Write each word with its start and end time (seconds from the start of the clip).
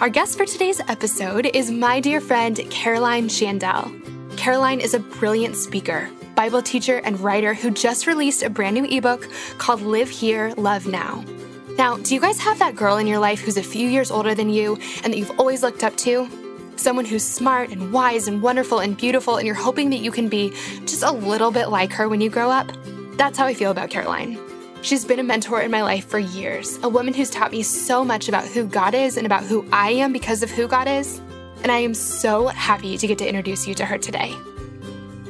Our 0.00 0.08
guest 0.08 0.36
for 0.36 0.44
today's 0.44 0.80
episode 0.88 1.46
is 1.54 1.70
my 1.70 2.00
dear 2.00 2.20
friend 2.20 2.56
Caroline 2.68 3.28
Schandel. 3.28 4.36
Caroline 4.36 4.80
is 4.80 4.92
a 4.92 4.98
brilliant 4.98 5.56
speaker, 5.56 6.10
Bible 6.34 6.60
teacher, 6.60 6.98
and 7.04 7.18
writer 7.20 7.54
who 7.54 7.70
just 7.70 8.08
released 8.08 8.42
a 8.42 8.50
brand 8.50 8.74
new 8.74 8.84
ebook 8.84 9.28
called 9.56 9.82
Live 9.82 10.10
Here, 10.10 10.52
Love 10.56 10.88
Now. 10.88 11.24
Now, 11.78 11.96
do 11.98 12.12
you 12.12 12.20
guys 12.20 12.40
have 12.40 12.58
that 12.58 12.74
girl 12.74 12.96
in 12.96 13.06
your 13.06 13.20
life 13.20 13.40
who's 13.40 13.56
a 13.56 13.62
few 13.62 13.88
years 13.88 14.10
older 14.10 14.34
than 14.34 14.50
you 14.50 14.76
and 15.04 15.12
that 15.12 15.16
you've 15.16 15.38
always 15.38 15.62
looked 15.62 15.84
up 15.84 15.96
to? 15.98 16.28
Someone 16.74 17.04
who's 17.04 17.24
smart 17.24 17.70
and 17.70 17.92
wise 17.92 18.26
and 18.26 18.42
wonderful 18.42 18.80
and 18.80 18.96
beautiful, 18.96 19.36
and 19.36 19.46
you're 19.46 19.54
hoping 19.54 19.90
that 19.90 20.00
you 20.00 20.10
can 20.10 20.28
be 20.28 20.50
just 20.86 21.04
a 21.04 21.12
little 21.12 21.52
bit 21.52 21.68
like 21.68 21.92
her 21.92 22.08
when 22.08 22.20
you 22.20 22.30
grow 22.30 22.50
up? 22.50 22.70
That's 23.16 23.38
how 23.38 23.46
I 23.46 23.54
feel 23.54 23.70
about 23.70 23.90
Caroline. 23.90 24.38
She's 24.84 25.06
been 25.06 25.18
a 25.18 25.22
mentor 25.22 25.62
in 25.62 25.70
my 25.70 25.80
life 25.80 26.06
for 26.06 26.18
years, 26.18 26.78
a 26.82 26.90
woman 26.90 27.14
who's 27.14 27.30
taught 27.30 27.52
me 27.52 27.62
so 27.62 28.04
much 28.04 28.28
about 28.28 28.46
who 28.46 28.66
God 28.66 28.92
is 28.92 29.16
and 29.16 29.24
about 29.24 29.42
who 29.42 29.66
I 29.72 29.92
am 29.92 30.12
because 30.12 30.42
of 30.42 30.50
who 30.50 30.68
God 30.68 30.86
is. 30.86 31.22
And 31.62 31.72
I 31.72 31.78
am 31.78 31.94
so 31.94 32.48
happy 32.48 32.98
to 32.98 33.06
get 33.06 33.16
to 33.16 33.26
introduce 33.26 33.66
you 33.66 33.74
to 33.76 33.86
her 33.86 33.96
today. 33.96 34.34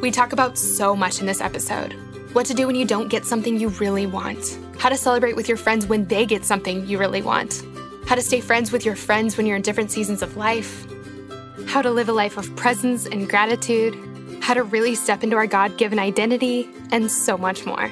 We 0.00 0.10
talk 0.10 0.32
about 0.32 0.58
so 0.58 0.96
much 0.96 1.20
in 1.20 1.26
this 1.26 1.40
episode 1.40 1.92
what 2.32 2.46
to 2.46 2.54
do 2.54 2.66
when 2.66 2.74
you 2.74 2.84
don't 2.84 3.06
get 3.06 3.24
something 3.24 3.60
you 3.60 3.68
really 3.68 4.06
want, 4.06 4.58
how 4.76 4.88
to 4.88 4.96
celebrate 4.96 5.36
with 5.36 5.46
your 5.46 5.56
friends 5.56 5.86
when 5.86 6.04
they 6.06 6.26
get 6.26 6.44
something 6.44 6.84
you 6.88 6.98
really 6.98 7.22
want, 7.22 7.62
how 8.06 8.16
to 8.16 8.22
stay 8.22 8.40
friends 8.40 8.72
with 8.72 8.84
your 8.84 8.96
friends 8.96 9.36
when 9.36 9.46
you're 9.46 9.54
in 9.54 9.62
different 9.62 9.92
seasons 9.92 10.20
of 10.20 10.36
life, 10.36 10.84
how 11.68 11.80
to 11.80 11.92
live 11.92 12.08
a 12.08 12.12
life 12.12 12.36
of 12.36 12.56
presence 12.56 13.06
and 13.06 13.30
gratitude, 13.30 13.96
how 14.42 14.52
to 14.52 14.64
really 14.64 14.96
step 14.96 15.22
into 15.22 15.36
our 15.36 15.46
God 15.46 15.78
given 15.78 16.00
identity, 16.00 16.68
and 16.90 17.08
so 17.08 17.38
much 17.38 17.64
more. 17.64 17.88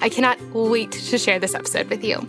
I 0.00 0.08
cannot 0.08 0.40
wait 0.52 0.92
to 0.92 1.18
share 1.18 1.38
this 1.38 1.54
episode 1.54 1.88
with 1.88 2.04
you. 2.04 2.20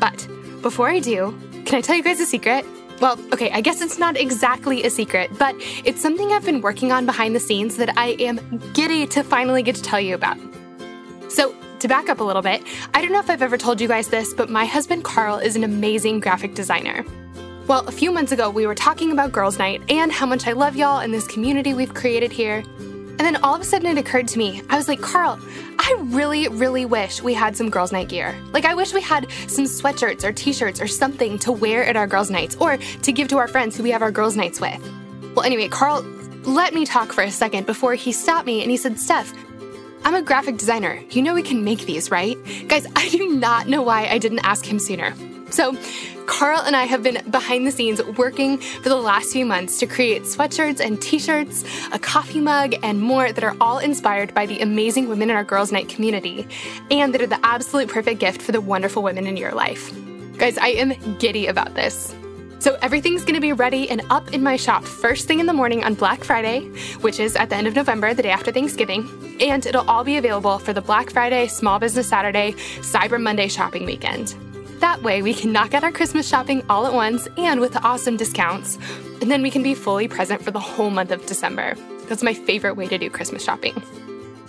But 0.00 0.26
before 0.62 0.88
I 0.88 1.00
do, 1.00 1.38
can 1.64 1.76
I 1.76 1.80
tell 1.80 1.96
you 1.96 2.02
guys 2.02 2.20
a 2.20 2.26
secret? 2.26 2.64
Well, 3.00 3.18
okay, 3.32 3.50
I 3.50 3.60
guess 3.60 3.80
it's 3.80 3.98
not 3.98 4.16
exactly 4.16 4.84
a 4.84 4.90
secret, 4.90 5.30
but 5.38 5.54
it's 5.84 6.00
something 6.00 6.32
I've 6.32 6.44
been 6.44 6.60
working 6.60 6.92
on 6.92 7.06
behind 7.06 7.34
the 7.34 7.40
scenes 7.40 7.76
that 7.76 7.96
I 7.98 8.10
am 8.20 8.62
giddy 8.72 9.06
to 9.08 9.24
finally 9.24 9.62
get 9.62 9.74
to 9.76 9.82
tell 9.82 10.00
you 10.00 10.14
about. 10.14 10.38
So, 11.28 11.54
to 11.80 11.88
back 11.88 12.08
up 12.08 12.20
a 12.20 12.24
little 12.24 12.40
bit, 12.40 12.62
I 12.94 13.02
don't 13.02 13.12
know 13.12 13.18
if 13.18 13.28
I've 13.28 13.42
ever 13.42 13.58
told 13.58 13.80
you 13.80 13.88
guys 13.88 14.08
this, 14.08 14.32
but 14.32 14.48
my 14.48 14.64
husband 14.64 15.04
Carl 15.04 15.38
is 15.38 15.56
an 15.56 15.64
amazing 15.64 16.20
graphic 16.20 16.54
designer. 16.54 17.04
Well, 17.66 17.86
a 17.88 17.92
few 17.92 18.12
months 18.12 18.30
ago, 18.30 18.48
we 18.48 18.66
were 18.66 18.74
talking 18.74 19.10
about 19.10 19.32
Girls 19.32 19.58
Night 19.58 19.82
and 19.88 20.12
how 20.12 20.26
much 20.26 20.46
I 20.46 20.52
love 20.52 20.76
y'all 20.76 21.00
and 21.00 21.12
this 21.12 21.26
community 21.26 21.74
we've 21.74 21.94
created 21.94 22.30
here. 22.30 22.62
And 23.16 23.20
then 23.20 23.36
all 23.36 23.54
of 23.54 23.60
a 23.60 23.64
sudden 23.64 23.86
it 23.86 23.98
occurred 23.98 24.26
to 24.28 24.38
me, 24.38 24.62
I 24.68 24.76
was 24.76 24.88
like, 24.88 25.00
Carl, 25.00 25.38
I 25.78 25.94
really, 25.98 26.48
really 26.48 26.84
wish 26.84 27.22
we 27.22 27.32
had 27.32 27.56
some 27.56 27.70
girls' 27.70 27.92
night 27.92 28.08
gear. 28.08 28.34
Like, 28.52 28.64
I 28.64 28.74
wish 28.74 28.92
we 28.92 29.00
had 29.00 29.30
some 29.46 29.66
sweatshirts 29.66 30.24
or 30.24 30.32
t 30.32 30.52
shirts 30.52 30.80
or 30.80 30.86
something 30.86 31.38
to 31.40 31.52
wear 31.52 31.84
at 31.84 31.96
our 31.96 32.06
girls' 32.06 32.30
nights 32.30 32.56
or 32.56 32.76
to 32.76 33.12
give 33.12 33.28
to 33.28 33.38
our 33.38 33.48
friends 33.48 33.76
who 33.76 33.82
we 33.82 33.90
have 33.90 34.02
our 34.02 34.10
girls' 34.10 34.36
nights 34.36 34.60
with. 34.60 34.80
Well, 35.34 35.44
anyway, 35.44 35.68
Carl 35.68 36.02
let 36.44 36.74
me 36.74 36.84
talk 36.84 37.12
for 37.12 37.22
a 37.22 37.30
second 37.30 37.66
before 37.66 37.94
he 37.94 38.12
stopped 38.12 38.46
me 38.46 38.62
and 38.62 38.70
he 38.70 38.76
said, 38.76 38.98
Steph, 38.98 39.32
I'm 40.04 40.14
a 40.14 40.22
graphic 40.22 40.58
designer. 40.58 41.02
You 41.10 41.22
know 41.22 41.34
we 41.34 41.42
can 41.42 41.64
make 41.64 41.86
these, 41.86 42.10
right? 42.10 42.36
Guys, 42.68 42.86
I 42.94 43.08
do 43.08 43.28
not 43.28 43.68
know 43.68 43.82
why 43.82 44.06
I 44.06 44.18
didn't 44.18 44.40
ask 44.40 44.66
him 44.66 44.78
sooner. 44.78 45.14
So, 45.50 45.76
Carl 46.26 46.62
and 46.62 46.74
I 46.74 46.84
have 46.84 47.02
been 47.02 47.22
behind 47.30 47.66
the 47.66 47.70
scenes 47.70 48.02
working 48.02 48.58
for 48.58 48.88
the 48.88 48.96
last 48.96 49.32
few 49.32 49.44
months 49.44 49.78
to 49.78 49.86
create 49.86 50.22
sweatshirts 50.22 50.80
and 50.80 51.00
t 51.00 51.18
shirts, 51.18 51.64
a 51.92 51.98
coffee 51.98 52.40
mug, 52.40 52.74
and 52.82 53.00
more 53.00 53.32
that 53.32 53.44
are 53.44 53.56
all 53.60 53.78
inspired 53.78 54.34
by 54.34 54.46
the 54.46 54.60
amazing 54.60 55.08
women 55.08 55.30
in 55.30 55.36
our 55.36 55.44
Girls 55.44 55.70
Night 55.70 55.88
community 55.88 56.48
and 56.90 57.14
that 57.14 57.22
are 57.22 57.26
the 57.26 57.44
absolute 57.44 57.88
perfect 57.88 58.20
gift 58.20 58.42
for 58.42 58.52
the 58.52 58.60
wonderful 58.60 59.02
women 59.02 59.26
in 59.26 59.36
your 59.36 59.52
life. 59.52 59.92
Guys, 60.38 60.58
I 60.58 60.68
am 60.68 60.94
giddy 61.18 61.46
about 61.46 61.74
this. 61.74 62.14
So, 62.58 62.78
everything's 62.80 63.24
gonna 63.24 63.40
be 63.40 63.52
ready 63.52 63.88
and 63.90 64.00
up 64.10 64.32
in 64.32 64.42
my 64.42 64.56
shop 64.56 64.84
first 64.84 65.28
thing 65.28 65.38
in 65.38 65.46
the 65.46 65.52
morning 65.52 65.84
on 65.84 65.94
Black 65.94 66.24
Friday, 66.24 66.60
which 67.02 67.20
is 67.20 67.36
at 67.36 67.50
the 67.50 67.56
end 67.56 67.66
of 67.66 67.76
November, 67.76 68.14
the 68.14 68.22
day 68.22 68.30
after 68.30 68.50
Thanksgiving, 68.50 69.36
and 69.40 69.66
it'll 69.66 69.88
all 69.88 70.02
be 70.02 70.16
available 70.16 70.58
for 70.58 70.72
the 70.72 70.80
Black 70.80 71.10
Friday, 71.10 71.46
Small 71.46 71.78
Business 71.78 72.08
Saturday, 72.08 72.52
Cyber 72.80 73.20
Monday 73.20 73.48
shopping 73.48 73.84
weekend. 73.84 74.34
That 74.84 75.02
way, 75.02 75.22
we 75.22 75.32
can 75.32 75.50
knock 75.50 75.72
out 75.72 75.82
our 75.82 75.90
Christmas 75.90 76.28
shopping 76.28 76.62
all 76.68 76.86
at 76.86 76.92
once 76.92 77.26
and 77.38 77.58
with 77.58 77.74
awesome 77.74 78.18
discounts. 78.18 78.76
And 79.22 79.30
then 79.30 79.40
we 79.40 79.50
can 79.50 79.62
be 79.62 79.74
fully 79.74 80.08
present 80.08 80.42
for 80.42 80.50
the 80.50 80.60
whole 80.60 80.90
month 80.90 81.10
of 81.10 81.24
December. 81.24 81.74
That's 82.06 82.22
my 82.22 82.34
favorite 82.34 82.76
way 82.76 82.86
to 82.88 82.98
do 82.98 83.08
Christmas 83.08 83.42
shopping. 83.42 83.82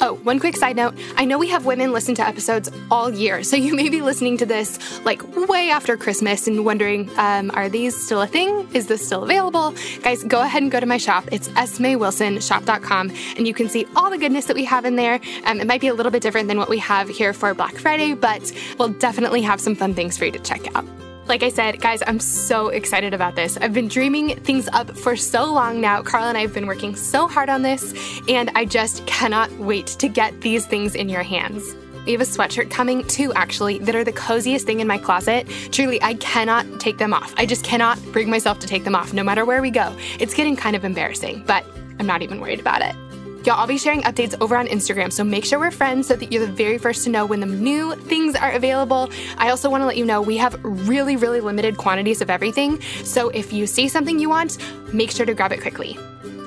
Oh, 0.01 0.15
one 0.23 0.39
quick 0.39 0.57
side 0.57 0.75
note. 0.75 0.95
I 1.15 1.25
know 1.25 1.37
we 1.37 1.49
have 1.49 1.65
women 1.65 1.93
listen 1.93 2.15
to 2.15 2.27
episodes 2.27 2.69
all 2.91 3.09
year, 3.09 3.43
so 3.43 3.55
you 3.55 3.73
may 3.73 3.89
be 3.89 4.01
listening 4.01 4.37
to 4.39 4.45
this 4.45 4.77
like 5.05 5.21
way 5.47 5.69
after 5.69 5.95
Christmas 5.95 6.47
and 6.47 6.65
wondering, 6.65 7.09
um, 7.17 7.51
are 7.53 7.69
these 7.69 7.95
still 8.05 8.21
a 8.21 8.27
thing? 8.27 8.67
Is 8.73 8.87
this 8.87 9.05
still 9.05 9.23
available? 9.23 9.73
Guys, 10.01 10.23
go 10.23 10.41
ahead 10.41 10.63
and 10.63 10.71
go 10.71 10.79
to 10.79 10.85
my 10.85 10.97
shop. 10.97 11.25
It's 11.31 11.47
smaywilsonshop.com, 11.49 13.11
and 13.37 13.47
you 13.47 13.53
can 13.53 13.69
see 13.69 13.85
all 13.95 14.09
the 14.09 14.17
goodness 14.17 14.45
that 14.45 14.55
we 14.55 14.65
have 14.65 14.85
in 14.85 14.95
there. 14.95 15.19
Um, 15.45 15.59
it 15.59 15.67
might 15.67 15.81
be 15.81 15.87
a 15.87 15.93
little 15.93 16.11
bit 16.11 16.21
different 16.21 16.47
than 16.47 16.57
what 16.57 16.69
we 16.69 16.79
have 16.79 17.07
here 17.07 17.33
for 17.33 17.53
Black 17.53 17.75
Friday, 17.75 18.13
but 18.13 18.51
we'll 18.77 18.89
definitely 18.89 19.41
have 19.43 19.61
some 19.61 19.75
fun 19.75 19.93
things 19.93 20.17
for 20.17 20.25
you 20.25 20.31
to 20.31 20.39
check 20.39 20.75
out. 20.75 20.85
Like 21.27 21.41
I 21.41 21.49
said, 21.49 21.81
guys, 21.81 22.03
I'm 22.05 22.19
so 22.19 22.67
excited 22.67 23.13
about 23.13 23.35
this. 23.35 23.57
I've 23.57 23.73
been 23.73 23.87
dreaming 23.87 24.35
things 24.41 24.69
up 24.73 24.95
for 24.95 25.15
so 25.15 25.51
long 25.51 25.81
now. 25.81 26.03
Carl 26.03 26.25
and 26.25 26.37
I 26.37 26.41
have 26.41 26.53
been 26.53 26.67
working 26.67 26.95
so 26.95 27.27
hard 27.27 27.49
on 27.49 27.63
this, 27.63 27.95
and 28.29 28.51
I 28.53 28.65
just 28.65 29.05
cannot 29.07 29.51
wait 29.53 29.87
to 29.87 30.07
get 30.07 30.39
these 30.41 30.67
things 30.67 30.93
in 30.93 31.09
your 31.09 31.23
hands. 31.23 31.63
We 32.05 32.11
have 32.11 32.21
a 32.21 32.25
sweatshirt 32.25 32.69
coming 32.69 33.03
too, 33.07 33.33
actually, 33.33 33.79
that 33.79 33.95
are 33.95 34.03
the 34.03 34.13
coziest 34.13 34.67
thing 34.67 34.81
in 34.81 34.87
my 34.87 34.99
closet. 34.99 35.47
Truly, 35.71 35.99
I 36.03 36.13
cannot 36.15 36.79
take 36.79 36.99
them 36.99 37.11
off. 37.11 37.33
I 37.37 37.47
just 37.47 37.65
cannot 37.65 37.99
bring 38.11 38.29
myself 38.29 38.59
to 38.59 38.67
take 38.67 38.83
them 38.83 38.93
off, 38.93 39.11
no 39.11 39.23
matter 39.23 39.45
where 39.45 39.63
we 39.63 39.71
go. 39.71 39.95
It's 40.19 40.35
getting 40.35 40.55
kind 40.55 40.75
of 40.75 40.85
embarrassing, 40.85 41.43
but 41.47 41.65
I'm 41.99 42.05
not 42.05 42.21
even 42.21 42.39
worried 42.39 42.59
about 42.59 42.83
it. 42.83 42.95
Y'all, 43.45 43.59
I'll 43.59 43.67
be 43.67 43.77
sharing 43.77 44.01
updates 44.01 44.35
over 44.41 44.57
on 44.57 44.65
Instagram, 44.65 45.13
so 45.13 45.23
make 45.23 45.45
sure 45.45 45.59
we're 45.59 45.69
friends 45.69 46.07
so 46.07 46.15
that 46.15 46.31
you're 46.31 46.43
the 46.43 46.51
very 46.51 46.79
first 46.79 47.03
to 47.03 47.11
know 47.11 47.27
when 47.27 47.41
the 47.41 47.45
new 47.45 47.93
things 47.93 48.35
are 48.35 48.51
available. 48.51 49.11
I 49.37 49.51
also 49.51 49.69
want 49.69 49.81
to 49.81 49.85
let 49.85 49.97
you 49.97 50.05
know 50.05 50.19
we 50.19 50.37
have 50.37 50.59
really, 50.63 51.15
really 51.15 51.41
limited 51.41 51.77
quantities 51.77 52.21
of 52.21 52.31
everything, 52.31 52.81
so 53.03 53.29
if 53.29 53.53
you 53.53 53.67
see 53.67 53.87
something 53.87 54.17
you 54.17 54.29
want, 54.29 54.57
make 54.91 55.11
sure 55.11 55.27
to 55.27 55.35
grab 55.35 55.51
it 55.51 55.61
quickly. 55.61 55.95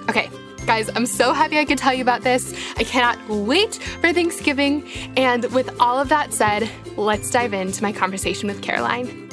Okay, 0.09 0.29
guys, 0.67 0.91
I'm 0.97 1.07
so 1.07 1.33
happy 1.33 1.59
I 1.61 1.65
could 1.65 1.79
tell 1.79 1.95
you 1.95 2.03
about 2.03 2.23
this. 2.23 2.53
I 2.77 2.83
cannot 2.83 3.17
wait 3.29 3.77
for 3.77 4.13
Thanksgiving. 4.13 4.89
And 5.17 5.45
with 5.53 5.71
all 5.81 6.01
of 6.01 6.09
that 6.09 6.33
said, 6.33 6.69
let's 6.97 7.31
dive 7.31 7.53
into 7.55 7.81
my 7.81 7.93
conversation 7.93 8.49
with 8.49 8.61
Caroline. 8.61 9.28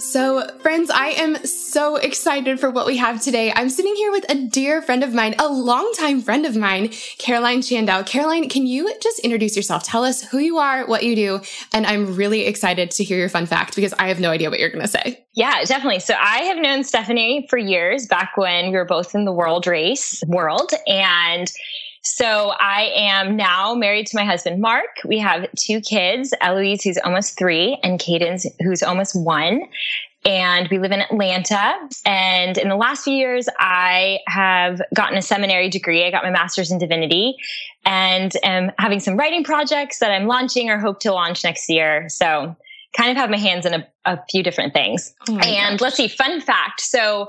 So, 0.00 0.48
friends, 0.60 0.88
I 0.88 1.08
am 1.08 1.44
so 1.44 1.96
excited 1.96 2.58
for 2.58 2.70
what 2.70 2.86
we 2.86 2.96
have 2.96 3.20
today. 3.20 3.52
I'm 3.54 3.68
sitting 3.68 3.94
here 3.96 4.10
with 4.10 4.24
a 4.30 4.34
dear 4.34 4.80
friend 4.80 5.04
of 5.04 5.12
mine, 5.12 5.34
a 5.38 5.46
longtime 5.46 6.22
friend 6.22 6.46
of 6.46 6.56
mine, 6.56 6.88
Caroline 7.18 7.60
Schandel. 7.60 8.06
Caroline, 8.06 8.48
can 8.48 8.66
you 8.66 8.94
just 9.02 9.18
introduce 9.18 9.56
yourself? 9.56 9.82
Tell 9.82 10.02
us 10.02 10.22
who 10.22 10.38
you 10.38 10.56
are, 10.56 10.86
what 10.86 11.02
you 11.02 11.14
do, 11.14 11.40
and 11.74 11.86
I'm 11.86 12.16
really 12.16 12.46
excited 12.46 12.90
to 12.92 13.04
hear 13.04 13.18
your 13.18 13.28
fun 13.28 13.44
fact 13.44 13.76
because 13.76 13.92
I 13.98 14.08
have 14.08 14.20
no 14.20 14.30
idea 14.30 14.48
what 14.48 14.58
you're 14.58 14.70
going 14.70 14.80
to 14.80 14.88
say. 14.88 15.22
Yeah, 15.34 15.62
definitely. 15.64 16.00
So, 16.00 16.14
I 16.14 16.44
have 16.44 16.56
known 16.56 16.82
Stephanie 16.82 17.46
for 17.50 17.58
years, 17.58 18.06
back 18.06 18.36
when 18.36 18.70
we 18.70 18.76
were 18.78 18.86
both 18.86 19.14
in 19.14 19.26
the 19.26 19.32
world 19.32 19.66
race 19.66 20.22
world, 20.26 20.72
and 20.86 21.52
so 22.02 22.52
I 22.58 22.92
am 22.94 23.36
now 23.36 23.74
married 23.74 24.06
to 24.08 24.16
my 24.16 24.24
husband, 24.24 24.60
Mark. 24.60 24.88
We 25.04 25.18
have 25.18 25.46
two 25.58 25.80
kids, 25.80 26.32
Eloise, 26.40 26.82
who's 26.82 26.98
almost 26.98 27.38
three, 27.38 27.78
and 27.82 28.00
Cadence, 28.00 28.46
who's 28.60 28.82
almost 28.82 29.14
one. 29.14 29.62
And 30.24 30.68
we 30.68 30.78
live 30.78 30.92
in 30.92 31.00
Atlanta. 31.00 31.74
And 32.04 32.58
in 32.58 32.68
the 32.68 32.76
last 32.76 33.04
few 33.04 33.14
years, 33.14 33.48
I 33.58 34.18
have 34.26 34.80
gotten 34.94 35.16
a 35.16 35.22
seminary 35.22 35.70
degree. 35.70 36.04
I 36.04 36.10
got 36.10 36.24
my 36.24 36.30
master's 36.30 36.70
in 36.70 36.78
divinity 36.78 37.36
and 37.84 38.32
am 38.42 38.70
having 38.78 39.00
some 39.00 39.16
writing 39.16 39.44
projects 39.44 39.98
that 40.00 40.10
I'm 40.10 40.26
launching 40.26 40.68
or 40.68 40.78
hope 40.78 41.00
to 41.00 41.12
launch 41.12 41.42
next 41.42 41.70
year. 41.70 42.08
So 42.08 42.54
kind 42.96 43.10
of 43.10 43.16
have 43.16 43.30
my 43.30 43.38
hands 43.38 43.64
in 43.64 43.74
a, 43.74 43.86
a 44.04 44.18
few 44.30 44.42
different 44.42 44.74
things. 44.74 45.14
Oh 45.28 45.38
and 45.38 45.78
gosh. 45.78 45.80
let's 45.80 45.96
see, 45.96 46.08
fun 46.08 46.40
fact. 46.40 46.80
So 46.80 47.28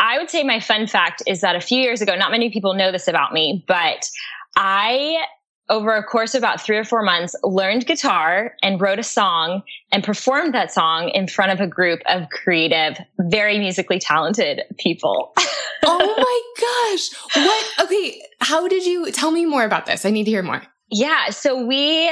I 0.00 0.18
would 0.18 0.30
say 0.30 0.42
my 0.42 0.58
fun 0.58 0.86
fact 0.86 1.22
is 1.26 1.42
that 1.42 1.54
a 1.54 1.60
few 1.60 1.80
years 1.80 2.00
ago, 2.00 2.16
not 2.16 2.30
many 2.30 2.50
people 2.50 2.74
know 2.74 2.90
this 2.90 3.06
about 3.06 3.32
me, 3.32 3.64
but 3.68 4.08
I 4.56 5.24
over 5.68 5.94
a 5.94 6.02
course 6.02 6.34
of 6.34 6.40
about 6.40 6.60
three 6.60 6.76
or 6.76 6.84
four 6.84 7.02
months, 7.02 7.34
learned 7.44 7.86
guitar 7.86 8.54
and 8.60 8.80
wrote 8.80 8.98
a 8.98 9.04
song 9.04 9.62
and 9.92 10.02
performed 10.02 10.52
that 10.52 10.72
song 10.72 11.08
in 11.10 11.28
front 11.28 11.52
of 11.52 11.60
a 11.60 11.66
group 11.66 12.00
of 12.06 12.28
creative, 12.30 12.98
very 13.20 13.56
musically 13.58 14.00
talented 14.00 14.62
people. 14.78 15.32
oh 15.84 16.14
my 16.16 16.90
gosh. 16.90 17.46
What? 17.46 17.86
Okay. 17.86 18.20
How 18.40 18.66
did 18.66 18.84
you 18.84 19.12
tell 19.12 19.30
me 19.30 19.46
more 19.46 19.64
about 19.64 19.86
this? 19.86 20.04
I 20.04 20.10
need 20.10 20.24
to 20.24 20.30
hear 20.30 20.42
more. 20.42 20.62
Yeah. 20.90 21.30
So 21.30 21.64
we 21.64 22.10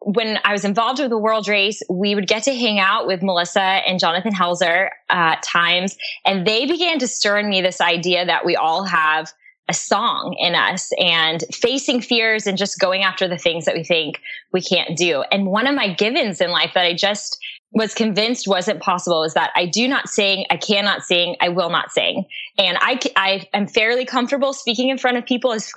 when 0.00 0.38
I 0.44 0.52
was 0.52 0.64
involved 0.64 1.00
with 1.00 1.10
the 1.10 1.18
world 1.18 1.48
race, 1.48 1.82
we 1.90 2.14
would 2.14 2.28
get 2.28 2.44
to 2.44 2.54
hang 2.54 2.78
out 2.78 3.06
with 3.06 3.22
Melissa 3.22 3.60
and 3.60 3.98
Jonathan 3.98 4.32
Helser 4.32 4.88
uh, 5.10 5.34
at 5.36 5.42
times, 5.42 5.96
and 6.24 6.46
they 6.46 6.66
began 6.66 6.98
to 7.00 7.08
stir 7.08 7.38
in 7.38 7.48
me 7.48 7.60
this 7.60 7.80
idea 7.80 8.24
that 8.24 8.44
we 8.44 8.56
all 8.56 8.84
have 8.84 9.32
a 9.68 9.74
song 9.74 10.34
in 10.38 10.54
us 10.54 10.90
and 10.98 11.44
facing 11.52 12.00
fears 12.00 12.46
and 12.46 12.56
just 12.56 12.78
going 12.78 13.02
after 13.02 13.28
the 13.28 13.36
things 13.36 13.66
that 13.66 13.74
we 13.74 13.84
think 13.84 14.18
we 14.52 14.62
can't 14.62 14.96
do. 14.96 15.22
And 15.30 15.46
one 15.46 15.66
of 15.66 15.74
my 15.74 15.92
givens 15.92 16.40
in 16.40 16.50
life 16.50 16.72
that 16.74 16.86
I 16.86 16.94
just 16.94 17.38
was 17.72 17.92
convinced 17.92 18.48
wasn't 18.48 18.80
possible 18.80 19.24
is 19.24 19.34
that 19.34 19.50
I 19.54 19.66
do 19.66 19.86
not 19.86 20.08
sing, 20.08 20.46
I 20.50 20.56
cannot 20.56 21.02
sing, 21.02 21.36
I 21.40 21.50
will 21.50 21.68
not 21.68 21.90
sing. 21.90 22.24
And 22.56 22.78
I, 22.80 22.98
I 23.14 23.46
am 23.52 23.66
fairly 23.66 24.06
comfortable 24.06 24.54
speaking 24.54 24.88
in 24.88 24.96
front 24.96 25.18
of 25.18 25.26
people 25.26 25.52
as 25.52 25.70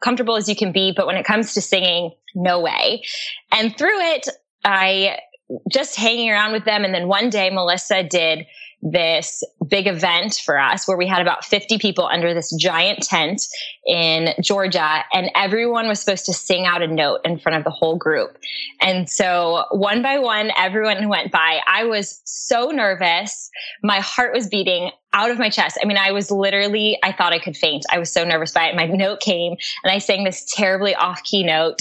comfortable 0.00 0.36
as 0.36 0.48
you 0.48 0.56
can 0.56 0.72
be. 0.72 0.92
But 0.94 1.06
when 1.06 1.16
it 1.16 1.24
comes 1.24 1.54
to 1.54 1.60
singing, 1.60 2.12
no 2.34 2.60
way. 2.60 3.02
And 3.52 3.76
through 3.76 3.98
it, 4.00 4.28
I 4.64 5.18
just 5.70 5.96
hanging 5.96 6.30
around 6.30 6.52
with 6.52 6.64
them. 6.64 6.84
And 6.84 6.92
then 6.92 7.08
one 7.08 7.30
day 7.30 7.50
Melissa 7.50 8.02
did 8.02 8.46
this 8.82 9.42
big 9.66 9.86
event 9.86 10.40
for 10.44 10.58
us 10.58 10.86
where 10.86 10.96
we 10.96 11.06
had 11.06 11.22
about 11.22 11.44
50 11.44 11.78
people 11.78 12.06
under 12.06 12.34
this 12.34 12.54
giant 12.56 13.02
tent 13.02 13.42
in 13.86 14.34
Georgia 14.42 15.04
and 15.12 15.30
everyone 15.34 15.88
was 15.88 15.98
supposed 15.98 16.26
to 16.26 16.32
sing 16.32 16.66
out 16.66 16.82
a 16.82 16.86
note 16.86 17.20
in 17.24 17.38
front 17.38 17.56
of 17.56 17.64
the 17.64 17.70
whole 17.70 17.96
group. 17.96 18.38
And 18.80 19.08
so 19.08 19.64
one 19.70 20.02
by 20.02 20.18
one, 20.18 20.50
everyone 20.56 21.08
went 21.08 21.32
by. 21.32 21.60
I 21.66 21.84
was 21.84 22.20
so 22.24 22.68
nervous. 22.68 23.50
My 23.82 24.00
heart 24.00 24.32
was 24.32 24.46
beating 24.46 24.90
out 25.16 25.30
of 25.30 25.38
my 25.38 25.48
chest. 25.48 25.78
I 25.82 25.86
mean, 25.86 25.96
I 25.96 26.12
was 26.12 26.30
literally, 26.30 26.98
I 27.02 27.10
thought 27.10 27.32
I 27.32 27.38
could 27.38 27.56
faint. 27.56 27.86
I 27.90 27.98
was 27.98 28.12
so 28.12 28.22
nervous 28.22 28.52
by 28.52 28.66
it. 28.66 28.76
My 28.76 28.84
note 28.84 29.20
came 29.20 29.56
and 29.82 29.90
I 29.90 29.96
sang 29.96 30.24
this 30.24 30.44
terribly 30.54 30.94
off 30.94 31.22
key 31.24 31.42
note, 31.42 31.80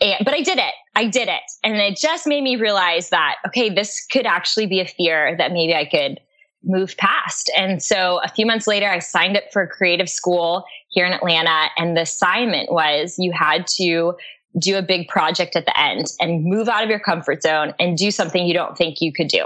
and, 0.00 0.24
but 0.24 0.32
I 0.32 0.40
did 0.40 0.58
it. 0.58 0.72
I 0.96 1.06
did 1.06 1.28
it. 1.28 1.42
And 1.62 1.76
it 1.76 1.98
just 1.98 2.26
made 2.26 2.42
me 2.42 2.56
realize 2.56 3.10
that, 3.10 3.36
okay, 3.46 3.68
this 3.68 4.04
could 4.10 4.24
actually 4.24 4.66
be 4.66 4.80
a 4.80 4.86
fear 4.86 5.36
that 5.36 5.52
maybe 5.52 5.74
I 5.74 5.84
could 5.84 6.20
move 6.64 6.96
past. 6.96 7.50
And 7.56 7.82
so 7.82 8.20
a 8.24 8.28
few 8.28 8.46
months 8.46 8.66
later, 8.66 8.88
I 8.88 8.98
signed 8.98 9.36
up 9.36 9.44
for 9.52 9.62
a 9.62 9.68
creative 9.68 10.08
school 10.08 10.64
here 10.88 11.04
in 11.04 11.12
Atlanta. 11.12 11.68
And 11.76 11.96
the 11.96 12.02
assignment 12.02 12.72
was 12.72 13.16
you 13.18 13.32
had 13.32 13.66
to 13.76 14.14
do 14.58 14.76
a 14.76 14.82
big 14.82 15.08
project 15.08 15.54
at 15.54 15.66
the 15.66 15.78
end 15.78 16.06
and 16.18 16.44
move 16.44 16.68
out 16.68 16.82
of 16.82 16.90
your 16.90 16.98
comfort 16.98 17.42
zone 17.42 17.72
and 17.78 17.96
do 17.96 18.10
something 18.10 18.46
you 18.46 18.54
don't 18.54 18.76
think 18.76 19.00
you 19.00 19.12
could 19.12 19.28
do, 19.28 19.44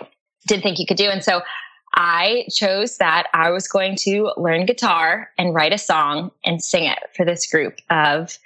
didn't 0.48 0.62
think 0.62 0.78
you 0.78 0.86
could 0.86 0.96
do. 0.96 1.08
And 1.10 1.22
so 1.22 1.42
I 1.94 2.46
chose 2.52 2.98
that 2.98 3.28
I 3.32 3.50
was 3.50 3.68
going 3.68 3.96
to 4.00 4.32
learn 4.36 4.66
guitar 4.66 5.30
and 5.38 5.54
write 5.54 5.72
a 5.72 5.78
song 5.78 6.30
and 6.44 6.62
sing 6.62 6.84
it 6.84 6.98
for 7.16 7.24
this 7.24 7.50
group 7.50 7.78
of 7.90 8.36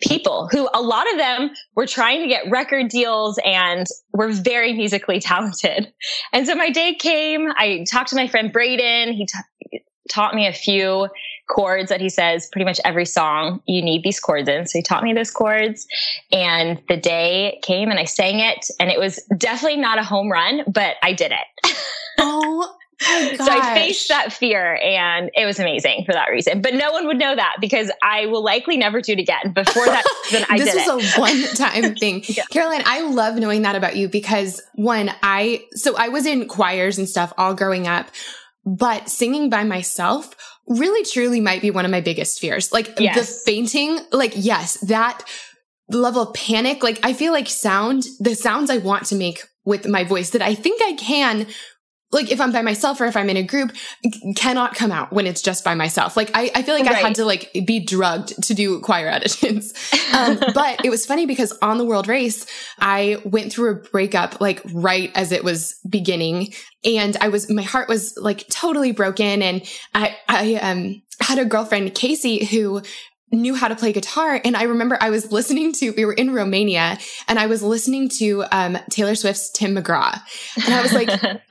people 0.00 0.48
who 0.50 0.68
a 0.74 0.82
lot 0.82 1.10
of 1.12 1.18
them 1.18 1.50
were 1.74 1.86
trying 1.86 2.22
to 2.22 2.28
get 2.28 2.50
record 2.50 2.88
deals 2.88 3.38
and 3.44 3.86
were 4.12 4.32
very 4.32 4.72
musically 4.72 5.20
talented. 5.20 5.92
And 6.32 6.46
so 6.46 6.54
my 6.54 6.70
day 6.70 6.94
came, 6.94 7.52
I 7.56 7.84
talked 7.90 8.10
to 8.10 8.16
my 8.16 8.28
friend 8.28 8.52
Braden. 8.52 9.14
He 9.14 9.26
t- 9.26 9.82
taught 10.10 10.34
me 10.34 10.46
a 10.46 10.52
few 10.52 11.08
chords 11.48 11.88
that 11.88 12.00
he 12.00 12.08
says 12.08 12.48
pretty 12.52 12.64
much 12.64 12.80
every 12.84 13.04
song 13.04 13.60
you 13.66 13.82
need 13.82 14.02
these 14.02 14.20
chords 14.20 14.48
in. 14.48 14.66
So 14.66 14.78
he 14.78 14.82
taught 14.82 15.02
me 15.02 15.12
those 15.12 15.30
chords 15.30 15.86
and 16.30 16.80
the 16.88 16.96
day 16.96 17.60
came 17.62 17.90
and 17.90 17.98
I 17.98 18.04
sang 18.04 18.40
it 18.40 18.66
and 18.80 18.90
it 18.90 18.98
was 18.98 19.22
definitely 19.36 19.80
not 19.80 19.98
a 19.98 20.04
home 20.04 20.30
run, 20.30 20.62
but 20.66 20.96
I 21.02 21.12
did 21.12 21.32
it. 21.32 21.76
oh 22.18 22.74
Oh, 23.06 23.34
so 23.36 23.46
I 23.48 23.74
faced 23.74 24.08
that 24.08 24.32
fear 24.32 24.78
and 24.82 25.30
it 25.34 25.44
was 25.44 25.58
amazing 25.58 26.04
for 26.04 26.12
that 26.12 26.28
reason. 26.30 26.62
But 26.62 26.74
no 26.74 26.92
one 26.92 27.06
would 27.06 27.18
know 27.18 27.34
that 27.34 27.56
because 27.60 27.90
I 28.02 28.26
will 28.26 28.42
likely 28.42 28.76
never 28.76 29.00
do 29.00 29.12
it 29.12 29.18
again. 29.18 29.52
Before 29.52 29.86
that, 29.86 30.04
then 30.32 30.44
I 30.48 30.58
this 30.58 30.72
did 30.72 30.94
was 30.94 31.04
it. 31.04 31.16
a 31.16 31.20
one 31.20 31.42
time 31.54 31.94
thing. 31.96 32.22
yeah. 32.26 32.44
Caroline, 32.50 32.82
I 32.84 33.02
love 33.02 33.36
knowing 33.36 33.62
that 33.62 33.76
about 33.76 33.96
you 33.96 34.08
because 34.08 34.60
one, 34.74 35.10
I, 35.22 35.64
so 35.72 35.96
I 35.96 36.08
was 36.08 36.26
in 36.26 36.48
choirs 36.48 36.98
and 36.98 37.08
stuff 37.08 37.32
all 37.36 37.54
growing 37.54 37.86
up, 37.86 38.08
but 38.64 39.08
singing 39.08 39.50
by 39.50 39.64
myself 39.64 40.34
really 40.66 41.04
truly 41.04 41.40
might 41.40 41.60
be 41.60 41.70
one 41.70 41.84
of 41.84 41.90
my 41.90 42.00
biggest 42.00 42.40
fears. 42.40 42.72
Like 42.72 42.98
yes. 42.98 43.16
the 43.16 43.44
fainting, 43.44 43.98
like, 44.12 44.32
yes, 44.36 44.78
that 44.80 45.24
level 45.88 46.22
of 46.22 46.34
panic. 46.34 46.82
Like 46.82 47.00
I 47.02 47.12
feel 47.12 47.32
like 47.32 47.48
sound, 47.48 48.04
the 48.20 48.34
sounds 48.34 48.70
I 48.70 48.78
want 48.78 49.06
to 49.06 49.14
make 49.14 49.42
with 49.64 49.86
my 49.86 50.04
voice 50.04 50.30
that 50.30 50.42
I 50.42 50.54
think 50.54 50.80
I 50.82 50.94
can 50.94 51.46
like 52.12 52.30
if 52.30 52.40
I'm 52.40 52.52
by 52.52 52.62
myself 52.62 53.00
or 53.00 53.06
if 53.06 53.16
I'm 53.16 53.30
in 53.30 53.36
a 53.36 53.42
group, 53.42 53.72
cannot 54.36 54.74
come 54.74 54.92
out 54.92 55.12
when 55.12 55.26
it's 55.26 55.42
just 55.42 55.64
by 55.64 55.74
myself. 55.74 56.16
Like 56.16 56.30
I, 56.34 56.50
I 56.54 56.62
feel 56.62 56.74
like 56.74 56.86
right. 56.86 56.96
I 56.96 56.98
had 56.98 57.14
to 57.16 57.24
like 57.24 57.50
be 57.64 57.80
drugged 57.80 58.42
to 58.44 58.54
do 58.54 58.80
choir 58.80 59.10
auditions. 59.12 59.74
Um, 60.14 60.38
but 60.54 60.84
it 60.84 60.90
was 60.90 61.06
funny 61.06 61.26
because 61.26 61.52
on 61.62 61.78
the 61.78 61.84
world 61.84 62.06
race, 62.06 62.46
I 62.78 63.20
went 63.24 63.52
through 63.52 63.70
a 63.70 63.74
breakup 63.74 64.40
like 64.40 64.60
right 64.72 65.10
as 65.14 65.32
it 65.32 65.42
was 65.42 65.80
beginning. 65.88 66.52
And 66.84 67.16
I 67.20 67.28
was, 67.28 67.48
my 67.48 67.62
heart 67.62 67.88
was 67.88 68.16
like 68.18 68.46
totally 68.48 68.92
broken. 68.92 69.40
And 69.40 69.62
I, 69.94 70.16
I, 70.28 70.54
um, 70.56 71.02
had 71.20 71.38
a 71.38 71.44
girlfriend, 71.44 71.94
Casey, 71.94 72.44
who 72.44 72.82
knew 73.32 73.54
how 73.54 73.68
to 73.68 73.76
play 73.76 73.92
guitar. 73.92 74.40
And 74.44 74.56
I 74.56 74.64
remember 74.64 74.98
I 75.00 75.10
was 75.10 75.32
listening 75.32 75.72
to, 75.74 75.90
we 75.92 76.04
were 76.04 76.12
in 76.12 76.32
Romania 76.32 76.98
and 77.26 77.38
I 77.38 77.46
was 77.46 77.62
listening 77.62 78.08
to 78.18 78.44
um, 78.52 78.78
Taylor 78.90 79.14
Swift's 79.14 79.50
Tim 79.50 79.74
McGraw. 79.74 80.20
And 80.64 80.74
I 80.74 80.82
was 80.82 80.92
like, 80.92 81.08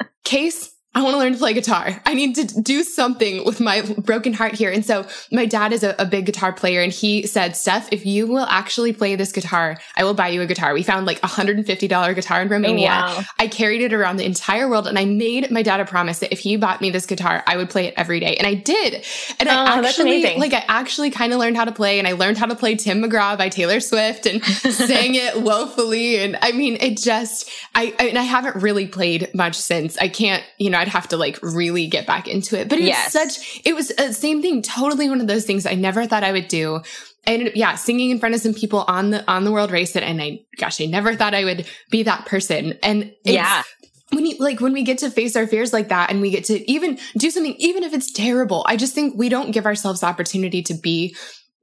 Case, 0.24 0.74
I 0.94 1.04
want 1.04 1.14
to 1.14 1.20
learn 1.20 1.32
to 1.32 1.40
play 1.40 1.54
guitar. 1.54 2.02
I 2.06 2.14
need 2.14 2.36
to 2.36 2.62
do 2.62 2.84
something 2.84 3.46
with 3.46 3.62
my 3.62 3.82
broken 4.00 4.34
heart 4.34 4.56
here. 4.56 4.70
And 4.70 4.86
so 4.86 5.08
my 5.32 5.46
dad 5.46 5.72
is 5.72 5.84
a, 5.84 5.96
a, 5.98 6.06
big 6.06 6.26
guitar 6.26 6.52
player 6.52 6.82
and 6.82 6.92
he 6.92 7.26
said, 7.26 7.56
Steph, 7.56 7.88
if 7.94 8.06
you 8.06 8.28
will 8.28 8.46
actually 8.46 8.92
play 8.92 9.16
this 9.16 9.32
guitar, 9.32 9.78
I 9.96 10.04
will 10.04 10.14
buy 10.14 10.28
you 10.28 10.42
a 10.42 10.46
guitar. 10.46 10.74
We 10.74 10.84
found 10.84 11.06
like 11.06 11.20
a 11.20 11.28
$150 11.28 12.16
guitar 12.16 12.42
in 12.42 12.50
Romania. 12.50 12.90
Oh, 12.90 13.18
wow. 13.20 13.24
I 13.40 13.48
carried 13.48 13.82
it 13.82 13.94
around 13.94 14.18
the 14.18 14.26
entire 14.26 14.68
world 14.68 14.86
and 14.86 15.00
I 15.00 15.06
made 15.06 15.50
my 15.50 15.62
dad 15.64 15.80
a 15.80 15.86
promise 15.86 16.20
that 16.20 16.34
if 16.34 16.40
he 16.40 16.58
bought 16.58 16.82
me 16.82 16.90
this 16.90 17.06
guitar, 17.06 17.42
I 17.48 17.56
would 17.56 17.70
play 17.70 17.86
it 17.86 17.94
every 17.96 18.20
day. 18.20 18.36
And 18.36 18.46
I 18.46 18.56
did. 18.56 19.06
And 19.40 19.48
oh, 19.48 19.54
I 19.54 19.80
actually, 19.80 20.38
like, 20.38 20.52
I 20.52 20.66
actually 20.68 21.10
kind 21.10 21.32
of 21.32 21.40
learned 21.40 21.56
how 21.56 21.64
to 21.64 21.72
play 21.72 22.00
and 22.00 22.08
I 22.08 22.14
learned 22.14 22.38
how 22.38 22.48
to 22.48 22.56
play 22.56 22.76
Tim 22.76 23.02
McGraw 23.02 23.38
by 23.38 23.48
Taylor 23.48 23.80
Swift 23.80 24.26
and 24.26 24.44
sang 24.44 25.16
it 25.16 25.42
woefully. 25.42 26.18
And 26.18 26.38
I 26.42 26.52
mean, 26.52 26.76
it 26.82 26.98
just, 26.98 27.50
I, 27.76 27.96
I, 27.98 28.08
and 28.08 28.20
I 28.20 28.24
haven't 28.24 28.58
really 28.58 28.88
played 28.88 29.34
much 29.34 29.56
since. 29.56 29.98
I 29.98 30.10
can't, 30.10 30.44
you 30.58 30.70
know, 30.70 30.81
I'd 30.82 30.90
have 30.90 31.08
to 31.10 31.18
like 31.18 31.40
really 31.42 31.88
get 31.88 32.06
back 32.06 32.28
into 32.28 32.60
it. 32.60 32.68
But 32.68 32.80
it's 32.80 32.88
yes. 32.88 33.14
such, 33.14 33.62
it 33.64 33.74
was 33.74 33.88
the 33.88 34.06
uh, 34.06 34.12
same 34.12 34.42
thing, 34.42 34.62
totally 34.62 35.10
one 35.10 35.22
of 35.22 35.28
those 35.28 35.46
things 35.46 35.66
I 35.66 35.76
never 35.76 36.06
thought 36.06 36.24
I 36.24 36.32
would 36.32 36.48
do. 36.48 36.82
I 37.28 37.32
ended 37.34 37.50
up, 37.50 37.56
yeah, 37.56 37.76
singing 37.76 38.10
in 38.10 38.20
front 38.20 38.36
of 38.36 38.42
some 38.42 38.54
people 38.54 38.84
on 38.88 39.12
the, 39.12 39.32
on 39.32 39.46
the 39.46 39.52
world 39.52 39.72
race 39.72 39.96
it. 39.96 40.04
And 40.04 40.22
I, 40.22 40.40
gosh, 40.58 40.82
I 40.82 40.86
never 40.86 41.16
thought 41.16 41.34
I 41.34 41.46
would 41.46 41.68
be 41.90 42.04
that 42.04 42.26
person. 42.26 42.78
And 42.84 43.14
yeah. 43.24 43.64
When 44.12 44.26
you, 44.26 44.36
like, 44.40 44.60
when 44.60 44.74
we 44.74 44.84
get 44.84 44.98
to 44.98 45.10
face 45.10 45.38
our 45.38 45.48
fears 45.48 45.72
like 45.72 45.88
that 45.88 46.12
and 46.12 46.20
we 46.20 46.32
get 46.32 46.44
to 46.46 46.70
even 46.70 47.00
do 47.18 47.32
something, 47.32 47.56
even 47.60 47.84
if 47.84 47.94
it's 47.94 48.12
terrible, 48.12 48.66
I 48.68 48.76
just 48.76 48.94
think 48.94 49.18
we 49.18 49.30
don't 49.30 49.52
give 49.52 49.66
ourselves 49.66 50.04
opportunity 50.04 50.62
to 50.64 50.74
be 50.74 51.16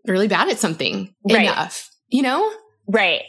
really 0.07 0.29
bad 0.29 0.49
at 0.49 0.59
something 0.59 1.13
right. 1.31 1.43
enough, 1.43 1.91
you 2.09 2.23
know? 2.23 2.51
Right. 2.87 3.25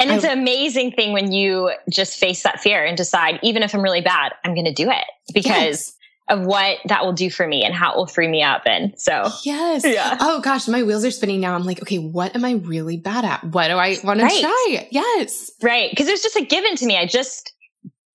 And 0.00 0.10
it's 0.10 0.24
I, 0.24 0.32
an 0.32 0.38
amazing 0.38 0.92
thing 0.92 1.12
when 1.12 1.32
you 1.32 1.72
just 1.90 2.18
face 2.18 2.42
that 2.42 2.60
fear 2.60 2.84
and 2.84 2.96
decide, 2.96 3.38
even 3.42 3.62
if 3.62 3.74
I'm 3.74 3.82
really 3.82 4.00
bad, 4.00 4.32
I'm 4.44 4.54
going 4.54 4.66
to 4.66 4.72
do 4.72 4.90
it 4.90 5.04
because 5.32 5.52
yes. 5.54 5.96
of 6.28 6.46
what 6.46 6.78
that 6.86 7.04
will 7.04 7.12
do 7.12 7.30
for 7.30 7.46
me 7.46 7.64
and 7.64 7.74
how 7.74 7.92
it 7.92 7.96
will 7.96 8.06
free 8.06 8.28
me 8.28 8.42
up. 8.42 8.62
And 8.66 8.98
so, 8.98 9.28
yes. 9.44 9.84
Yeah. 9.84 10.16
Oh 10.20 10.40
gosh, 10.40 10.66
my 10.68 10.82
wheels 10.82 11.04
are 11.04 11.10
spinning 11.10 11.40
now. 11.40 11.54
I'm 11.54 11.64
like, 11.64 11.80
okay, 11.82 11.98
what 11.98 12.34
am 12.34 12.44
I 12.44 12.52
really 12.52 12.96
bad 12.96 13.24
at? 13.24 13.44
What 13.44 13.68
do 13.68 13.74
I 13.74 13.96
want 14.02 14.20
right. 14.20 14.32
to 14.32 14.40
try? 14.40 14.88
Yes. 14.90 15.52
Right. 15.62 15.94
Cause 15.96 16.08
it 16.08 16.12
was 16.12 16.22
just 16.22 16.36
a 16.36 16.44
given 16.44 16.76
to 16.76 16.86
me. 16.86 16.96
I 16.96 17.06
just 17.06 17.52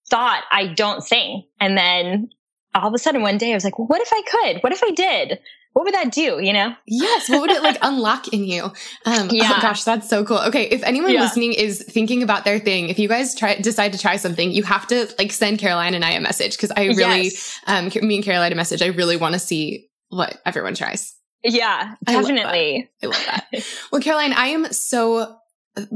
thought 0.09 0.43
I 0.51 0.67
don't 0.67 1.01
sing. 1.01 1.43
And 1.59 1.77
then 1.77 2.29
all 2.75 2.87
of 2.87 2.93
a 2.93 2.97
sudden 2.97 3.21
one 3.21 3.37
day 3.37 3.51
I 3.51 3.55
was 3.55 3.63
like, 3.63 3.79
well, 3.79 3.87
what 3.87 4.01
if 4.01 4.09
I 4.11 4.21
could? 4.29 4.63
What 4.63 4.73
if 4.73 4.83
I 4.83 4.91
did? 4.91 5.39
What 5.73 5.85
would 5.85 5.93
that 5.93 6.11
do? 6.11 6.39
You 6.41 6.53
know? 6.53 6.75
Yes. 6.85 7.29
What 7.29 7.41
would 7.41 7.51
it 7.51 7.61
like 7.61 7.77
unlock 7.81 8.27
in 8.29 8.43
you? 8.43 8.63
Um, 8.63 8.73
oh 9.05 9.29
yeah. 9.31 9.53
Oh 9.55 9.61
gosh, 9.61 9.83
that's 9.83 10.09
so 10.09 10.25
cool. 10.25 10.39
Okay. 10.39 10.63
If 10.63 10.83
anyone 10.83 11.13
yeah. 11.13 11.21
listening 11.21 11.53
is 11.53 11.83
thinking 11.83 12.23
about 12.23 12.43
their 12.43 12.59
thing, 12.59 12.89
if 12.89 12.99
you 12.99 13.07
guys 13.07 13.35
try, 13.35 13.55
decide 13.55 13.93
to 13.93 13.99
try 13.99 14.17
something, 14.17 14.51
you 14.51 14.63
have 14.63 14.87
to 14.87 15.07
like 15.17 15.31
send 15.31 15.59
Caroline 15.59 15.93
and 15.93 16.03
I 16.03 16.11
a 16.11 16.21
message. 16.21 16.57
Cause 16.57 16.71
I 16.75 16.87
really, 16.87 17.25
yes. 17.25 17.59
um, 17.67 17.89
me 18.01 18.15
and 18.15 18.23
Caroline 18.23 18.51
a 18.51 18.55
message. 18.55 18.81
I 18.81 18.87
really 18.87 19.15
want 19.15 19.33
to 19.33 19.39
see 19.39 19.89
what 20.09 20.41
everyone 20.45 20.75
tries. 20.75 21.15
Yeah, 21.43 21.95
definitely. 22.03 22.89
I 23.01 23.05
love 23.05 23.15
that. 23.25 23.45
I 23.51 23.57
love 23.57 23.61
that. 23.61 23.65
well, 23.91 24.01
Caroline, 24.01 24.33
I 24.33 24.47
am 24.47 24.73
so 24.73 25.37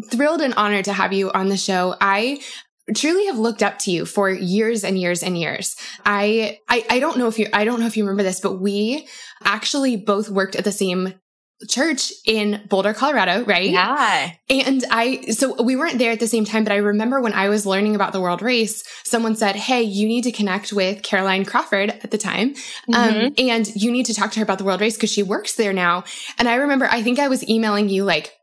thrilled 0.10 0.42
and 0.42 0.54
honored 0.54 0.86
to 0.86 0.94
have 0.94 1.14
you 1.14 1.32
on 1.32 1.50
the 1.50 1.58
show. 1.58 1.96
I 2.00 2.42
truly 2.96 3.26
have 3.28 3.38
looked 3.38 3.64
up 3.64 3.80
to 3.80 3.92
you 3.92 4.06
for 4.06 4.30
years 4.30 4.84
and 4.84 5.00
years 5.00 5.24
and 5.24 5.38
years. 5.38 5.76
I, 6.06 6.60
I, 6.68 6.86
I 6.90 7.00
don't 7.00 7.18
know 7.18 7.28
if 7.28 7.40
you, 7.40 7.48
I 7.54 7.66
don't 7.66 7.80
know 7.80 7.86
if 7.86 7.96
you 7.96 8.04
remember 8.04 8.24
this, 8.24 8.40
but 8.40 8.60
we 8.60 9.08
actually 9.44 9.96
both 9.96 10.30
worked 10.30 10.56
at 10.56 10.64
the 10.64 10.72
same 10.72 11.14
church 11.70 12.12
in 12.26 12.66
Boulder, 12.68 12.94
Colorado, 12.94 13.44
right? 13.46 13.70
Yeah. 13.70 14.32
And 14.50 14.84
I, 14.92 15.22
so 15.32 15.62
we 15.62 15.76
weren't 15.76 15.98
there 15.98 16.12
at 16.12 16.20
the 16.20 16.28
same 16.28 16.46
time, 16.46 16.64
but 16.64 16.74
I 16.74 16.78
remember 16.78 17.22
when 17.22 17.34
I 17.34 17.50
was 17.50 17.66
learning 17.66 17.96
about 17.96 18.12
the 18.12 18.22
world 18.22 18.42
race, 18.42 18.84
someone 19.06 19.36
said, 19.36 19.56
Hey, 19.56 19.84
you 19.84 20.08
need 20.08 20.24
to 20.24 20.32
connect 20.32 20.74
with 20.74 21.04
Caroline 21.04 21.46
Crawford 21.46 21.90
at 21.90 22.12
the 22.12 22.18
time. 22.18 22.56
Um, 22.94 23.14
mm-hmm. 23.14 23.26
Um, 23.28 23.34
and 23.38 23.76
you 23.76 23.92
need 23.92 24.08
to 24.08 24.14
talk 24.14 24.32
to 24.32 24.40
her 24.40 24.44
about 24.44 24.58
the 24.58 24.64
world 24.64 24.82
race 24.82 24.96
because 24.96 25.12
she 25.12 25.24
works 25.24 25.56
there 25.56 25.74
now. 25.74 26.04
And 26.38 26.50
I 26.50 26.56
remember, 26.56 26.88
I 26.90 27.02
think 27.02 27.20
I 27.20 27.28
was 27.28 27.48
emailing 27.48 27.90
you 27.90 28.04
like, 28.04 28.34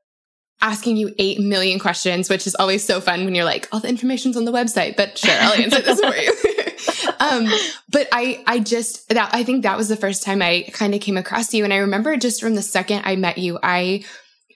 asking 0.62 0.97
you 0.97 1.14
8 1.19 1.40
million 1.40 1.79
questions, 1.79 2.29
which 2.29 2.47
is 2.47 2.55
always 2.55 2.85
so 2.85 3.00
fun 3.00 3.25
when 3.25 3.35
you're 3.35 3.45
like, 3.45 3.69
all 3.73 3.81
the 3.81 3.88
information's 3.88 4.37
on 4.37 4.45
the 4.45 4.52
website, 4.52 4.97
but 4.97 5.17
sure, 5.17 5.35
I'll 5.38 5.55
answer 5.55 5.81
this 5.81 6.00
for 6.00 6.14
you. 6.14 7.12
um, 7.21 7.49
but 7.88 8.09
I, 8.12 8.43
I 8.47 8.59
just, 8.59 9.09
that, 9.09 9.31
I 9.33 9.43
think 9.43 9.62
that 9.62 9.76
was 9.76 9.88
the 9.88 9.97
first 9.97 10.23
time 10.23 10.43
I 10.43 10.69
kind 10.73 10.95
of 10.95 11.00
came 11.00 11.17
across 11.17 11.55
you. 11.55 11.64
And 11.64 11.73
I 11.73 11.79
remember 11.79 12.17
just 12.17 12.40
from 12.40 12.55
the 12.55 12.62
second 12.62 13.02
I 13.05 13.17
met 13.17 13.38
you, 13.38 13.59
I 13.62 14.05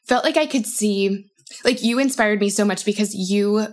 felt 0.07 0.25
like 0.25 0.37
I 0.37 0.47
could 0.47 0.67
see, 0.67 1.27
like 1.65 1.83
you 1.83 1.99
inspired 1.99 2.41
me 2.41 2.51
so 2.51 2.65
much 2.65 2.85
because 2.85 3.15
you 3.15 3.67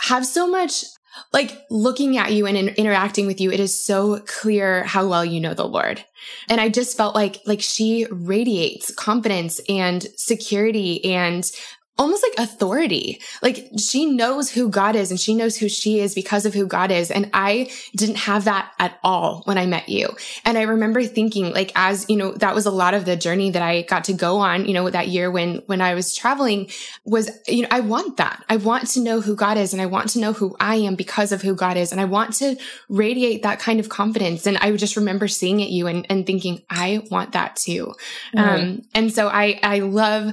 have 0.00 0.24
so 0.24 0.48
much 0.48 0.84
like 1.32 1.58
looking 1.70 2.16
at 2.16 2.32
you 2.32 2.46
and 2.46 2.56
in, 2.56 2.68
interacting 2.70 3.26
with 3.26 3.40
you, 3.40 3.50
it 3.50 3.60
is 3.60 3.84
so 3.84 4.20
clear 4.26 4.84
how 4.84 5.08
well 5.08 5.24
you 5.24 5.40
know 5.40 5.54
the 5.54 5.66
Lord. 5.66 6.04
And 6.48 6.60
I 6.60 6.68
just 6.68 6.96
felt 6.96 7.14
like, 7.14 7.40
like 7.46 7.60
she 7.60 8.06
radiates 8.10 8.92
confidence 8.94 9.60
and 9.68 10.06
security 10.16 11.04
and 11.04 11.50
almost 11.98 12.22
like 12.22 12.48
authority. 12.48 13.20
Like 13.42 13.70
she 13.78 14.06
knows 14.06 14.50
who 14.50 14.70
God 14.70 14.94
is 14.94 15.10
and 15.10 15.18
she 15.18 15.34
knows 15.34 15.56
who 15.56 15.68
she 15.68 15.98
is 15.98 16.14
because 16.14 16.46
of 16.46 16.54
who 16.54 16.66
God 16.66 16.92
is. 16.92 17.10
And 17.10 17.28
I 17.34 17.70
didn't 17.96 18.18
have 18.18 18.44
that 18.44 18.72
at 18.78 18.98
all 19.02 19.42
when 19.44 19.58
I 19.58 19.66
met 19.66 19.88
you. 19.88 20.08
And 20.44 20.56
I 20.56 20.62
remember 20.62 21.02
thinking 21.02 21.52
like, 21.52 21.72
as, 21.74 22.08
you 22.08 22.16
know, 22.16 22.32
that 22.34 22.54
was 22.54 22.66
a 22.66 22.70
lot 22.70 22.94
of 22.94 23.04
the 23.04 23.16
journey 23.16 23.50
that 23.50 23.62
I 23.62 23.82
got 23.82 24.04
to 24.04 24.12
go 24.12 24.38
on, 24.38 24.66
you 24.66 24.74
know, 24.74 24.88
that 24.88 25.08
year 25.08 25.30
when, 25.30 25.56
when 25.66 25.80
I 25.80 25.94
was 25.94 26.14
traveling 26.14 26.70
was, 27.04 27.30
you 27.48 27.62
know, 27.62 27.68
I 27.70 27.80
want 27.80 28.18
that. 28.18 28.44
I 28.48 28.56
want 28.56 28.88
to 28.90 29.00
know 29.00 29.20
who 29.20 29.34
God 29.34 29.58
is 29.58 29.72
and 29.72 29.82
I 29.82 29.86
want 29.86 30.10
to 30.10 30.20
know 30.20 30.32
who 30.32 30.56
I 30.60 30.76
am 30.76 30.94
because 30.94 31.32
of 31.32 31.42
who 31.42 31.56
God 31.56 31.76
is. 31.76 31.90
And 31.90 32.00
I 32.00 32.04
want 32.04 32.34
to 32.34 32.56
radiate 32.88 33.42
that 33.42 33.58
kind 33.58 33.80
of 33.80 33.88
confidence. 33.88 34.46
And 34.46 34.56
I 34.58 34.70
just 34.76 34.96
remember 34.96 35.26
seeing 35.26 35.60
at 35.62 35.70
you 35.70 35.88
and, 35.88 36.06
and 36.08 36.24
thinking, 36.24 36.62
I 36.70 37.02
want 37.10 37.32
that 37.32 37.56
too. 37.56 37.94
Mm-hmm. 38.36 38.38
Um, 38.38 38.82
and 38.94 39.12
so 39.12 39.26
I, 39.28 39.58
I 39.64 39.80
love 39.80 40.32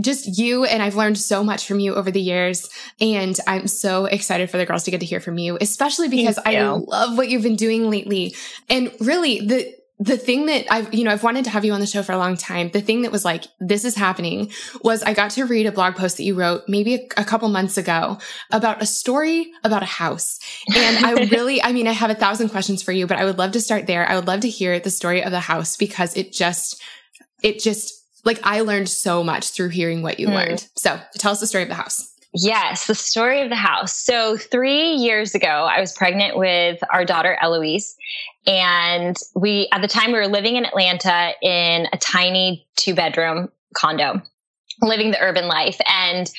just 0.00 0.38
you 0.38 0.64
and 0.64 0.82
I've 0.82 0.96
learned 0.96 1.18
so 1.18 1.42
much 1.42 1.66
from 1.66 1.80
you 1.80 1.94
over 1.94 2.10
the 2.10 2.20
years 2.20 2.68
and 3.00 3.38
I'm 3.46 3.66
so 3.66 4.04
excited 4.04 4.50
for 4.50 4.58
the 4.58 4.66
girls 4.66 4.84
to 4.84 4.90
get 4.90 5.00
to 5.00 5.06
hear 5.06 5.20
from 5.20 5.38
you 5.38 5.56
especially 5.60 6.08
because 6.08 6.38
I 6.44 6.60
love 6.60 7.16
what 7.16 7.28
you've 7.28 7.42
been 7.42 7.56
doing 7.56 7.90
lately 7.90 8.34
and 8.68 8.92
really 9.00 9.40
the 9.40 9.74
the 10.00 10.16
thing 10.16 10.46
that 10.46 10.66
I've, 10.70 10.94
you 10.94 11.02
know, 11.02 11.10
I've 11.10 11.24
wanted 11.24 11.44
to 11.46 11.50
have 11.50 11.64
you 11.64 11.72
on 11.72 11.80
the 11.80 11.86
show 11.86 12.04
for 12.04 12.12
a 12.12 12.18
long 12.18 12.36
time. 12.36 12.70
The 12.70 12.80
thing 12.80 13.02
that 13.02 13.10
was 13.10 13.24
like, 13.24 13.44
this 13.58 13.84
is 13.84 13.96
happening 13.96 14.52
was 14.82 15.02
I 15.02 15.12
got 15.12 15.32
to 15.32 15.44
read 15.44 15.66
a 15.66 15.72
blog 15.72 15.96
post 15.96 16.18
that 16.18 16.22
you 16.22 16.34
wrote 16.36 16.62
maybe 16.68 16.94
a, 16.94 17.08
a 17.16 17.24
couple 17.24 17.48
months 17.48 17.76
ago 17.76 18.18
about 18.52 18.80
a 18.80 18.86
story 18.86 19.50
about 19.64 19.82
a 19.82 19.86
house. 19.86 20.38
And 20.74 21.04
I 21.04 21.12
really, 21.30 21.60
I 21.60 21.72
mean, 21.72 21.88
I 21.88 21.92
have 21.92 22.10
a 22.10 22.14
thousand 22.14 22.50
questions 22.50 22.80
for 22.80 22.92
you, 22.92 23.08
but 23.08 23.16
I 23.16 23.24
would 23.24 23.38
love 23.38 23.52
to 23.52 23.60
start 23.60 23.88
there. 23.88 24.08
I 24.08 24.14
would 24.14 24.28
love 24.28 24.40
to 24.40 24.48
hear 24.48 24.78
the 24.78 24.90
story 24.90 25.24
of 25.24 25.32
the 25.32 25.40
house 25.40 25.76
because 25.76 26.16
it 26.16 26.32
just, 26.32 26.80
it 27.42 27.58
just 27.58 27.97
like 28.24 28.40
I 28.42 28.60
learned 28.60 28.88
so 28.88 29.22
much 29.22 29.50
through 29.50 29.70
hearing 29.70 30.02
what 30.02 30.20
you 30.20 30.28
mm. 30.28 30.34
learned. 30.34 30.68
So 30.76 30.98
tell 31.18 31.32
us 31.32 31.40
the 31.40 31.46
story 31.46 31.62
of 31.62 31.68
the 31.68 31.74
house. 31.74 32.14
Yes, 32.34 32.86
the 32.86 32.94
story 32.94 33.40
of 33.40 33.48
the 33.48 33.56
house. 33.56 33.94
So, 33.96 34.36
three 34.36 34.92
years 34.92 35.34
ago, 35.34 35.48
I 35.48 35.80
was 35.80 35.94
pregnant 35.94 36.36
with 36.36 36.78
our 36.92 37.04
daughter 37.04 37.38
Eloise. 37.40 37.96
And 38.46 39.16
we, 39.34 39.68
at 39.72 39.80
the 39.80 39.88
time, 39.88 40.12
we 40.12 40.18
were 40.18 40.28
living 40.28 40.56
in 40.56 40.64
Atlanta 40.64 41.32
in 41.42 41.86
a 41.92 41.96
tiny 41.98 42.66
two 42.76 42.94
bedroom 42.94 43.48
condo, 43.74 44.20
living 44.82 45.10
the 45.10 45.20
urban 45.20 45.48
life. 45.48 45.78
And 45.88 46.30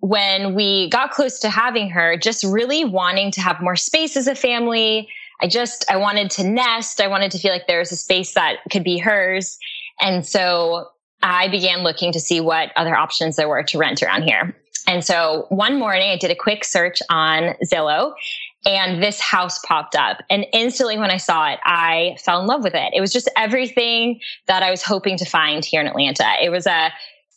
when 0.00 0.54
we 0.54 0.90
got 0.90 1.10
close 1.10 1.38
to 1.40 1.48
having 1.48 1.90
her, 1.90 2.16
just 2.16 2.44
really 2.44 2.84
wanting 2.84 3.30
to 3.32 3.40
have 3.40 3.60
more 3.60 3.76
space 3.76 4.16
as 4.16 4.26
a 4.26 4.34
family, 4.34 5.08
I 5.40 5.48
just, 5.48 5.84
I 5.90 5.96
wanted 5.96 6.30
to 6.32 6.44
nest. 6.44 7.00
I 7.00 7.08
wanted 7.08 7.30
to 7.32 7.38
feel 7.38 7.52
like 7.52 7.66
there 7.66 7.78
was 7.78 7.92
a 7.92 7.96
space 7.96 8.34
that 8.34 8.58
could 8.70 8.84
be 8.84 8.98
hers. 8.98 9.58
And 10.00 10.26
so 10.26 10.88
I 11.22 11.48
began 11.48 11.82
looking 11.82 12.12
to 12.12 12.20
see 12.20 12.40
what 12.40 12.70
other 12.76 12.96
options 12.96 13.36
there 13.36 13.48
were 13.48 13.62
to 13.64 13.78
rent 13.78 14.02
around 14.02 14.22
here. 14.22 14.56
And 14.86 15.04
so 15.04 15.46
one 15.50 15.78
morning 15.78 16.10
I 16.10 16.16
did 16.16 16.30
a 16.30 16.36
quick 16.36 16.64
search 16.64 17.00
on 17.10 17.54
Zillow 17.64 18.12
and 18.64 19.02
this 19.02 19.20
house 19.20 19.58
popped 19.60 19.94
up. 19.94 20.22
And 20.30 20.46
instantly 20.52 20.98
when 20.98 21.10
I 21.10 21.16
saw 21.16 21.50
it, 21.50 21.58
I 21.64 22.16
fell 22.24 22.40
in 22.40 22.46
love 22.46 22.64
with 22.64 22.74
it. 22.74 22.92
It 22.94 23.00
was 23.00 23.12
just 23.12 23.30
everything 23.36 24.20
that 24.46 24.62
I 24.62 24.70
was 24.70 24.82
hoping 24.82 25.16
to 25.18 25.24
find 25.24 25.64
here 25.64 25.80
in 25.80 25.86
Atlanta. 25.86 26.26
It 26.42 26.50
was 26.50 26.66
a 26.66 26.90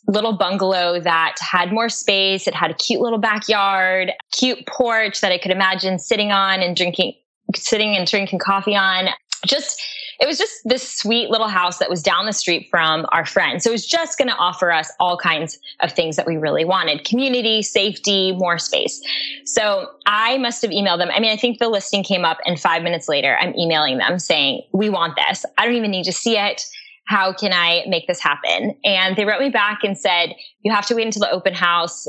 little 0.08 0.32
bungalow 0.32 1.00
that 1.00 1.36
had 1.40 1.72
more 1.72 1.88
space. 1.88 2.46
It 2.46 2.54
had 2.54 2.70
a 2.70 2.74
cute 2.74 3.00
little 3.00 3.18
backyard, 3.18 4.12
cute 4.32 4.66
porch 4.66 5.20
that 5.20 5.30
I 5.30 5.38
could 5.38 5.52
imagine 5.52 5.98
sitting 5.98 6.32
on 6.32 6.60
and 6.60 6.74
drinking, 6.74 7.14
sitting 7.54 7.96
and 7.96 8.06
drinking 8.06 8.38
coffee 8.38 8.76
on. 8.76 9.08
Just 9.46 9.80
it 10.22 10.28
was 10.28 10.38
just 10.38 10.60
this 10.64 10.88
sweet 10.88 11.30
little 11.30 11.48
house 11.48 11.78
that 11.78 11.90
was 11.90 12.00
down 12.00 12.26
the 12.26 12.32
street 12.32 12.68
from 12.70 13.04
our 13.10 13.26
friend. 13.26 13.60
So 13.60 13.70
it 13.70 13.72
was 13.72 13.84
just 13.84 14.18
going 14.18 14.28
to 14.28 14.36
offer 14.36 14.70
us 14.70 14.90
all 15.00 15.18
kinds 15.18 15.58
of 15.80 15.90
things 15.90 16.14
that 16.14 16.28
we 16.28 16.36
really 16.36 16.64
wanted 16.64 17.04
community, 17.04 17.60
safety, 17.60 18.30
more 18.30 18.56
space. 18.56 19.02
So 19.44 19.88
I 20.06 20.38
must 20.38 20.62
have 20.62 20.70
emailed 20.70 20.98
them. 20.98 21.10
I 21.12 21.18
mean, 21.18 21.32
I 21.32 21.36
think 21.36 21.58
the 21.58 21.68
listing 21.68 22.04
came 22.04 22.24
up, 22.24 22.38
and 22.46 22.58
five 22.58 22.84
minutes 22.84 23.08
later, 23.08 23.36
I'm 23.40 23.52
emailing 23.56 23.98
them 23.98 24.20
saying, 24.20 24.62
We 24.72 24.88
want 24.88 25.16
this. 25.16 25.44
I 25.58 25.66
don't 25.66 25.74
even 25.74 25.90
need 25.90 26.04
to 26.04 26.12
see 26.12 26.38
it. 26.38 26.62
How 27.06 27.32
can 27.32 27.52
I 27.52 27.82
make 27.88 28.06
this 28.06 28.20
happen? 28.20 28.76
And 28.84 29.16
they 29.16 29.24
wrote 29.24 29.40
me 29.40 29.50
back 29.50 29.80
and 29.82 29.98
said, 29.98 30.36
You 30.62 30.72
have 30.72 30.86
to 30.86 30.94
wait 30.94 31.06
until 31.06 31.20
the 31.20 31.32
open 31.32 31.52
house 31.52 32.06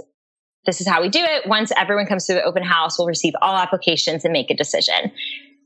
this 0.65 0.79
is 0.79 0.88
how 0.88 1.01
we 1.01 1.10
do 1.10 1.20
it. 1.20 1.46
Once 1.46 1.74
everyone 1.75 2.05
comes 2.05 2.25
to 2.25 2.34
the 2.34 2.43
open 2.43 2.63
house, 2.63 2.98
we'll 2.98 3.08
receive 3.08 3.34
all 3.41 3.58
applications 3.58 4.24
and 4.24 4.32
make 4.32 4.50
a 4.50 4.55
decision. 4.55 5.12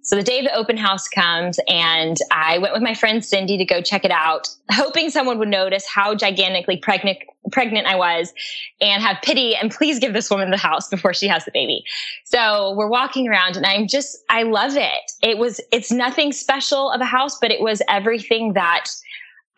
So 0.08 0.16
the 0.16 0.24
day 0.24 0.42
the 0.42 0.56
open 0.56 0.78
house 0.78 1.10
comes 1.10 1.60
and 1.68 2.16
I 2.32 2.60
went 2.60 2.74
with 2.74 2.82
my 2.82 2.94
friend 2.94 3.24
Cindy 3.24 3.58
to 3.58 3.66
go 3.66 3.82
check 3.82 4.06
it 4.06 4.12
out, 4.12 4.48
hoping 4.72 5.10
someone 5.10 5.38
would 5.38 5.50
notice 5.50 5.86
how 5.86 6.16
gigantically 6.16 6.78
pregnant, 6.78 7.18
pregnant 7.52 7.88
I 7.88 7.98
was 7.98 8.34
and 8.80 9.04
have 9.04 9.18
pity 9.22 9.54
and 9.54 9.70
please 9.70 10.00
give 10.00 10.14
this 10.14 10.30
woman 10.30 10.50
the 10.50 10.58
house 10.58 10.88
before 10.90 11.14
she 11.14 11.28
has 11.28 11.44
the 11.44 11.52
baby. 11.54 11.84
So 12.24 12.74
we're 12.78 12.88
walking 12.88 13.28
around 13.28 13.58
and 13.58 13.66
I'm 13.66 13.86
just, 13.86 14.18
I 14.30 14.44
love 14.44 14.78
it. 14.78 15.12
It 15.22 15.38
was, 15.38 15.60
it's 15.74 15.92
nothing 15.92 16.32
special 16.32 16.90
of 16.90 17.02
a 17.02 17.06
house, 17.06 17.38
but 17.38 17.52
it 17.52 17.60
was 17.60 17.82
everything 17.90 18.54
that 18.54 18.86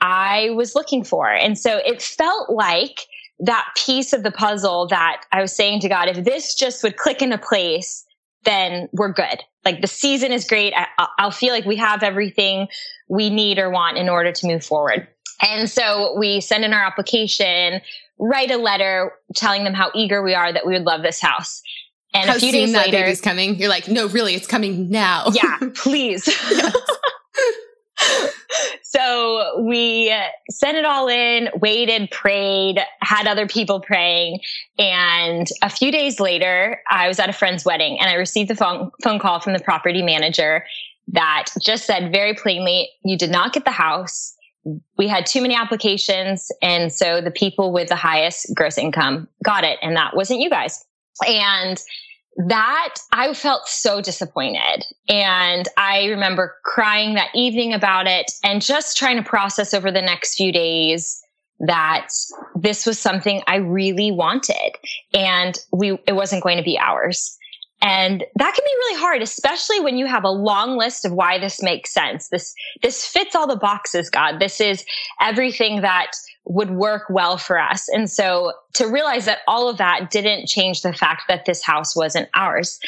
I 0.02 0.50
was 0.56 0.74
looking 0.74 1.04
for. 1.04 1.32
And 1.32 1.60
so 1.60 1.78
it 1.78 2.02
felt 2.02 2.50
like 2.50 3.02
that 3.40 3.68
piece 3.78 4.14
of 4.14 4.24
the 4.24 4.32
puzzle 4.32 4.88
that 4.88 5.22
I 5.32 5.42
was 5.42 5.56
saying 5.56 5.82
to 5.82 5.90
God, 5.90 6.10
if 6.10 6.26
this 6.26 6.56
just 6.56 6.82
would 6.82 6.98
click 6.98 7.22
into 7.22 7.38
place, 7.38 8.04
then 8.44 8.90
we're 8.94 9.12
good. 9.12 9.44
Like 9.66 9.82
the 9.82 9.88
season 9.88 10.32
is 10.32 10.46
great. 10.46 10.74
I, 10.76 10.88
I'll 11.18 11.32
feel 11.32 11.54
like 11.54 11.66
we 11.66 11.76
have 11.76 12.04
everything 12.04 12.68
we 13.10 13.30
need 13.30 13.60
or 13.60 13.70
want 13.70 13.98
in 13.98 14.10
order 14.10 14.32
to 14.32 14.48
move 14.48 14.64
forward. 14.64 15.08
And 15.42 15.70
so 15.70 16.16
we 16.18 16.42
send 16.42 16.66
in 16.66 16.74
our 16.74 16.84
application, 16.84 17.82
write 18.18 18.52
a 18.52 18.58
letter 18.58 19.14
telling 19.36 19.64
them 19.64 19.74
how 19.74 19.92
eager 19.96 20.22
we 20.22 20.34
are 20.34 20.52
that 20.52 20.66
we 20.66 20.74
would 20.74 20.86
love 20.86 21.02
this 21.02 21.22
house. 21.22 21.62
And 22.14 22.30
how 22.30 22.36
a 22.38 22.40
few 22.40 22.52
days 22.52 22.74
later, 22.74 22.92
baby's 22.92 23.22
coming. 23.22 23.56
You're 23.56 23.70
like, 23.70 23.88
no, 23.88 24.08
really, 24.08 24.34
it's 24.34 24.48
coming 24.48 24.90
now. 24.90 25.28
yeah, 25.32 25.60
please. 25.76 26.28
so 28.84 29.62
we 29.64 30.14
sent 30.50 30.78
it 30.78 30.86
all 30.86 31.08
in, 31.08 31.50
waited, 31.56 32.10
prayed, 32.12 32.80
had 33.02 33.28
other 33.28 33.48
people 33.48 33.80
praying. 33.80 34.40
And 34.78 35.48
a 35.62 35.70
few 35.70 35.92
days 35.92 36.20
later, 36.20 36.82
I 36.90 37.08
was 37.08 37.20
at 37.20 37.30
a 37.30 37.34
friend's 37.34 37.66
wedding 37.66 38.00
and 38.00 38.10
I 38.10 38.16
received 38.16 38.52
a 38.52 38.56
phone, 38.56 38.92
phone 39.04 39.20
call 39.20 39.40
from 39.40 39.54
the 39.54 39.60
property 39.60 40.02
manager 40.02 40.66
that 41.12 41.48
just 41.62 41.86
said 41.86 42.12
very 42.12 42.34
plainly, 42.34 42.90
you 43.04 43.18
did 43.18 43.32
not 43.32 43.54
get 43.54 43.66
the 43.66 43.72
house. 43.72 44.36
We 44.98 45.08
had 45.08 45.26
too 45.26 45.42
many 45.42 45.56
applications. 45.56 46.52
And 46.62 46.94
so 46.94 47.22
the 47.22 47.32
people 47.32 47.72
with 47.72 47.90
the 47.90 47.96
highest 47.96 48.54
gross 48.56 48.78
income 48.78 49.28
got 49.44 49.64
it. 49.64 49.80
And 49.82 49.96
that 49.96 50.16
wasn't 50.16 50.40
you 50.40 50.50
guys. 50.50 50.86
And 51.28 51.82
that 52.38 52.96
I 53.12 53.34
felt 53.34 53.68
so 53.68 54.02
disappointed. 54.02 54.86
And 55.10 55.68
I 55.78 56.06
remember 56.06 56.56
crying 56.64 57.16
that 57.16 57.30
evening 57.36 57.74
about 57.74 58.08
it 58.08 58.32
and 58.44 58.62
just 58.62 58.98
trying 58.98 59.18
to 59.18 59.28
process 59.28 59.74
over 59.74 59.92
the 59.92 60.02
next 60.02 60.36
few 60.36 60.52
days 60.52 61.22
that 61.60 62.08
this 62.56 62.86
was 62.86 62.98
something 62.98 63.42
I 63.48 63.58
really 63.58 64.12
wanted 64.12 64.78
and 65.14 65.58
we, 65.74 66.00
it 66.08 66.14
wasn't 66.14 66.44
going 66.44 66.58
to 66.58 66.64
be 66.64 66.80
ours. 66.80 67.38
And 67.82 68.26
that 68.36 68.54
can 68.54 68.64
be 68.64 68.76
really 68.78 69.00
hard, 69.00 69.22
especially 69.22 69.80
when 69.80 69.98
you 69.98 70.06
have 70.06 70.24
a 70.24 70.30
long 70.30 70.78
list 70.78 71.06
of 71.06 71.14
why 71.14 71.40
this 71.40 71.62
makes 71.62 71.94
sense. 71.94 72.28
This, 72.30 72.54
this 72.82 73.06
fits 73.06 73.36
all 73.36 73.48
the 73.48 73.56
boxes, 73.56 74.10
God. 74.10 74.40
This 74.40 74.60
is 74.60 74.84
everything 75.22 75.82
that 75.82 76.12
would 76.50 76.72
work 76.72 77.04
well 77.10 77.38
for 77.38 77.60
us. 77.60 77.88
And 77.90 78.10
so 78.10 78.52
to 78.74 78.88
realize 78.88 79.26
that 79.26 79.40
all 79.48 79.70
of 79.70 79.78
that 79.78 80.10
didn't 80.10 80.48
change 80.48 80.82
the 80.82 80.92
fact 80.92 81.24
that 81.28 81.46
this 81.46 81.64
house 81.64 81.96
wasn't 81.96 82.28
ours. 82.34 82.80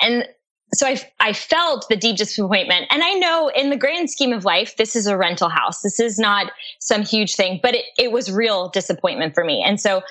And 0.00 0.28
so 0.74 0.88
I, 0.88 1.00
I 1.20 1.32
felt 1.32 1.88
the 1.88 1.96
deep 1.96 2.16
disappointment. 2.16 2.86
And 2.90 3.04
I 3.04 3.12
know 3.12 3.52
in 3.54 3.70
the 3.70 3.76
grand 3.76 4.10
scheme 4.10 4.32
of 4.32 4.44
life, 4.44 4.76
this 4.76 4.96
is 4.96 5.06
a 5.06 5.16
rental 5.16 5.48
house. 5.48 5.80
This 5.82 6.00
is 6.00 6.18
not 6.18 6.50
some 6.80 7.04
huge 7.04 7.36
thing, 7.36 7.60
but 7.62 7.76
it, 7.76 7.84
it 7.96 8.10
was 8.10 8.32
real 8.32 8.68
disappointment 8.70 9.32
for 9.32 9.44
me. 9.44 9.62
And 9.64 9.80
so 9.80 10.02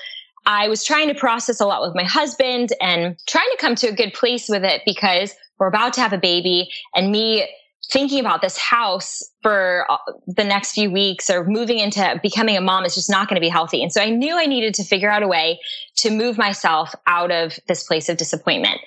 I 0.46 0.68
was 0.68 0.82
trying 0.82 1.08
to 1.08 1.14
process 1.14 1.60
a 1.60 1.66
lot 1.66 1.82
with 1.82 1.94
my 1.94 2.04
husband 2.04 2.70
and 2.80 3.18
trying 3.26 3.50
to 3.50 3.58
come 3.58 3.74
to 3.76 3.88
a 3.88 3.94
good 3.94 4.14
place 4.14 4.48
with 4.48 4.64
it 4.64 4.80
because 4.86 5.34
we're 5.58 5.66
about 5.66 5.92
to 5.94 6.00
have 6.00 6.14
a 6.14 6.18
baby 6.18 6.70
and 6.94 7.12
me 7.12 7.46
thinking 7.90 8.20
about 8.20 8.42
this 8.42 8.56
house 8.56 9.22
for 9.42 9.86
uh, 9.90 9.96
the 10.26 10.44
next 10.44 10.72
few 10.72 10.90
weeks 10.90 11.28
or 11.28 11.44
moving 11.44 11.78
into 11.78 12.18
becoming 12.22 12.56
a 12.56 12.60
mom 12.60 12.84
is 12.84 12.94
just 12.94 13.10
not 13.10 13.28
going 13.28 13.36
to 13.36 13.40
be 13.40 13.48
healthy. 13.48 13.82
And 13.82 13.92
so 13.92 14.00
I 14.00 14.10
knew 14.10 14.36
I 14.38 14.46
needed 14.46 14.74
to 14.74 14.84
figure 14.84 15.10
out 15.10 15.22
a 15.22 15.28
way 15.28 15.60
to 15.96 16.10
move 16.10 16.38
myself 16.38 16.94
out 17.06 17.30
of 17.30 17.58
this 17.68 17.82
place 17.84 18.08
of 18.08 18.16
disappointment. 18.16 18.80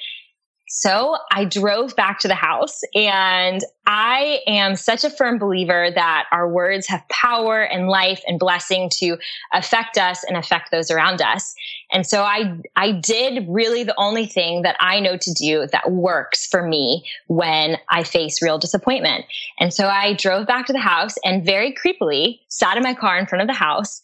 So 0.80 1.18
I 1.32 1.44
drove 1.44 1.96
back 1.96 2.20
to 2.20 2.28
the 2.28 2.36
house 2.36 2.82
and 2.94 3.62
I 3.88 4.42
am 4.46 4.76
such 4.76 5.04
a 5.04 5.10
firm 5.10 5.40
believer 5.40 5.90
that 5.90 6.26
our 6.32 6.48
words 6.48 6.86
have 6.86 7.02
power 7.10 7.64
and 7.64 7.88
life 7.88 8.22
and 8.28 8.38
blessing 8.38 8.92
to 9.00 9.18
affect 9.54 9.98
us 9.98 10.24
and 10.24 10.38
affect 10.38 10.70
those 10.70 10.92
around 10.92 11.20
us. 11.20 11.56
And 11.92 12.06
so 12.06 12.22
I, 12.22 12.60
I 12.76 12.92
did 12.92 13.48
really 13.50 13.86
the 13.86 13.96
only 13.98 14.28
thing 14.28 14.62
that 14.62 14.76
I 14.80 15.00
know 15.00 15.18
to 15.18 15.34
do 15.34 15.66
that 15.72 15.92
works 15.92 16.46
for 16.46 16.62
me 16.62 17.04
when 17.26 17.78
I 17.90 18.04
face 18.04 18.40
real 18.44 18.60
disappointment. 18.60 19.26
And 19.60 19.74
so 19.74 19.88
I 19.88 20.14
drove 20.14 20.46
back 20.46 20.68
to 20.68 20.74
the 20.74 20.80
house 20.80 21.16
and 21.26 21.44
very 21.44 21.74
creepily 21.74 22.42
sat 22.50 22.78
in 22.78 22.84
my 22.84 22.94
car 22.94 23.18
in 23.18 23.26
front 23.26 23.42
of 23.42 23.48
the 23.48 23.54
house 23.54 24.00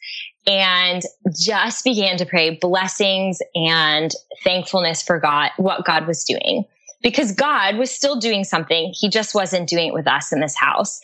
and 0.45 1.03
just 1.35 1.83
began 1.83 2.17
to 2.17 2.25
pray 2.25 2.57
blessings 2.57 3.39
and 3.55 4.11
thankfulness 4.43 5.01
for 5.01 5.19
God, 5.19 5.51
what 5.57 5.85
God 5.85 6.07
was 6.07 6.23
doing. 6.23 6.65
Because 7.01 7.31
God 7.31 7.77
was 7.77 7.91
still 7.91 8.17
doing 8.17 8.43
something. 8.43 8.93
He 8.97 9.09
just 9.09 9.35
wasn't 9.35 9.67
doing 9.67 9.89
it 9.89 9.93
with 9.93 10.07
us 10.07 10.31
in 10.31 10.39
this 10.39 10.55
house. 10.55 11.01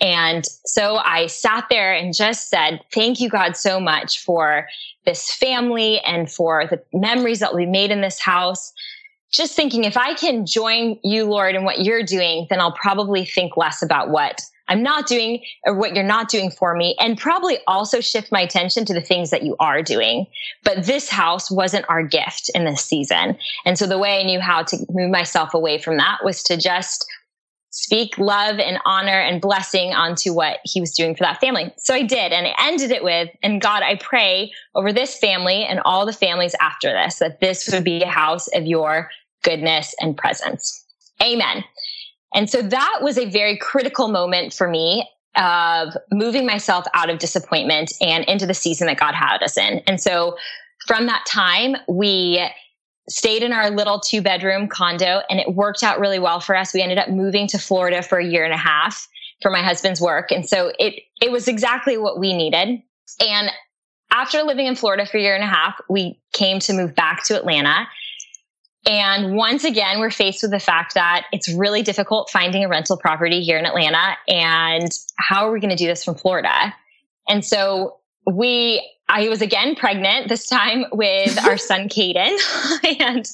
And 0.00 0.44
so 0.64 0.96
I 0.96 1.26
sat 1.26 1.66
there 1.70 1.94
and 1.94 2.14
just 2.14 2.48
said, 2.48 2.80
thank 2.92 3.20
you, 3.20 3.28
God, 3.28 3.56
so 3.56 3.78
much 3.78 4.22
for 4.24 4.66
this 5.04 5.32
family 5.32 6.00
and 6.00 6.30
for 6.30 6.66
the 6.66 6.82
memories 6.92 7.40
that 7.40 7.54
we 7.54 7.66
made 7.66 7.90
in 7.90 8.00
this 8.00 8.20
house. 8.20 8.72
Just 9.30 9.54
thinking 9.54 9.84
if 9.84 9.96
I 9.96 10.14
can 10.14 10.44
join 10.44 10.98
you, 11.04 11.24
Lord, 11.24 11.54
in 11.54 11.64
what 11.64 11.80
you're 11.82 12.02
doing, 12.02 12.46
then 12.50 12.60
I'll 12.60 12.72
probably 12.72 13.24
think 13.24 13.56
less 13.56 13.82
about 13.82 14.10
what 14.10 14.42
I'm 14.72 14.82
not 14.82 15.06
doing 15.06 15.44
or 15.66 15.74
what 15.74 15.94
you're 15.94 16.02
not 16.02 16.30
doing 16.30 16.50
for 16.50 16.74
me 16.74 16.96
and 16.98 17.18
probably 17.18 17.58
also 17.66 18.00
shift 18.00 18.32
my 18.32 18.40
attention 18.40 18.86
to 18.86 18.94
the 18.94 19.02
things 19.02 19.30
that 19.30 19.42
you 19.42 19.54
are 19.60 19.82
doing. 19.82 20.26
But 20.64 20.86
this 20.86 21.10
house 21.10 21.50
wasn't 21.50 21.84
our 21.90 22.02
gift 22.02 22.50
in 22.54 22.64
this 22.64 22.82
season. 22.82 23.36
And 23.66 23.78
so 23.78 23.86
the 23.86 23.98
way 23.98 24.18
I 24.18 24.24
knew 24.24 24.40
how 24.40 24.62
to 24.62 24.78
move 24.90 25.10
myself 25.10 25.52
away 25.52 25.76
from 25.76 25.98
that 25.98 26.24
was 26.24 26.42
to 26.44 26.56
just 26.56 27.04
speak 27.68 28.16
love 28.16 28.58
and 28.58 28.78
honor 28.86 29.18
and 29.18 29.40
blessing 29.42 29.92
onto 29.92 30.32
what 30.32 30.60
he 30.64 30.80
was 30.80 30.92
doing 30.92 31.14
for 31.14 31.24
that 31.24 31.40
family. 31.40 31.72
So 31.76 31.94
I 31.94 32.02
did. 32.02 32.32
And 32.32 32.46
I 32.46 32.54
ended 32.58 32.90
it 32.90 33.04
with, 33.04 33.28
and 33.42 33.60
God, 33.60 33.82
I 33.82 33.96
pray 33.96 34.52
over 34.74 34.90
this 34.90 35.18
family 35.18 35.64
and 35.64 35.80
all 35.84 36.06
the 36.06 36.12
families 36.14 36.54
after 36.60 36.92
this, 36.92 37.18
that 37.18 37.40
this 37.40 37.68
would 37.70 37.84
be 37.84 38.02
a 38.02 38.08
house 38.08 38.48
of 38.54 38.64
your 38.64 39.10
goodness 39.42 39.94
and 40.00 40.16
presence. 40.16 40.82
Amen. 41.22 41.62
And 42.34 42.48
so 42.48 42.62
that 42.62 42.98
was 43.02 43.18
a 43.18 43.26
very 43.26 43.56
critical 43.56 44.08
moment 44.08 44.52
for 44.52 44.68
me 44.68 45.08
of 45.36 45.96
moving 46.10 46.46
myself 46.46 46.84
out 46.94 47.10
of 47.10 47.18
disappointment 47.18 47.92
and 48.00 48.24
into 48.24 48.46
the 48.46 48.54
season 48.54 48.86
that 48.86 48.98
God 48.98 49.14
had 49.14 49.42
us 49.42 49.56
in. 49.56 49.82
And 49.86 50.00
so 50.00 50.36
from 50.86 51.06
that 51.06 51.24
time, 51.26 51.76
we 51.88 52.44
stayed 53.08 53.42
in 53.42 53.52
our 53.52 53.70
little 53.70 53.98
two 53.98 54.22
bedroom 54.22 54.68
condo 54.68 55.22
and 55.28 55.40
it 55.40 55.54
worked 55.54 55.82
out 55.82 55.98
really 55.98 56.18
well 56.18 56.40
for 56.40 56.56
us. 56.56 56.72
We 56.72 56.82
ended 56.82 56.98
up 56.98 57.08
moving 57.08 57.46
to 57.48 57.58
Florida 57.58 58.02
for 58.02 58.18
a 58.18 58.24
year 58.24 58.44
and 58.44 58.54
a 58.54 58.58
half 58.58 59.08
for 59.40 59.50
my 59.50 59.62
husband's 59.62 60.00
work. 60.00 60.30
And 60.30 60.48
so 60.48 60.72
it, 60.78 61.02
it 61.20 61.32
was 61.32 61.48
exactly 61.48 61.96
what 61.96 62.18
we 62.18 62.32
needed. 62.32 62.80
And 63.26 63.50
after 64.10 64.42
living 64.42 64.66
in 64.66 64.76
Florida 64.76 65.06
for 65.06 65.16
a 65.16 65.20
year 65.20 65.34
and 65.34 65.42
a 65.42 65.48
half, 65.48 65.80
we 65.88 66.20
came 66.32 66.58
to 66.60 66.72
move 66.72 66.94
back 66.94 67.24
to 67.24 67.36
Atlanta 67.36 67.88
and 68.86 69.36
once 69.36 69.62
again, 69.62 70.00
we're 70.00 70.10
faced 70.10 70.42
with 70.42 70.50
the 70.50 70.58
fact 70.58 70.94
that 70.94 71.26
it's 71.32 71.48
really 71.48 71.82
difficult 71.82 72.30
finding 72.30 72.64
a 72.64 72.68
rental 72.68 72.96
property 72.96 73.42
here 73.42 73.56
in 73.56 73.64
Atlanta. 73.64 74.16
And 74.26 74.90
how 75.18 75.46
are 75.46 75.52
we 75.52 75.60
going 75.60 75.70
to 75.70 75.76
do 75.76 75.86
this 75.86 76.04
from 76.04 76.16
Florida? 76.16 76.74
And 77.28 77.44
so 77.44 77.98
we, 78.26 78.88
I 79.08 79.28
was 79.28 79.40
again 79.40 79.76
pregnant 79.76 80.28
this 80.28 80.46
time 80.46 80.84
with 80.92 81.38
our 81.44 81.56
son, 81.58 81.88
Caden, 81.88 82.36
and 83.00 83.24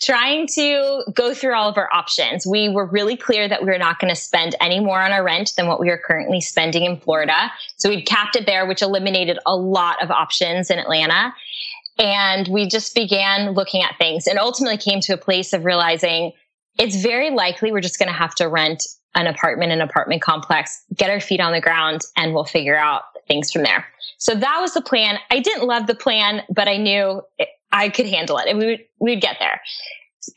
trying 0.00 0.46
to 0.54 1.02
go 1.12 1.34
through 1.34 1.54
all 1.54 1.68
of 1.68 1.76
our 1.76 1.92
options. 1.92 2.46
We 2.46 2.70
were 2.70 2.86
really 2.86 3.16
clear 3.16 3.46
that 3.46 3.62
we 3.62 3.66
were 3.66 3.78
not 3.78 3.98
going 3.98 4.14
to 4.14 4.20
spend 4.20 4.54
any 4.60 4.80
more 4.80 5.00
on 5.00 5.12
our 5.12 5.24
rent 5.24 5.52
than 5.56 5.66
what 5.66 5.80
we 5.80 5.90
are 5.90 5.98
currently 5.98 6.40
spending 6.40 6.84
in 6.84 6.98
Florida. 6.98 7.50
So 7.76 7.90
we 7.90 8.02
capped 8.02 8.36
it 8.36 8.46
there, 8.46 8.64
which 8.64 8.80
eliminated 8.80 9.38
a 9.44 9.56
lot 9.56 10.02
of 10.02 10.10
options 10.10 10.70
in 10.70 10.78
Atlanta. 10.78 11.34
And 11.98 12.46
we 12.48 12.68
just 12.68 12.94
began 12.94 13.52
looking 13.52 13.82
at 13.82 13.96
things 13.98 14.26
and 14.26 14.38
ultimately 14.38 14.78
came 14.78 15.00
to 15.00 15.14
a 15.14 15.18
place 15.18 15.52
of 15.52 15.64
realizing 15.64 16.32
it's 16.78 16.96
very 16.96 17.30
likely 17.30 17.72
we're 17.72 17.80
just 17.80 17.98
going 17.98 18.08
to 18.08 18.16
have 18.16 18.34
to 18.36 18.48
rent 18.48 18.84
an 19.14 19.26
apartment, 19.26 19.72
an 19.72 19.80
apartment 19.80 20.22
complex, 20.22 20.84
get 20.94 21.10
our 21.10 21.20
feet 21.20 21.40
on 21.40 21.52
the 21.52 21.60
ground, 21.60 22.02
and 22.16 22.32
we'll 22.32 22.44
figure 22.44 22.76
out 22.76 23.02
things 23.26 23.50
from 23.50 23.62
there. 23.62 23.84
So 24.18 24.34
that 24.34 24.60
was 24.60 24.74
the 24.74 24.82
plan. 24.82 25.18
I 25.30 25.40
didn't 25.40 25.66
love 25.66 25.86
the 25.86 25.94
plan, 25.94 26.42
but 26.48 26.68
I 26.68 26.76
knew 26.76 27.22
I 27.72 27.88
could 27.88 28.06
handle 28.06 28.38
it 28.38 28.46
and 28.48 28.58
we 28.58 28.66
would, 28.66 28.84
we 29.00 29.10
would 29.12 29.20
get 29.20 29.36
there. 29.40 29.60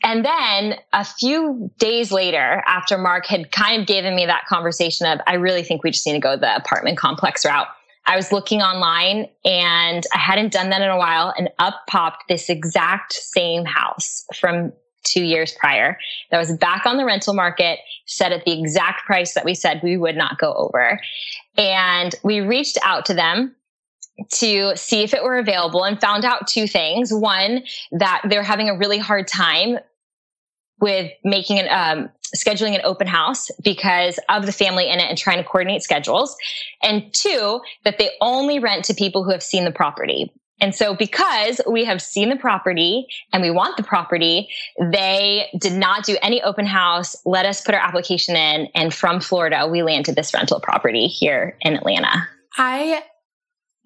And 0.04 0.24
then 0.24 0.76
a 0.92 1.04
few 1.04 1.70
days 1.78 2.12
later, 2.12 2.62
after 2.66 2.96
Mark 2.96 3.26
had 3.26 3.52
kind 3.52 3.80
of 3.80 3.86
given 3.86 4.14
me 4.14 4.26
that 4.26 4.46
conversation 4.48 5.06
of, 5.06 5.20
I 5.26 5.34
really 5.34 5.62
think 5.62 5.84
we 5.84 5.90
just 5.90 6.06
need 6.06 6.14
to 6.14 6.18
go 6.18 6.36
the 6.36 6.54
apartment 6.56 6.98
complex 6.98 7.44
route. 7.44 7.66
I 8.06 8.16
was 8.16 8.32
looking 8.32 8.62
online 8.62 9.28
and 9.44 10.04
I 10.12 10.18
hadn't 10.18 10.52
done 10.52 10.70
that 10.70 10.82
in 10.82 10.90
a 10.90 10.98
while 10.98 11.32
and 11.36 11.48
up 11.58 11.82
popped 11.88 12.24
this 12.28 12.48
exact 12.48 13.12
same 13.12 13.64
house 13.64 14.24
from 14.38 14.72
two 15.04 15.22
years 15.22 15.52
prior 15.52 15.98
that 16.30 16.38
was 16.38 16.56
back 16.56 16.86
on 16.86 16.96
the 16.96 17.04
rental 17.04 17.34
market, 17.34 17.78
set 18.06 18.32
at 18.32 18.44
the 18.44 18.58
exact 18.58 19.04
price 19.04 19.34
that 19.34 19.44
we 19.44 19.54
said 19.54 19.80
we 19.82 19.96
would 19.96 20.16
not 20.16 20.38
go 20.38 20.52
over. 20.52 21.00
And 21.56 22.14
we 22.22 22.40
reached 22.40 22.78
out 22.82 23.06
to 23.06 23.14
them 23.14 23.54
to 24.34 24.76
see 24.76 25.02
if 25.02 25.14
it 25.14 25.22
were 25.22 25.38
available 25.38 25.84
and 25.84 26.00
found 26.00 26.24
out 26.24 26.46
two 26.46 26.66
things. 26.66 27.12
One, 27.12 27.64
that 27.92 28.22
they're 28.28 28.42
having 28.42 28.68
a 28.68 28.76
really 28.76 28.98
hard 28.98 29.26
time 29.26 29.78
with 30.82 31.12
making 31.22 31.60
an 31.60 31.68
um, 31.70 32.10
scheduling 32.36 32.74
an 32.74 32.80
open 32.82 33.06
house 33.06 33.50
because 33.62 34.18
of 34.28 34.46
the 34.46 34.52
family 34.52 34.90
in 34.90 34.98
it 34.98 35.08
and 35.08 35.16
trying 35.16 35.38
to 35.38 35.44
coordinate 35.44 35.82
schedules. 35.82 36.36
And 36.82 37.14
two, 37.14 37.60
that 37.84 37.98
they 37.98 38.10
only 38.20 38.58
rent 38.58 38.84
to 38.86 38.94
people 38.94 39.22
who 39.22 39.30
have 39.30 39.44
seen 39.44 39.64
the 39.64 39.70
property. 39.70 40.32
And 40.60 40.74
so 40.74 40.94
because 40.94 41.60
we 41.70 41.84
have 41.84 42.02
seen 42.02 42.30
the 42.30 42.36
property 42.36 43.06
and 43.32 43.42
we 43.42 43.50
want 43.50 43.76
the 43.76 43.84
property, 43.84 44.48
they 44.80 45.48
did 45.58 45.72
not 45.72 46.04
do 46.04 46.16
any 46.20 46.42
open 46.42 46.66
house, 46.66 47.16
let 47.24 47.46
us 47.46 47.60
put 47.60 47.74
our 47.74 47.80
application 47.80 48.34
in. 48.34 48.66
And 48.74 48.92
from 48.92 49.20
Florida, 49.20 49.68
we 49.70 49.82
landed 49.82 50.16
this 50.16 50.34
rental 50.34 50.60
property 50.60 51.06
here 51.06 51.56
in 51.60 51.74
Atlanta. 51.74 52.28
I 52.58 53.02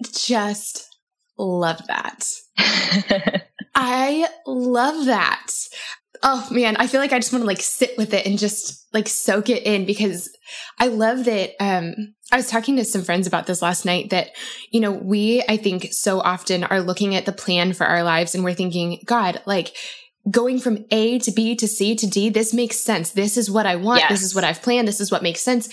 just 0.03 0.89
love 1.39 1.87
that. 1.89 2.25
I 3.75 4.29
love 4.47 5.05
that. 5.07 5.51
Oh 6.23 6.47
man, 6.51 6.77
I 6.77 6.87
feel 6.87 7.01
like 7.01 7.13
I 7.13 7.19
just 7.19 7.33
want 7.33 7.43
to 7.43 7.47
like 7.47 7.61
sit 7.61 7.97
with 7.99 8.15
it 8.15 8.27
and 8.27 8.39
just 8.39 8.87
like 8.93 9.09
soak 9.09 9.51
it 9.51 9.65
in 9.65 9.85
because 9.87 10.31
I 10.79 10.89
love 10.89 11.25
that. 11.25 11.51
Um, 11.61 12.15
I 12.33 12.37
was 12.37 12.49
talking 12.49 12.77
to 12.77 12.85
some 12.85 13.03
friends 13.03 13.27
about 13.27 13.47
this 13.47 13.63
last 13.63 13.85
night 13.85 14.11
that, 14.11 14.31
you 14.71 14.81
know, 14.81 14.93
we, 14.93 15.43
I 15.49 15.57
think 15.57 15.89
so 15.93 16.21
often 16.21 16.65
are 16.65 16.81
looking 16.81 17.15
at 17.15 17.27
the 17.27 17.33
plan 17.33 17.73
for 17.73 17.87
our 17.87 18.03
lives 18.03 18.35
and 18.35 18.43
we're 18.45 18.55
thinking, 18.55 19.01
God, 19.05 19.43
like, 19.47 19.77
going 20.29 20.59
from 20.59 20.85
A 20.91 21.21
to 21.21 21.31
B 21.31 21.55
to 21.55 21.69
C 21.69 21.95
to 21.95 22.07
D, 22.07 22.31
this 22.31 22.53
makes 22.53 22.79
sense. 22.79 23.13
This 23.13 23.37
is 23.37 23.49
what 23.49 23.67
I 23.67 23.77
want. 23.77 24.01
Yes. 24.01 24.11
This 24.11 24.23
is 24.25 24.35
what 24.35 24.43
I've 24.43 24.63
planned. 24.63 24.89
This 24.89 25.01
is 25.01 25.13
what 25.13 25.23
makes 25.23 25.41
sense. 25.41 25.69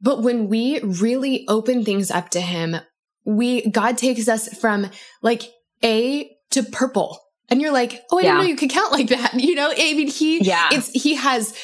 But 0.00 0.22
when 0.22 0.48
we 0.48 0.80
really 0.80 1.44
open 1.48 1.84
things 1.84 2.10
up 2.10 2.30
to 2.30 2.40
him, 2.40 2.76
we, 3.24 3.70
God 3.70 3.96
takes 3.96 4.26
us 4.28 4.48
from 4.58 4.90
like 5.22 5.44
A 5.84 6.28
to 6.50 6.62
purple 6.62 7.20
and 7.50 7.60
you're 7.60 7.72
like, 7.72 8.02
oh, 8.10 8.18
I 8.18 8.22
yeah. 8.22 8.28
didn't 8.28 8.42
know 8.42 8.48
you 8.48 8.56
could 8.56 8.70
count 8.70 8.92
like 8.92 9.08
that. 9.08 9.34
You 9.44 9.54
know, 9.54 9.70
I 9.70 9.94
mean, 9.94 10.08
he, 10.08 10.42
yeah. 10.42 10.70
it's, 10.72 10.90
he 10.90 11.14
has, 11.16 11.54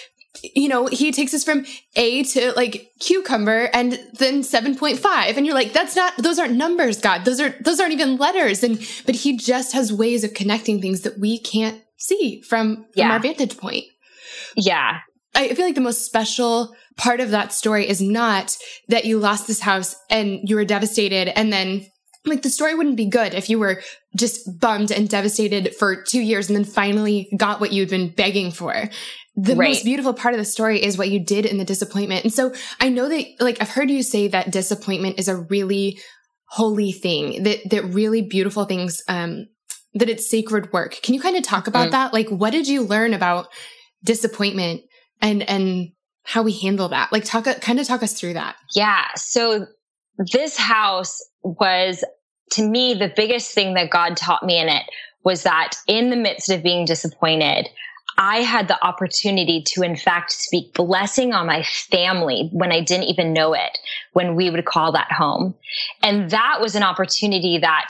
you 0.42 0.68
know, 0.68 0.86
he 0.86 1.12
takes 1.12 1.32
us 1.32 1.44
from 1.44 1.64
A 1.96 2.24
to 2.24 2.52
like 2.52 2.92
cucumber 3.00 3.70
and 3.72 3.92
then 4.14 4.42
7.5. 4.42 5.36
And 5.36 5.46
you're 5.46 5.54
like, 5.54 5.72
that's 5.72 5.96
not, 5.96 6.16
those 6.18 6.38
aren't 6.38 6.54
numbers, 6.54 7.00
God. 7.00 7.24
Those 7.24 7.40
are, 7.40 7.54
those 7.60 7.80
aren't 7.80 7.92
even 7.92 8.16
letters. 8.16 8.62
And, 8.62 8.78
but 9.06 9.14
he 9.14 9.36
just 9.36 9.72
has 9.72 9.92
ways 9.92 10.24
of 10.24 10.34
connecting 10.34 10.80
things 10.80 11.02
that 11.02 11.18
we 11.18 11.38
can't 11.38 11.82
see 11.96 12.42
from, 12.42 12.86
from 12.94 13.10
our 13.10 13.18
vantage 13.18 13.56
point. 13.56 13.84
Yeah. 14.56 14.98
I 15.34 15.54
feel 15.54 15.64
like 15.64 15.74
the 15.74 15.80
most 15.80 16.04
special 16.04 16.74
part 16.96 17.20
of 17.20 17.30
that 17.30 17.52
story 17.52 17.88
is 17.88 18.00
not 18.00 18.56
that 18.88 19.04
you 19.04 19.18
lost 19.18 19.46
this 19.46 19.60
house 19.60 19.96
and 20.10 20.48
you 20.48 20.56
were 20.56 20.64
devastated 20.64 21.28
and 21.28 21.52
then 21.52 21.86
like 22.26 22.42
the 22.42 22.50
story 22.50 22.74
wouldn't 22.74 22.96
be 22.96 23.06
good 23.06 23.34
if 23.34 23.48
you 23.48 23.58
were 23.58 23.82
just 24.14 24.60
bummed 24.60 24.90
and 24.90 25.08
devastated 25.08 25.74
for 25.74 26.02
two 26.02 26.20
years 26.20 26.48
and 26.48 26.56
then 26.56 26.64
finally 26.64 27.30
got 27.36 27.60
what 27.60 27.72
you'd 27.72 27.88
been 27.88 28.10
begging 28.10 28.50
for. 28.50 28.90
The 29.36 29.56
right. 29.56 29.68
most 29.68 29.84
beautiful 29.84 30.12
part 30.12 30.34
of 30.34 30.38
the 30.38 30.44
story 30.44 30.82
is 30.82 30.98
what 30.98 31.08
you 31.08 31.24
did 31.24 31.46
in 31.46 31.56
the 31.56 31.64
disappointment. 31.64 32.24
And 32.24 32.32
so 32.32 32.52
I 32.80 32.90
know 32.90 33.08
that, 33.08 33.24
like, 33.38 33.62
I've 33.62 33.70
heard 33.70 33.90
you 33.90 34.02
say 34.02 34.28
that 34.28 34.50
disappointment 34.50 35.18
is 35.18 35.28
a 35.28 35.36
really 35.36 35.98
holy 36.48 36.92
thing, 36.92 37.44
that, 37.44 37.60
that 37.70 37.84
really 37.84 38.22
beautiful 38.22 38.64
things, 38.64 39.00
um, 39.08 39.46
that 39.94 40.10
it's 40.10 40.28
sacred 40.28 40.72
work. 40.72 41.00
Can 41.02 41.14
you 41.14 41.20
kind 41.20 41.36
of 41.36 41.42
talk 41.42 41.68
about 41.68 41.88
mm. 41.88 41.92
that? 41.92 42.12
Like, 42.12 42.28
what 42.28 42.50
did 42.50 42.68
you 42.68 42.82
learn 42.82 43.14
about 43.14 43.46
disappointment 44.04 44.82
and, 45.22 45.48
and 45.48 45.90
how 46.24 46.42
we 46.42 46.52
handle 46.52 46.88
that? 46.88 47.12
Like, 47.12 47.24
talk, 47.24 47.44
kind 47.60 47.80
of 47.80 47.86
talk 47.86 48.02
us 48.02 48.12
through 48.12 48.34
that. 48.34 48.56
Yeah. 48.74 49.06
So 49.14 49.66
this 50.32 50.56
house 50.56 51.22
was 51.42 52.04
to 52.52 52.68
me 52.68 52.94
the 52.94 53.12
biggest 53.14 53.54
thing 53.54 53.74
that 53.74 53.90
God 53.90 54.16
taught 54.16 54.44
me 54.44 54.58
in 54.58 54.68
it 54.68 54.84
was 55.24 55.42
that 55.44 55.76
in 55.86 56.10
the 56.10 56.16
midst 56.16 56.50
of 56.50 56.62
being 56.62 56.84
disappointed, 56.84 57.68
I 58.18 58.38
had 58.38 58.68
the 58.68 58.82
opportunity 58.84 59.62
to, 59.68 59.82
in 59.82 59.96
fact, 59.96 60.32
speak 60.32 60.74
blessing 60.74 61.32
on 61.32 61.46
my 61.46 61.62
family 61.62 62.50
when 62.52 62.72
I 62.72 62.80
didn't 62.80 63.08
even 63.08 63.32
know 63.32 63.54
it, 63.54 63.78
when 64.12 64.34
we 64.34 64.50
would 64.50 64.64
call 64.64 64.92
that 64.92 65.12
home. 65.12 65.54
And 66.02 66.30
that 66.30 66.58
was 66.60 66.74
an 66.74 66.82
opportunity 66.82 67.58
that 67.58 67.88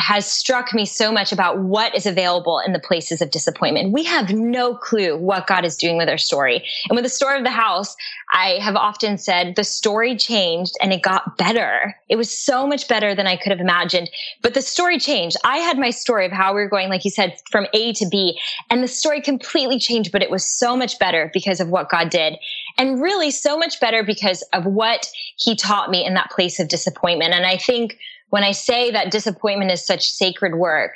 has 0.00 0.24
struck 0.24 0.72
me 0.72 0.86
so 0.86 1.12
much 1.12 1.30
about 1.30 1.58
what 1.58 1.94
is 1.94 2.06
available 2.06 2.58
in 2.64 2.72
the 2.72 2.78
places 2.78 3.20
of 3.20 3.30
disappointment. 3.30 3.92
We 3.92 4.02
have 4.04 4.32
no 4.32 4.74
clue 4.74 5.16
what 5.16 5.46
God 5.46 5.64
is 5.64 5.76
doing 5.76 5.98
with 5.98 6.08
our 6.08 6.18
story. 6.18 6.64
And 6.88 6.96
with 6.96 7.04
the 7.04 7.10
story 7.10 7.36
of 7.36 7.44
the 7.44 7.50
house, 7.50 7.94
I 8.32 8.58
have 8.62 8.76
often 8.76 9.18
said 9.18 9.56
the 9.56 9.64
story 9.64 10.16
changed 10.16 10.74
and 10.80 10.92
it 10.92 11.02
got 11.02 11.36
better. 11.36 11.94
It 12.08 12.16
was 12.16 12.30
so 12.30 12.66
much 12.66 12.88
better 12.88 13.14
than 13.14 13.26
I 13.26 13.36
could 13.36 13.50
have 13.50 13.60
imagined. 13.60 14.08
But 14.40 14.54
the 14.54 14.62
story 14.62 14.98
changed. 14.98 15.36
I 15.44 15.58
had 15.58 15.78
my 15.78 15.90
story 15.90 16.24
of 16.24 16.32
how 16.32 16.54
we 16.54 16.62
were 16.62 16.68
going, 16.68 16.88
like 16.88 17.04
you 17.04 17.10
said, 17.10 17.36
from 17.50 17.66
A 17.74 17.92
to 17.94 18.08
B, 18.08 18.40
and 18.70 18.82
the 18.82 18.88
story 18.88 19.20
completely 19.20 19.78
changed, 19.78 20.12
but 20.12 20.22
it 20.22 20.30
was 20.30 20.44
so 20.44 20.76
much 20.76 20.98
better 20.98 21.30
because 21.34 21.60
of 21.60 21.68
what 21.68 21.90
God 21.90 22.08
did. 22.08 22.36
And 22.78 23.02
really 23.02 23.30
so 23.30 23.58
much 23.58 23.78
better 23.80 24.02
because 24.02 24.42
of 24.54 24.64
what 24.64 25.10
he 25.36 25.56
taught 25.56 25.90
me 25.90 26.06
in 26.06 26.14
that 26.14 26.30
place 26.30 26.58
of 26.58 26.68
disappointment. 26.68 27.34
And 27.34 27.44
I 27.44 27.58
think 27.58 27.98
when 28.30 28.42
I 28.42 28.52
say 28.52 28.90
that 28.90 29.10
disappointment 29.10 29.70
is 29.70 29.84
such 29.84 30.10
sacred 30.10 30.54
work, 30.54 30.92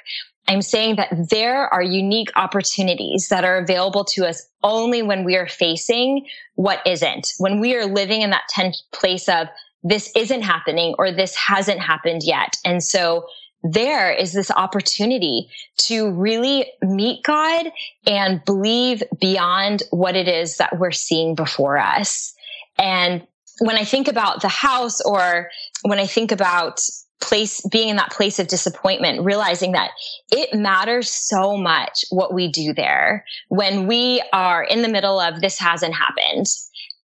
I'm 0.48 0.62
saying 0.62 0.96
that 0.96 1.28
there 1.30 1.72
are 1.72 1.82
unique 1.82 2.30
opportunities 2.36 3.28
that 3.28 3.44
are 3.44 3.56
available 3.56 4.04
to 4.06 4.26
us 4.26 4.46
only 4.62 5.02
when 5.02 5.24
we 5.24 5.36
are 5.36 5.46
facing 5.46 6.26
what 6.54 6.80
isn't, 6.86 7.32
when 7.38 7.60
we 7.60 7.74
are 7.76 7.86
living 7.86 8.22
in 8.22 8.30
that 8.30 8.48
tense 8.48 8.82
place 8.92 9.28
of 9.28 9.48
this 9.82 10.10
isn't 10.16 10.42
happening 10.42 10.94
or 10.98 11.12
this 11.12 11.34
hasn't 11.34 11.80
happened 11.80 12.22
yet. 12.24 12.56
And 12.64 12.82
so 12.82 13.26
there 13.62 14.12
is 14.12 14.32
this 14.32 14.50
opportunity 14.50 15.48
to 15.78 16.10
really 16.10 16.70
meet 16.82 17.22
God 17.24 17.70
and 18.06 18.44
believe 18.44 19.02
beyond 19.18 19.82
what 19.90 20.14
it 20.14 20.28
is 20.28 20.58
that 20.58 20.78
we're 20.78 20.90
seeing 20.90 21.34
before 21.34 21.78
us. 21.78 22.34
And 22.78 23.26
when 23.60 23.76
I 23.76 23.84
think 23.84 24.08
about 24.08 24.42
the 24.42 24.48
house 24.48 25.00
or 25.00 25.48
when 25.82 25.98
I 25.98 26.06
think 26.06 26.32
about 26.32 26.80
place, 27.20 27.60
being 27.70 27.88
in 27.88 27.96
that 27.96 28.12
place 28.12 28.38
of 28.38 28.48
disappointment, 28.48 29.24
realizing 29.24 29.72
that 29.72 29.90
it 30.30 30.54
matters 30.54 31.10
so 31.10 31.56
much 31.56 32.04
what 32.10 32.34
we 32.34 32.48
do 32.48 32.72
there 32.74 33.24
when 33.48 33.86
we 33.86 34.22
are 34.32 34.62
in 34.62 34.82
the 34.82 34.88
middle 34.88 35.18
of 35.18 35.40
this 35.40 35.58
hasn't 35.58 35.94
happened. 35.94 36.46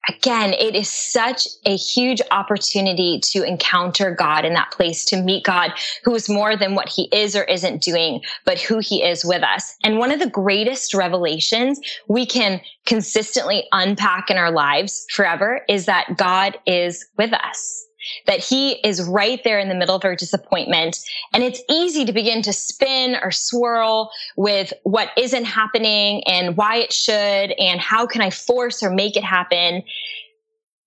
Again, 0.10 0.54
it 0.54 0.74
is 0.74 0.90
such 0.90 1.48
a 1.66 1.76
huge 1.76 2.22
opportunity 2.32 3.20
to 3.32 3.44
encounter 3.44 4.16
God 4.16 4.46
in 4.46 4.54
that 4.54 4.72
place, 4.72 5.04
to 5.06 5.22
meet 5.22 5.44
God 5.44 5.72
who 6.06 6.16
is 6.16 6.30
more 6.30 6.56
than 6.56 6.76
what 6.76 6.88
he 6.88 7.10
is 7.12 7.36
or 7.36 7.44
isn't 7.44 7.82
doing, 7.82 8.22
but 8.46 8.58
who 8.58 8.80
he 8.80 9.04
is 9.04 9.26
with 9.26 9.44
us. 9.44 9.76
And 9.84 9.98
one 9.98 10.12
of 10.12 10.20
the 10.20 10.30
greatest 10.30 10.94
revelations 10.94 11.82
we 12.08 12.26
can 12.26 12.62
consistently 12.86 13.66
unpack 13.74 14.30
in 14.30 14.38
our 14.38 14.52
lives 14.52 15.06
forever 15.12 15.62
is 15.68 15.88
that 15.88 16.16
God 16.16 16.58
is 16.66 17.06
with 17.18 17.34
us 17.34 17.87
that 18.26 18.40
he 18.40 18.74
is 18.86 19.04
right 19.04 19.44
there 19.44 19.60
in 19.60 19.70
the 19.70 19.76
middle 19.76 19.96
of 19.96 20.06
our 20.06 20.16
disappointment. 20.16 21.00
And 21.34 21.44
it's 21.44 21.62
easy 21.70 22.06
to 22.06 22.14
begin 22.14 22.42
to 22.44 22.54
spin 22.54 23.18
or 23.22 23.32
swirl 23.32 24.12
with 24.36 24.74
what 24.84 25.10
isn't 25.18 25.46
happening 25.46 26.24
and 26.26 26.58
why 26.58 26.78
it 26.78 26.94
should 26.94 27.52
and 27.52 27.80
how 27.80 28.06
can 28.06 28.22
I 28.22 28.30
force 28.30 28.84
or 28.84 28.90
make 28.90 29.18
it 29.18 29.24
happen. 29.24 29.84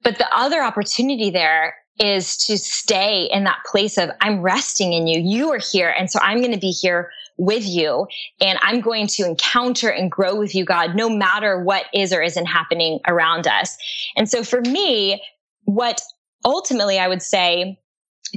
But 0.03 0.19
the 0.19 0.29
other 0.35 0.63
opportunity 0.63 1.31
there 1.31 1.75
is 1.99 2.37
to 2.39 2.57
stay 2.57 3.29
in 3.31 3.45
that 3.45 3.59
place 3.71 3.99
of 3.99 4.11
I'm 4.23 4.41
resting 4.41 4.95
in 4.95 5.07
you. 5.07 5.21
You 5.21 5.53
are 5.53 5.59
here. 5.59 5.95
And 5.99 6.11
so 6.11 6.19
I'm 6.23 6.39
going 6.39 6.53
to 6.53 6.59
be 6.59 6.71
here 6.71 7.11
with 7.37 7.67
you 7.67 8.07
and 8.41 8.59
I'm 8.63 8.81
going 8.81 9.07
to 9.09 9.25
encounter 9.25 9.89
and 9.89 10.11
grow 10.11 10.35
with 10.37 10.55
you, 10.55 10.65
God, 10.65 10.95
no 10.95 11.09
matter 11.09 11.63
what 11.63 11.87
is 11.93 12.13
or 12.13 12.23
isn't 12.23 12.47
happening 12.47 13.01
around 13.07 13.47
us. 13.47 13.77
And 14.17 14.31
so 14.31 14.43
for 14.43 14.61
me, 14.63 15.23
what 15.65 16.01
ultimately, 16.45 16.99
I 16.99 17.09
would 17.09 17.23
say 17.23 17.79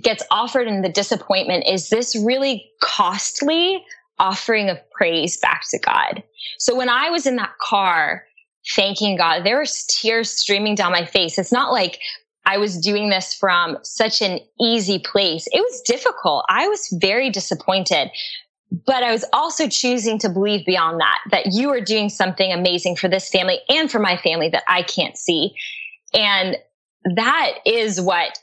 gets 0.01 0.23
offered 0.31 0.67
in 0.67 0.81
the 0.81 0.89
disappointment 0.89 1.65
is 1.67 1.89
this 1.89 2.15
really 2.15 2.65
costly 2.81 3.83
offering 4.19 4.69
of 4.69 4.77
praise 4.91 5.37
back 5.37 5.63
to 5.69 5.79
God. 5.79 6.23
So 6.57 6.75
when 6.75 6.89
I 6.89 7.09
was 7.09 7.25
in 7.25 7.35
that 7.35 7.57
car 7.59 8.23
thanking 8.75 9.17
God, 9.17 9.43
there 9.43 9.59
was 9.59 9.85
tears 9.85 10.29
streaming 10.31 10.75
down 10.75 10.91
my 10.91 11.05
face. 11.05 11.37
It's 11.37 11.51
not 11.51 11.71
like 11.71 11.99
I 12.45 12.57
was 12.57 12.77
doing 12.77 13.09
this 13.09 13.33
from 13.33 13.77
such 13.83 14.21
an 14.21 14.39
easy 14.59 14.99
place. 14.99 15.47
It 15.51 15.61
was 15.61 15.81
difficult. 15.81 16.45
I 16.49 16.67
was 16.67 16.95
very 16.99 17.29
disappointed. 17.29 18.09
But 18.87 19.03
I 19.03 19.11
was 19.11 19.23
also 19.33 19.67
choosing 19.67 20.17
to 20.19 20.29
believe 20.29 20.65
beyond 20.65 20.99
that, 20.99 21.19
that 21.29 21.53
you 21.53 21.69
are 21.69 21.79
doing 21.79 22.09
something 22.09 22.51
amazing 22.51 22.95
for 22.95 23.07
this 23.07 23.29
family 23.29 23.59
and 23.69 23.91
for 23.91 23.99
my 23.99 24.17
family 24.17 24.49
that 24.49 24.63
I 24.67 24.81
can't 24.81 25.15
see. 25.15 25.53
And 26.11 26.57
that 27.15 27.53
is 27.65 27.99
what 27.99 28.39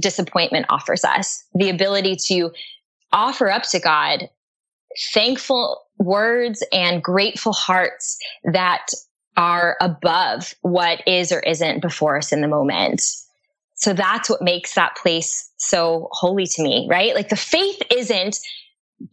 disappointment 0.00 0.66
offers 0.68 1.04
us 1.04 1.44
the 1.54 1.70
ability 1.70 2.16
to 2.26 2.50
offer 3.12 3.50
up 3.50 3.64
to 3.64 3.80
God 3.80 4.28
thankful 5.12 5.82
words 5.98 6.64
and 6.72 7.02
grateful 7.02 7.52
hearts 7.52 8.18
that 8.52 8.86
are 9.36 9.76
above 9.80 10.54
what 10.62 11.02
is 11.06 11.32
or 11.32 11.40
isn't 11.40 11.80
before 11.80 12.18
us 12.18 12.32
in 12.32 12.40
the 12.40 12.48
moment. 12.48 13.02
So 13.74 13.92
that's 13.92 14.28
what 14.28 14.42
makes 14.42 14.74
that 14.74 14.96
place 14.96 15.50
so 15.56 16.08
holy 16.12 16.46
to 16.46 16.62
me, 16.62 16.86
right? 16.90 17.14
Like 17.14 17.28
the 17.28 17.36
faith 17.36 17.80
isn't 17.90 18.38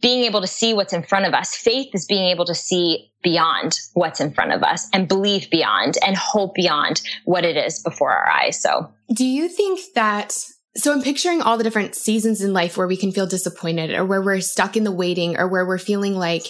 being 0.00 0.24
able 0.24 0.40
to 0.40 0.46
see 0.46 0.74
what's 0.74 0.92
in 0.92 1.02
front 1.02 1.26
of 1.26 1.34
us. 1.34 1.54
Faith 1.54 1.88
is 1.94 2.06
being 2.06 2.28
able 2.28 2.44
to 2.44 2.54
see 2.54 3.10
beyond 3.22 3.78
what's 3.94 4.20
in 4.20 4.32
front 4.32 4.52
of 4.52 4.62
us 4.62 4.88
and 4.92 5.08
believe 5.08 5.50
beyond 5.50 5.96
and 6.06 6.16
hope 6.16 6.54
beyond 6.54 7.00
what 7.24 7.44
it 7.44 7.56
is 7.56 7.82
before 7.82 8.12
our 8.12 8.28
eyes. 8.28 8.60
So, 8.60 8.92
do 9.14 9.24
you 9.24 9.48
think 9.48 9.80
that? 9.94 10.36
So, 10.76 10.92
I'm 10.92 11.02
picturing 11.02 11.40
all 11.40 11.56
the 11.56 11.64
different 11.64 11.94
seasons 11.94 12.42
in 12.42 12.52
life 12.52 12.76
where 12.76 12.86
we 12.86 12.96
can 12.96 13.12
feel 13.12 13.26
disappointed 13.26 13.94
or 13.94 14.04
where 14.04 14.22
we're 14.22 14.40
stuck 14.40 14.76
in 14.76 14.84
the 14.84 14.92
waiting 14.92 15.38
or 15.38 15.48
where 15.48 15.66
we're 15.66 15.78
feeling 15.78 16.14
like 16.14 16.44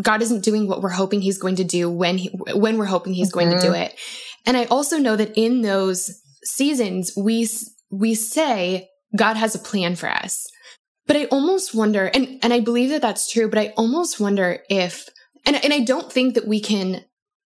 God 0.00 0.22
isn't 0.22 0.44
doing 0.44 0.68
what 0.68 0.82
we're 0.82 0.90
hoping 0.90 1.20
he's 1.20 1.38
going 1.38 1.56
to 1.56 1.64
do 1.64 1.90
when 1.90 2.18
he, 2.18 2.28
when 2.54 2.78
we're 2.78 2.84
hoping 2.84 3.14
he's 3.14 3.32
mm-hmm. 3.32 3.48
going 3.48 3.58
to 3.58 3.66
do 3.66 3.72
mm-hmm. 3.72 3.82
it. 3.82 3.94
And 4.44 4.56
I 4.56 4.64
also 4.66 4.98
know 4.98 5.16
that 5.16 5.32
in 5.36 5.62
those 5.62 6.10
seasons, 6.44 7.12
we, 7.16 7.48
we 7.90 8.14
say 8.14 8.88
God 9.16 9.36
has 9.36 9.54
a 9.54 9.58
plan 9.58 9.96
for 9.96 10.08
us. 10.08 10.46
But 11.06 11.16
I 11.16 11.24
almost 11.26 11.74
wonder, 11.74 12.06
and, 12.06 12.38
and 12.42 12.52
I 12.52 12.60
believe 12.60 12.90
that 12.90 13.02
that's 13.02 13.30
true, 13.30 13.48
but 13.48 13.58
I 13.58 13.72
almost 13.76 14.18
wonder 14.18 14.58
if, 14.68 15.08
and, 15.44 15.56
and 15.56 15.72
I 15.72 15.80
don't 15.80 16.12
think 16.12 16.34
that 16.34 16.48
we 16.48 16.60
can, 16.60 17.04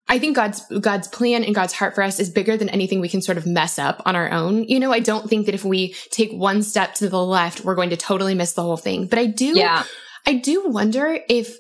I 0.07 0.21
think 0.21 0.37
God's, 0.37 0.65
God's 0.81 1.09
plan 1.09 1.43
and 1.43 1.55
God's 1.55 1.73
heart 1.73 1.97
for 1.97 2.03
us 2.03 2.21
is 2.21 2.31
bigger 2.31 2.57
than 2.57 2.69
anything 2.69 3.01
we 3.01 3.09
can 3.09 3.21
sort 3.21 3.37
of 3.37 3.47
mess 3.47 3.79
up 3.79 4.01
on 4.07 4.15
our 4.15 4.31
own. 4.31 4.65
You 4.65 4.79
know, 4.79 4.93
I 4.93 5.01
don't 5.01 5.29
think 5.29 5.47
that 5.47 5.57
if 5.57 5.65
we 5.65 5.95
take 6.11 6.31
one 6.31 6.63
step 6.63 6.95
to 6.95 7.09
the 7.09 7.23
left, 7.23 7.65
we're 7.65 7.75
going 7.75 7.91
to 7.91 7.97
totally 7.97 8.35
miss 8.35 8.53
the 8.53 8.63
whole 8.63 8.77
thing. 8.77 9.07
But 9.07 9.19
I 9.19 9.27
do, 9.27 9.59
yeah. 9.59 9.83
I 10.25 10.35
do 10.35 10.69
wonder 10.69 11.19
if, 11.29 11.59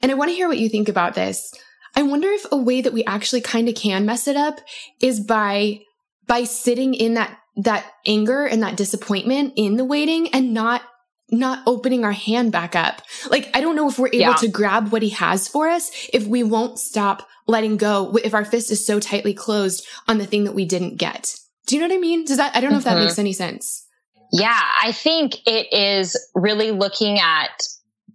and 0.00 0.10
I 0.10 0.14
want 0.14 0.30
to 0.30 0.34
hear 0.34 0.48
what 0.48 0.58
you 0.58 0.70
think 0.70 0.88
about 0.88 1.14
this. 1.14 1.52
I 1.94 2.02
wonder 2.02 2.28
if 2.28 2.46
a 2.50 2.56
way 2.56 2.80
that 2.80 2.94
we 2.94 3.04
actually 3.04 3.42
kind 3.42 3.68
of 3.68 3.74
can 3.74 4.06
mess 4.06 4.26
it 4.26 4.36
up 4.36 4.60
is 5.00 5.20
by, 5.20 5.80
by 6.26 6.44
sitting 6.44 6.94
in 6.94 7.14
that, 7.14 7.38
that 7.56 7.84
anger 8.06 8.46
and 8.46 8.62
that 8.62 8.76
disappointment 8.76 9.52
in 9.56 9.76
the 9.76 9.84
waiting 9.84 10.28
and 10.34 10.54
not 10.54 10.82
not 11.30 11.62
opening 11.66 12.04
our 12.04 12.12
hand 12.12 12.52
back 12.52 12.76
up. 12.76 13.02
Like, 13.30 13.50
I 13.54 13.60
don't 13.60 13.76
know 13.76 13.88
if 13.88 13.98
we're 13.98 14.08
able 14.08 14.18
yeah. 14.18 14.34
to 14.34 14.48
grab 14.48 14.92
what 14.92 15.02
he 15.02 15.10
has 15.10 15.48
for 15.48 15.68
us 15.68 15.90
if 16.12 16.26
we 16.26 16.42
won't 16.42 16.78
stop 16.78 17.28
letting 17.46 17.76
go, 17.76 18.16
if 18.22 18.34
our 18.34 18.44
fist 18.44 18.70
is 18.70 18.86
so 18.86 19.00
tightly 19.00 19.34
closed 19.34 19.86
on 20.08 20.18
the 20.18 20.26
thing 20.26 20.44
that 20.44 20.54
we 20.54 20.64
didn't 20.64 20.96
get. 20.96 21.34
Do 21.66 21.76
you 21.76 21.80
know 21.80 21.88
what 21.88 21.96
I 21.96 22.00
mean? 22.00 22.24
Does 22.24 22.36
that, 22.36 22.54
I 22.54 22.60
don't 22.60 22.70
know 22.70 22.78
mm-hmm. 22.78 22.88
if 22.88 22.94
that 22.94 22.98
makes 23.00 23.12
mm-hmm. 23.12 23.20
any 23.20 23.32
sense. 23.32 23.86
Yeah, 24.32 24.60
I 24.82 24.92
think 24.92 25.36
it 25.46 25.72
is 25.72 26.16
really 26.34 26.70
looking 26.70 27.18
at 27.18 27.62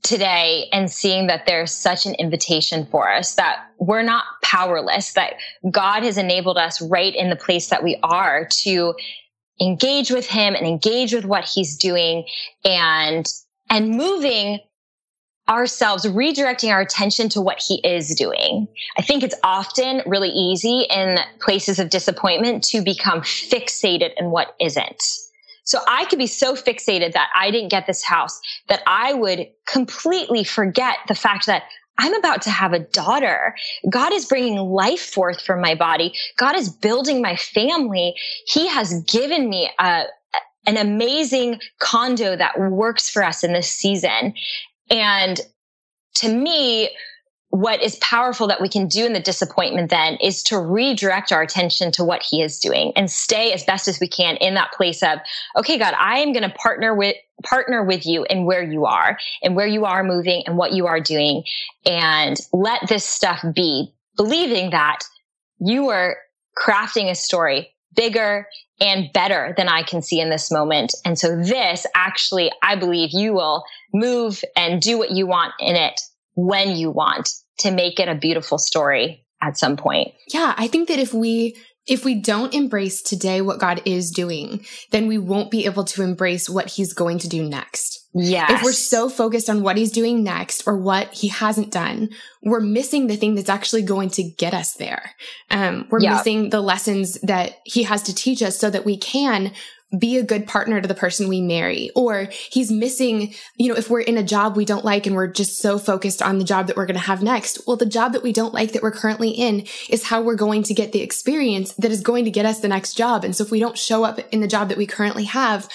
today 0.02 0.68
and 0.72 0.90
seeing 0.90 1.28
that 1.28 1.46
there's 1.46 1.72
such 1.72 2.06
an 2.06 2.16
invitation 2.16 2.86
for 2.86 3.12
us 3.12 3.36
that 3.36 3.66
we're 3.80 4.02
not 4.04 4.24
powerless, 4.44 5.14
that 5.14 5.34
God 5.70 6.04
has 6.04 6.18
enabled 6.18 6.58
us 6.58 6.82
right 6.82 7.14
in 7.14 7.30
the 7.30 7.36
place 7.36 7.70
that 7.70 7.84
we 7.84 7.98
are 8.02 8.48
to 8.64 8.96
engage 9.62 10.12
with 10.12 10.28
him 10.28 10.56
and 10.56 10.66
engage 10.66 11.14
with 11.14 11.26
what 11.26 11.46
he's 11.46 11.76
doing 11.78 12.26
and 12.66 13.26
and 13.70 13.92
moving 13.92 14.60
ourselves 15.48 16.06
redirecting 16.06 16.72
our 16.72 16.80
attention 16.80 17.28
to 17.30 17.42
what 17.42 17.60
he 17.60 17.82
is 17.84 18.14
doing. 18.16 18.68
I 18.98 19.02
think 19.02 19.24
it's 19.24 19.36
often 19.44 20.04
really 20.06 20.30
easy 20.30 20.86
in 20.90 21.18
places 21.42 21.80
of 21.80 21.90
disappointment 21.90 22.64
to 22.66 22.82
become 22.84 23.22
fixated 23.22 24.12
in 24.18 24.30
what 24.30 24.56
isn't. 24.60 25.04
So 25.64 25.80
I 25.88 26.06
could 26.06 26.20
be 26.20 26.28
so 26.28 26.56
fixated 26.56 27.14
that 27.14 27.30
I 27.36 27.52
didn't 27.52 27.70
get 27.70 27.86
this 27.86 28.04
house 28.04 28.40
that 28.70 28.82
I 28.88 29.14
would 29.14 29.48
completely 29.68 30.44
forget 30.44 30.98
the 31.08 31.16
fact 31.16 31.46
that 31.46 31.64
I'm 32.00 32.16
about 32.16 32.42
to 32.44 32.50
have 32.50 32.74
a 32.74 32.80
daughter. 32.80 33.54
God 33.90 34.14
is 34.14 34.26
bringing 34.26 34.58
life 34.58 35.02
forth 35.02 35.42
from 35.42 35.62
my 35.62 35.76
body. 35.76 36.14
God 36.38 36.56
is 36.56 36.70
building 36.70 37.22
my 37.22 37.36
family. 37.36 38.16
He 38.48 38.68
has 38.68 39.04
given 39.04 39.50
me 39.50 39.70
a, 39.80 40.04
an 40.66 40.78
amazing 40.78 41.60
condo 41.80 42.36
that 42.38 42.60
works 42.60 43.10
for 43.10 43.24
us 43.24 43.44
in 43.44 43.54
this 43.54 43.70
season. 43.70 44.34
And 44.90 45.42
to 46.16 46.34
me, 46.34 46.90
what 47.52 47.82
is 47.82 47.96
powerful 47.98 48.48
that 48.48 48.62
we 48.62 48.70
can 48.70 48.88
do 48.88 49.06
in 49.06 49.14
the 49.14 49.20
disappointment 49.20 49.90
then 49.90 50.16
is 50.22 50.44
to 50.44 50.60
redirect 50.60 51.32
our 51.32 51.42
attention 51.42 51.92
to 51.92 52.04
what 52.04 52.22
he 52.22 52.42
is 52.42 52.60
doing 52.60 52.94
and 52.96 53.10
stay 53.10 53.52
as 53.54 53.64
best 53.64 53.88
as 53.88 54.00
we 54.00 54.08
can 54.08 54.38
in 54.38 54.54
that 54.54 54.72
place 54.74 55.02
of, 55.02 55.20
okay, 55.58 55.78
God, 55.78 55.96
I 55.98 56.20
am 56.20 56.32
going 56.32 56.48
to 56.48 56.56
partner 56.56 56.94
with, 56.94 57.16
partner 57.44 57.84
with 57.84 58.06
you 58.06 58.26
in 58.30 58.46
where 58.46 58.62
you 58.62 58.86
are 58.86 59.18
and 59.42 59.56
where 59.56 59.68
you 59.68 59.86
are 59.86 60.04
moving 60.04 60.44
and 60.46 60.58
what 60.58 60.74
you 60.74 60.86
are 60.86 61.00
doing 61.00 61.44
and 61.86 62.38
let 62.54 62.88
this 62.88 63.04
stuff 63.04 63.44
be 63.56 63.94
believing 64.16 64.70
that 64.70 65.00
you 65.60 65.90
are 65.90 66.18
crafting 66.56 67.10
a 67.10 67.16
story 67.16 67.74
bigger 67.96 68.48
and 68.80 69.12
better 69.14 69.54
than 69.58 69.68
I 69.68 69.84
can 69.84 70.02
see 70.02 70.22
in 70.22 70.30
this 70.30 70.52
moment. 70.52 70.94
And 71.04 71.18
so 71.18 71.36
this 71.36 71.86
actually, 71.96 72.52
I 72.62 72.76
believe 72.76 73.10
you 73.12 73.34
will 73.34 73.64
move 73.94 74.42
and 74.56 74.82
do 74.82 74.98
what 74.98 75.12
you 75.12 75.26
want 75.26 75.54
in 75.60 75.76
it 75.76 76.00
when 76.48 76.76
you 76.76 76.90
want 76.90 77.30
to 77.60 77.72
make 77.72 78.00
it 78.00 78.08
a 78.08 78.16
beautiful 78.16 78.58
story 78.58 79.26
at 79.42 79.58
some 79.58 79.78
point. 79.78 80.14
Yeah. 80.34 80.54
I 80.58 80.68
think 80.68 80.88
that 80.88 81.00
if 81.00 81.14
we 81.14 81.58
if 81.88 82.06
we 82.06 82.14
don't 82.14 82.54
embrace 82.54 83.02
today 83.02 83.42
what 83.42 83.60
God 83.60 83.82
is 83.84 84.12
doing, 84.12 84.64
then 84.92 85.08
we 85.08 85.18
won't 85.18 85.50
be 85.50 85.66
able 85.66 85.84
to 85.86 86.04
embrace 86.04 86.48
what 86.48 86.68
he's 86.68 86.94
going 86.94 87.18
to 87.20 87.28
do 87.28 87.44
next. 87.44 88.08
Yeah. 88.14 88.54
If 88.54 88.64
we're 88.64 88.74
so 88.74 89.10
focused 89.10 89.50
on 89.50 89.64
what 89.64 89.76
he's 89.76 89.92
doing 89.92 90.24
next 90.24 90.68
or 90.68 90.78
what 90.78 91.12
he 91.14 91.30
hasn't 91.30 91.72
done, 91.72 92.10
we're 92.44 92.60
missing 92.60 93.08
the 93.08 93.16
thing 93.16 93.34
that's 93.34 93.50
actually 93.50 93.82
going 93.82 94.10
to 94.12 94.24
get 94.24 94.54
us 94.54 94.74
there. 94.74 95.12
Um, 95.50 95.88
we're 95.90 96.02
yeah. 96.02 96.16
missing 96.16 96.52
the 96.52 96.62
lessons 96.62 97.20
that 97.22 97.54
he 97.66 97.84
has 97.84 98.04
to 98.04 98.14
teach 98.14 98.44
us 98.44 98.58
so 98.58 98.70
that 98.70 98.86
we 98.86 98.98
can 98.98 99.52
be 99.98 100.18
a 100.18 100.24
good 100.24 100.46
partner 100.46 100.80
to 100.80 100.88
the 100.88 100.94
person 100.94 101.28
we 101.28 101.42
marry 101.42 101.90
or 101.96 102.30
he's 102.52 102.72
missing 102.72 103.34
you 103.56 103.68
know 103.68 103.76
if 103.76 103.90
we're 103.90 104.00
in 104.00 104.18
a 104.18 104.24
job 104.24 104.56
we 104.56 104.66
don't 104.66 104.86
like 104.86 105.08
and 105.08 105.16
we're 105.16 105.28
just 105.28 105.58
so 105.58 105.80
focused 105.80 106.22
on 106.22 106.38
the 106.38 106.44
job 106.44 106.68
that 106.68 106.78
we're 106.78 106.86
going 106.86 106.94
to 106.94 107.02
have 107.02 107.24
next 107.24 107.60
well 107.66 107.76
the 107.76 107.86
job 107.88 108.14
that 108.14 108.22
we 108.22 108.32
don't 108.32 108.54
like 108.54 108.72
that 108.72 108.84
we're 108.84 108.92
currently 108.92 109.30
in 109.30 109.66
is 109.90 110.04
how 110.04 110.22
we're 110.22 110.36
going 110.36 110.62
to 110.62 110.76
get 110.76 110.92
the 110.92 111.02
experience 111.02 111.74
that 111.74 111.92
is 111.92 112.02
going 112.02 112.24
to 112.24 112.32
get 112.32 112.46
us 112.46 112.60
the 112.60 112.68
next 112.68 112.94
job 112.94 113.24
and 113.24 113.36
so 113.36 113.44
if 113.44 113.50
we 113.50 113.60
don't 113.60 113.78
show 113.78 114.04
up 114.04 114.20
in 114.32 114.42
the 114.42 114.48
job 114.48 114.70
that 114.70 114.78
we 114.78 114.86
currently 114.86 115.24
have 115.24 115.68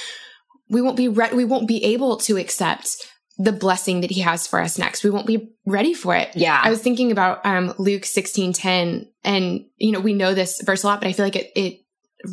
we 0.69 0.81
won't 0.81 0.97
be 0.97 1.09
re- 1.09 1.35
we 1.35 1.45
won't 1.45 1.67
be 1.67 1.83
able 1.83 2.17
to 2.17 2.37
accept 2.37 3.11
the 3.37 3.53
blessing 3.53 4.01
that 4.03 4.11
he 4.11 4.21
has 4.21 4.47
for 4.47 4.61
us 4.61 4.79
next. 4.79 5.03
We 5.03 5.11
won't 5.11 5.27
be 5.27 5.53
ready 5.67 5.93
for 5.93 6.15
it. 6.15 6.31
Yeah. 6.37 6.61
I 6.63 6.71
was 6.71 6.81
thinking 6.81 7.11
about 7.11 7.45
um, 7.45 7.75
Luke 7.79 8.05
16, 8.05 8.53
10, 8.53 9.09
and 9.25 9.65
you 9.77 9.91
know, 9.91 9.99
we 9.99 10.13
know 10.13 10.35
this 10.35 10.61
verse 10.63 10.85
a 10.85 10.87
lot, 10.87 11.01
but 11.01 11.09
I 11.09 11.13
feel 11.13 11.27
like 11.27 11.37
it 11.37 11.51
it 11.57 11.81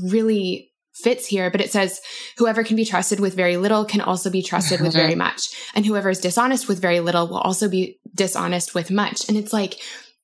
really 0.04 0.71
fits 0.94 1.26
here, 1.26 1.50
but 1.50 1.62
it 1.62 1.72
says, 1.72 2.02
whoever 2.38 2.64
can 2.64 2.76
be 2.76 2.86
trusted 2.86 3.20
with 3.20 3.34
very 3.34 3.58
little 3.58 3.86
can 3.86 4.02
also 4.02 4.30
be 4.30 4.42
trusted 4.42 4.82
with 4.82 4.94
very 4.94 5.16
much. 5.16 5.50
And 5.74 5.86
whoever 5.86 6.10
is 6.10 6.20
dishonest 6.20 6.68
with 6.68 6.82
very 6.82 7.00
little 7.00 7.28
will 7.28 7.40
also 7.40 7.70
be 7.70 8.00
dishonest 8.14 8.76
with 8.76 8.92
much. 8.92 9.28
And 9.28 9.38
it's 9.38 9.54
like, 9.54 9.80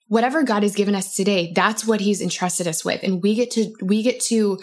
whatever 0.07 0.43
God 0.43 0.63
has 0.63 0.75
given 0.75 0.95
us 0.95 1.15
today, 1.15 1.51
that's 1.53 1.85
what 1.85 2.01
he's 2.01 2.21
entrusted 2.21 2.67
us 2.67 2.83
with. 2.83 3.03
And 3.03 3.21
we 3.21 3.35
get 3.35 3.51
to, 3.51 3.73
we 3.81 4.03
get 4.03 4.19
to 4.23 4.59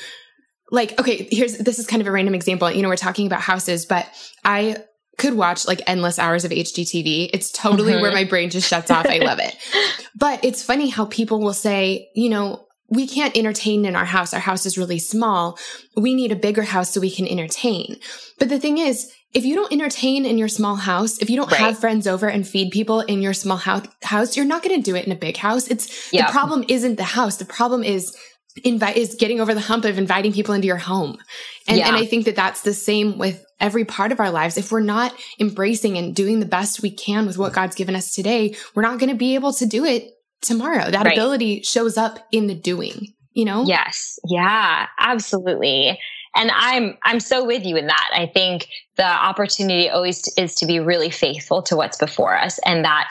like, 0.70 0.98
okay, 0.98 1.28
here's, 1.30 1.58
this 1.58 1.78
is 1.78 1.86
kind 1.86 2.00
of 2.00 2.08
a 2.08 2.10
random 2.10 2.34
example. 2.34 2.70
You 2.70 2.82
know, 2.82 2.88
we're 2.88 2.96
talking 2.96 3.26
about 3.26 3.40
houses, 3.40 3.86
but 3.86 4.06
I 4.44 4.78
could 5.18 5.34
watch 5.34 5.66
like 5.66 5.80
endless 5.86 6.18
hours 6.18 6.44
of 6.44 6.50
HGTV. 6.50 7.30
It's 7.32 7.52
totally 7.52 7.92
mm-hmm. 7.92 8.02
where 8.02 8.12
my 8.12 8.24
brain 8.24 8.50
just 8.50 8.68
shuts 8.68 8.90
off. 8.90 9.06
I 9.06 9.18
love 9.18 9.38
it. 9.38 9.56
But 10.16 10.44
it's 10.44 10.62
funny 10.62 10.88
how 10.88 11.06
people 11.06 11.40
will 11.40 11.52
say, 11.52 12.08
you 12.14 12.30
know, 12.30 12.66
we 12.88 13.06
can't 13.06 13.36
entertain 13.36 13.84
in 13.84 13.96
our 13.96 14.04
house. 14.04 14.34
Our 14.34 14.40
house 14.40 14.66
is 14.66 14.78
really 14.78 14.98
small. 14.98 15.58
We 15.96 16.14
need 16.14 16.32
a 16.32 16.36
bigger 16.36 16.62
house 16.62 16.90
so 16.90 17.00
we 17.00 17.10
can 17.10 17.26
entertain. 17.26 17.98
But 18.38 18.48
the 18.48 18.60
thing 18.60 18.78
is, 18.78 19.12
if 19.32 19.44
you 19.44 19.54
don't 19.56 19.72
entertain 19.72 20.24
in 20.24 20.38
your 20.38 20.48
small 20.48 20.76
house, 20.76 21.18
if 21.18 21.28
you 21.28 21.36
don't 21.36 21.50
right. 21.50 21.60
have 21.60 21.78
friends 21.78 22.06
over 22.06 22.28
and 22.28 22.46
feed 22.46 22.70
people 22.70 23.00
in 23.00 23.20
your 23.20 23.34
small 23.34 23.56
house, 23.56 24.36
you're 24.36 24.46
not 24.46 24.62
going 24.62 24.80
to 24.80 24.82
do 24.82 24.96
it 24.96 25.06
in 25.06 25.12
a 25.12 25.16
big 25.16 25.36
house. 25.36 25.66
It's 25.66 26.10
the 26.10 26.24
problem 26.30 26.64
isn't 26.68 26.96
the 26.96 27.04
house. 27.04 27.36
The 27.36 27.44
problem 27.44 27.82
is 27.82 28.16
invite 28.62 28.96
is 28.96 29.16
getting 29.16 29.40
over 29.40 29.52
the 29.52 29.60
hump 29.60 29.84
of 29.84 29.98
inviting 29.98 30.32
people 30.32 30.54
into 30.54 30.68
your 30.68 30.76
home. 30.76 31.18
And, 31.66 31.78
yeah. 31.78 31.88
and 31.88 31.96
I 31.96 32.06
think 32.06 32.26
that 32.26 32.36
that's 32.36 32.62
the 32.62 32.74
same 32.74 33.18
with 33.18 33.44
every 33.58 33.84
part 33.84 34.12
of 34.12 34.20
our 34.20 34.30
lives. 34.30 34.56
If 34.56 34.70
we're 34.70 34.80
not 34.80 35.12
embracing 35.40 35.98
and 35.98 36.14
doing 36.14 36.38
the 36.38 36.46
best 36.46 36.82
we 36.82 36.90
can 36.90 37.26
with 37.26 37.38
what 37.38 37.52
God's 37.52 37.74
given 37.74 37.96
us 37.96 38.14
today, 38.14 38.54
we're 38.74 38.82
not 38.82 39.00
going 39.00 39.10
to 39.10 39.16
be 39.16 39.34
able 39.34 39.52
to 39.54 39.66
do 39.66 39.84
it 39.84 40.13
tomorrow. 40.44 40.90
That 40.90 41.06
right. 41.06 41.16
ability 41.16 41.62
shows 41.62 41.96
up 41.96 42.26
in 42.30 42.46
the 42.46 42.54
doing, 42.54 43.14
you 43.32 43.44
know? 43.44 43.64
Yes. 43.64 44.18
Yeah, 44.28 44.86
absolutely. 44.98 45.98
And 46.36 46.50
I'm, 46.52 46.96
I'm 47.04 47.20
so 47.20 47.44
with 47.44 47.64
you 47.64 47.76
in 47.76 47.86
that. 47.86 48.10
I 48.12 48.26
think 48.26 48.68
the 48.96 49.06
opportunity 49.06 49.88
always 49.88 50.22
is 50.36 50.54
to 50.56 50.66
be 50.66 50.80
really 50.80 51.10
faithful 51.10 51.62
to 51.62 51.76
what's 51.76 51.98
before 51.98 52.36
us 52.36 52.58
and 52.64 52.84
that 52.84 53.10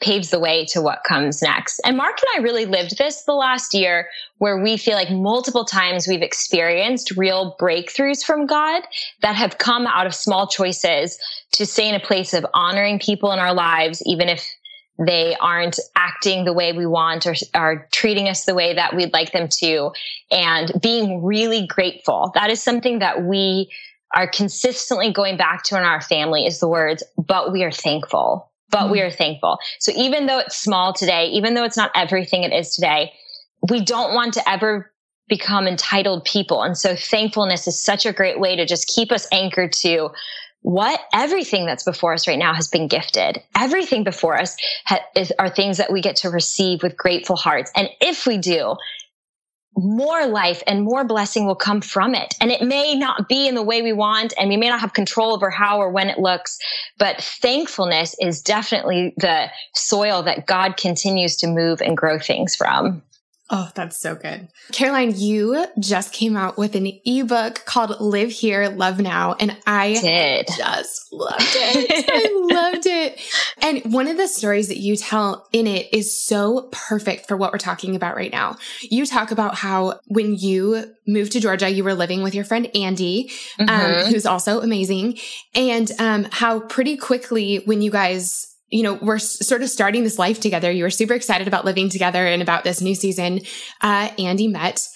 paves 0.00 0.30
the 0.30 0.38
way 0.38 0.64
to 0.64 0.80
what 0.80 1.02
comes 1.06 1.42
next. 1.42 1.80
And 1.84 1.96
Mark 1.96 2.18
and 2.18 2.40
I 2.40 2.44
really 2.44 2.66
lived 2.66 2.98
this 2.98 3.24
the 3.24 3.32
last 3.32 3.74
year 3.74 4.08
where 4.38 4.62
we 4.62 4.76
feel 4.76 4.94
like 4.94 5.10
multiple 5.10 5.64
times 5.64 6.06
we've 6.06 6.22
experienced 6.22 7.16
real 7.16 7.56
breakthroughs 7.60 8.24
from 8.24 8.46
God 8.46 8.82
that 9.22 9.34
have 9.34 9.58
come 9.58 9.86
out 9.86 10.06
of 10.06 10.14
small 10.14 10.46
choices 10.46 11.18
to 11.52 11.66
stay 11.66 11.88
in 11.88 11.96
a 11.96 12.00
place 12.00 12.32
of 12.32 12.46
honoring 12.54 13.00
people 13.00 13.32
in 13.32 13.40
our 13.40 13.54
lives, 13.54 14.00
even 14.06 14.28
if 14.28 14.48
they 14.98 15.36
aren't 15.40 15.78
acting 15.94 16.44
the 16.44 16.52
way 16.52 16.72
we 16.72 16.86
want 16.86 17.26
or 17.26 17.34
are 17.54 17.86
treating 17.92 18.28
us 18.28 18.44
the 18.44 18.54
way 18.54 18.74
that 18.74 18.96
we'd 18.96 19.12
like 19.12 19.32
them 19.32 19.48
to 19.48 19.92
and 20.30 20.72
being 20.82 21.22
really 21.22 21.66
grateful. 21.66 22.32
That 22.34 22.50
is 22.50 22.62
something 22.62 22.98
that 22.98 23.22
we 23.22 23.70
are 24.14 24.26
consistently 24.26 25.12
going 25.12 25.36
back 25.36 25.62
to 25.64 25.76
in 25.76 25.84
our 25.84 26.00
family 26.00 26.46
is 26.46 26.58
the 26.58 26.68
words, 26.68 27.02
but 27.16 27.52
we 27.52 27.62
are 27.62 27.70
thankful, 27.70 28.50
but 28.70 28.84
mm-hmm. 28.84 28.92
we 28.92 29.00
are 29.00 29.10
thankful. 29.10 29.58
So 29.78 29.92
even 29.94 30.26
though 30.26 30.38
it's 30.38 30.56
small 30.56 30.92
today, 30.92 31.26
even 31.26 31.54
though 31.54 31.64
it's 31.64 31.76
not 31.76 31.92
everything 31.94 32.42
it 32.42 32.52
is 32.52 32.74
today, 32.74 33.12
we 33.68 33.84
don't 33.84 34.14
want 34.14 34.34
to 34.34 34.48
ever 34.48 34.90
become 35.28 35.68
entitled 35.68 36.24
people. 36.24 36.62
And 36.62 36.76
so 36.76 36.96
thankfulness 36.96 37.68
is 37.68 37.78
such 37.78 38.06
a 38.06 38.12
great 38.12 38.40
way 38.40 38.56
to 38.56 38.64
just 38.64 38.88
keep 38.88 39.12
us 39.12 39.28
anchored 39.30 39.72
to 39.74 40.08
what 40.62 41.00
everything 41.12 41.66
that's 41.66 41.84
before 41.84 42.12
us 42.12 42.26
right 42.26 42.38
now 42.38 42.52
has 42.52 42.68
been 42.68 42.88
gifted. 42.88 43.42
Everything 43.56 44.04
before 44.04 44.38
us 44.38 44.56
ha- 44.86 45.04
is, 45.14 45.32
are 45.38 45.48
things 45.48 45.78
that 45.78 45.92
we 45.92 46.00
get 46.00 46.16
to 46.16 46.30
receive 46.30 46.82
with 46.82 46.96
grateful 46.96 47.36
hearts. 47.36 47.70
And 47.74 47.88
if 48.00 48.26
we 48.26 48.38
do, 48.38 48.76
more 49.76 50.26
life 50.26 50.62
and 50.66 50.82
more 50.82 51.04
blessing 51.04 51.46
will 51.46 51.54
come 51.54 51.80
from 51.80 52.14
it. 52.14 52.34
And 52.40 52.50
it 52.50 52.62
may 52.62 52.96
not 52.96 53.28
be 53.28 53.46
in 53.46 53.54
the 53.54 53.62
way 53.62 53.82
we 53.82 53.92
want, 53.92 54.34
and 54.38 54.48
we 54.48 54.56
may 54.56 54.68
not 54.68 54.80
have 54.80 54.92
control 54.92 55.34
over 55.34 55.50
how 55.50 55.78
or 55.78 55.90
when 55.90 56.08
it 56.08 56.18
looks, 56.18 56.58
but 56.98 57.20
thankfulness 57.20 58.16
is 58.20 58.42
definitely 58.42 59.14
the 59.18 59.46
soil 59.74 60.22
that 60.24 60.46
God 60.46 60.76
continues 60.76 61.36
to 61.36 61.46
move 61.46 61.80
and 61.80 61.96
grow 61.96 62.18
things 62.18 62.56
from. 62.56 63.02
Oh, 63.50 63.70
that's 63.74 63.98
so 63.98 64.14
good. 64.14 64.48
Caroline, 64.72 65.14
you 65.16 65.64
just 65.78 66.12
came 66.12 66.36
out 66.36 66.58
with 66.58 66.74
an 66.74 66.86
ebook 67.06 67.64
called 67.64 67.98
Live 67.98 68.30
Here, 68.30 68.68
Love 68.68 69.00
Now, 69.00 69.36
and 69.40 69.56
I 69.66 69.94
Did. 69.94 70.48
just 70.54 71.10
loved 71.10 71.40
it. 71.40 72.04
I 72.08 72.54
loved 72.54 72.84
it. 72.84 73.18
And 73.62 73.90
one 73.92 74.06
of 74.06 74.18
the 74.18 74.28
stories 74.28 74.68
that 74.68 74.76
you 74.76 74.96
tell 74.96 75.48
in 75.50 75.66
it 75.66 75.88
is 75.94 76.18
so 76.18 76.68
perfect 76.72 77.26
for 77.26 77.38
what 77.38 77.52
we're 77.52 77.58
talking 77.58 77.96
about 77.96 78.16
right 78.16 78.30
now. 78.30 78.58
You 78.82 79.06
talk 79.06 79.30
about 79.30 79.54
how 79.54 80.00
when 80.08 80.34
you 80.34 80.94
moved 81.06 81.32
to 81.32 81.40
Georgia, 81.40 81.70
you 81.70 81.84
were 81.84 81.94
living 81.94 82.22
with 82.22 82.34
your 82.34 82.44
friend 82.44 82.68
Andy, 82.76 83.30
um, 83.58 83.66
mm-hmm. 83.66 84.00
um, 84.08 84.12
who's 84.12 84.26
also 84.26 84.60
amazing, 84.60 85.18
and 85.54 85.90
um, 85.98 86.26
how 86.32 86.60
pretty 86.60 86.98
quickly 86.98 87.62
when 87.64 87.80
you 87.80 87.90
guys 87.90 88.47
you 88.70 88.82
know, 88.82 88.94
we're 88.94 89.18
sort 89.18 89.62
of 89.62 89.70
starting 89.70 90.04
this 90.04 90.18
life 90.18 90.40
together. 90.40 90.70
You 90.70 90.84
were 90.84 90.90
super 90.90 91.14
excited 91.14 91.48
about 91.48 91.64
living 91.64 91.88
together 91.88 92.26
and 92.26 92.42
about 92.42 92.64
this 92.64 92.80
new 92.80 92.94
season. 92.94 93.40
Uh, 93.80 94.10
Andy 94.18 94.48
met 94.48 94.86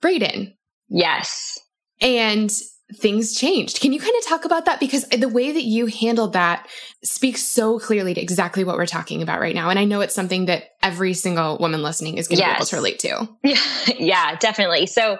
Braden. 0.00 0.54
Yes. 0.88 1.58
And 2.00 2.52
things 2.92 3.34
changed. 3.34 3.80
Can 3.80 3.92
you 3.92 3.98
kind 3.98 4.14
of 4.18 4.26
talk 4.26 4.44
about 4.44 4.66
that? 4.66 4.78
Because 4.78 5.08
the 5.08 5.28
way 5.28 5.52
that 5.52 5.64
you 5.64 5.86
handled 5.86 6.34
that 6.34 6.68
speaks 7.02 7.42
so 7.42 7.78
clearly 7.78 8.12
to 8.14 8.20
exactly 8.20 8.62
what 8.62 8.76
we're 8.76 8.86
talking 8.86 9.22
about 9.22 9.40
right 9.40 9.54
now. 9.54 9.70
And 9.70 9.78
I 9.78 9.84
know 9.84 10.00
it's 10.02 10.14
something 10.14 10.46
that 10.46 10.64
every 10.82 11.14
single 11.14 11.56
woman 11.58 11.82
listening 11.82 12.18
is 12.18 12.28
going 12.28 12.38
to 12.38 12.42
yes. 12.42 12.52
be 12.52 12.56
able 12.56 12.66
to 12.66 12.76
relate 12.76 12.98
to. 13.00 13.28
Yeah, 13.42 13.60
yeah, 13.98 14.36
definitely. 14.36 14.86
So 14.86 15.18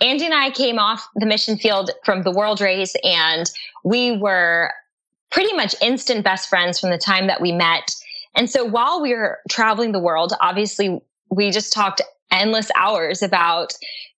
Andy 0.00 0.24
and 0.24 0.34
I 0.34 0.50
came 0.50 0.78
off 0.78 1.06
the 1.14 1.26
mission 1.26 1.58
field 1.58 1.90
from 2.04 2.22
the 2.22 2.30
world 2.30 2.60
race 2.60 2.94
and 3.04 3.50
we 3.84 4.16
were 4.16 4.72
pretty 5.34 5.52
much 5.54 5.74
instant 5.82 6.22
best 6.24 6.48
friends 6.48 6.78
from 6.78 6.90
the 6.90 6.98
time 6.98 7.26
that 7.26 7.40
we 7.40 7.50
met. 7.50 7.94
And 8.36 8.48
so 8.48 8.64
while 8.64 9.02
we 9.02 9.12
were 9.12 9.40
traveling 9.50 9.90
the 9.90 9.98
world, 9.98 10.32
obviously 10.40 11.00
we 11.28 11.50
just 11.50 11.72
talked 11.72 12.00
endless 12.30 12.70
hours 12.76 13.20
about 13.20 13.72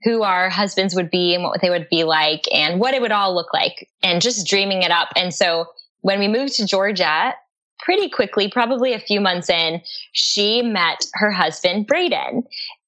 who 0.04 0.22
our 0.22 0.50
husbands 0.50 0.94
would 0.94 1.10
be 1.10 1.34
and 1.34 1.42
what 1.42 1.62
they 1.62 1.70
would 1.70 1.88
be 1.88 2.04
like 2.04 2.44
and 2.52 2.78
what 2.78 2.92
it 2.92 3.00
would 3.00 3.12
all 3.12 3.34
look 3.34 3.52
like 3.54 3.88
and 4.02 4.20
just 4.20 4.46
dreaming 4.46 4.82
it 4.82 4.90
up. 4.90 5.08
And 5.16 5.34
so 5.34 5.64
when 6.02 6.18
we 6.18 6.28
moved 6.28 6.54
to 6.56 6.66
Georgia, 6.66 7.34
pretty 7.80 8.10
quickly, 8.10 8.48
probably 8.50 8.92
a 8.92 8.98
few 8.98 9.20
months 9.20 9.48
in, 9.48 9.80
she 10.12 10.60
met 10.60 11.06
her 11.14 11.30
husband, 11.30 11.86
Braden. 11.86 12.44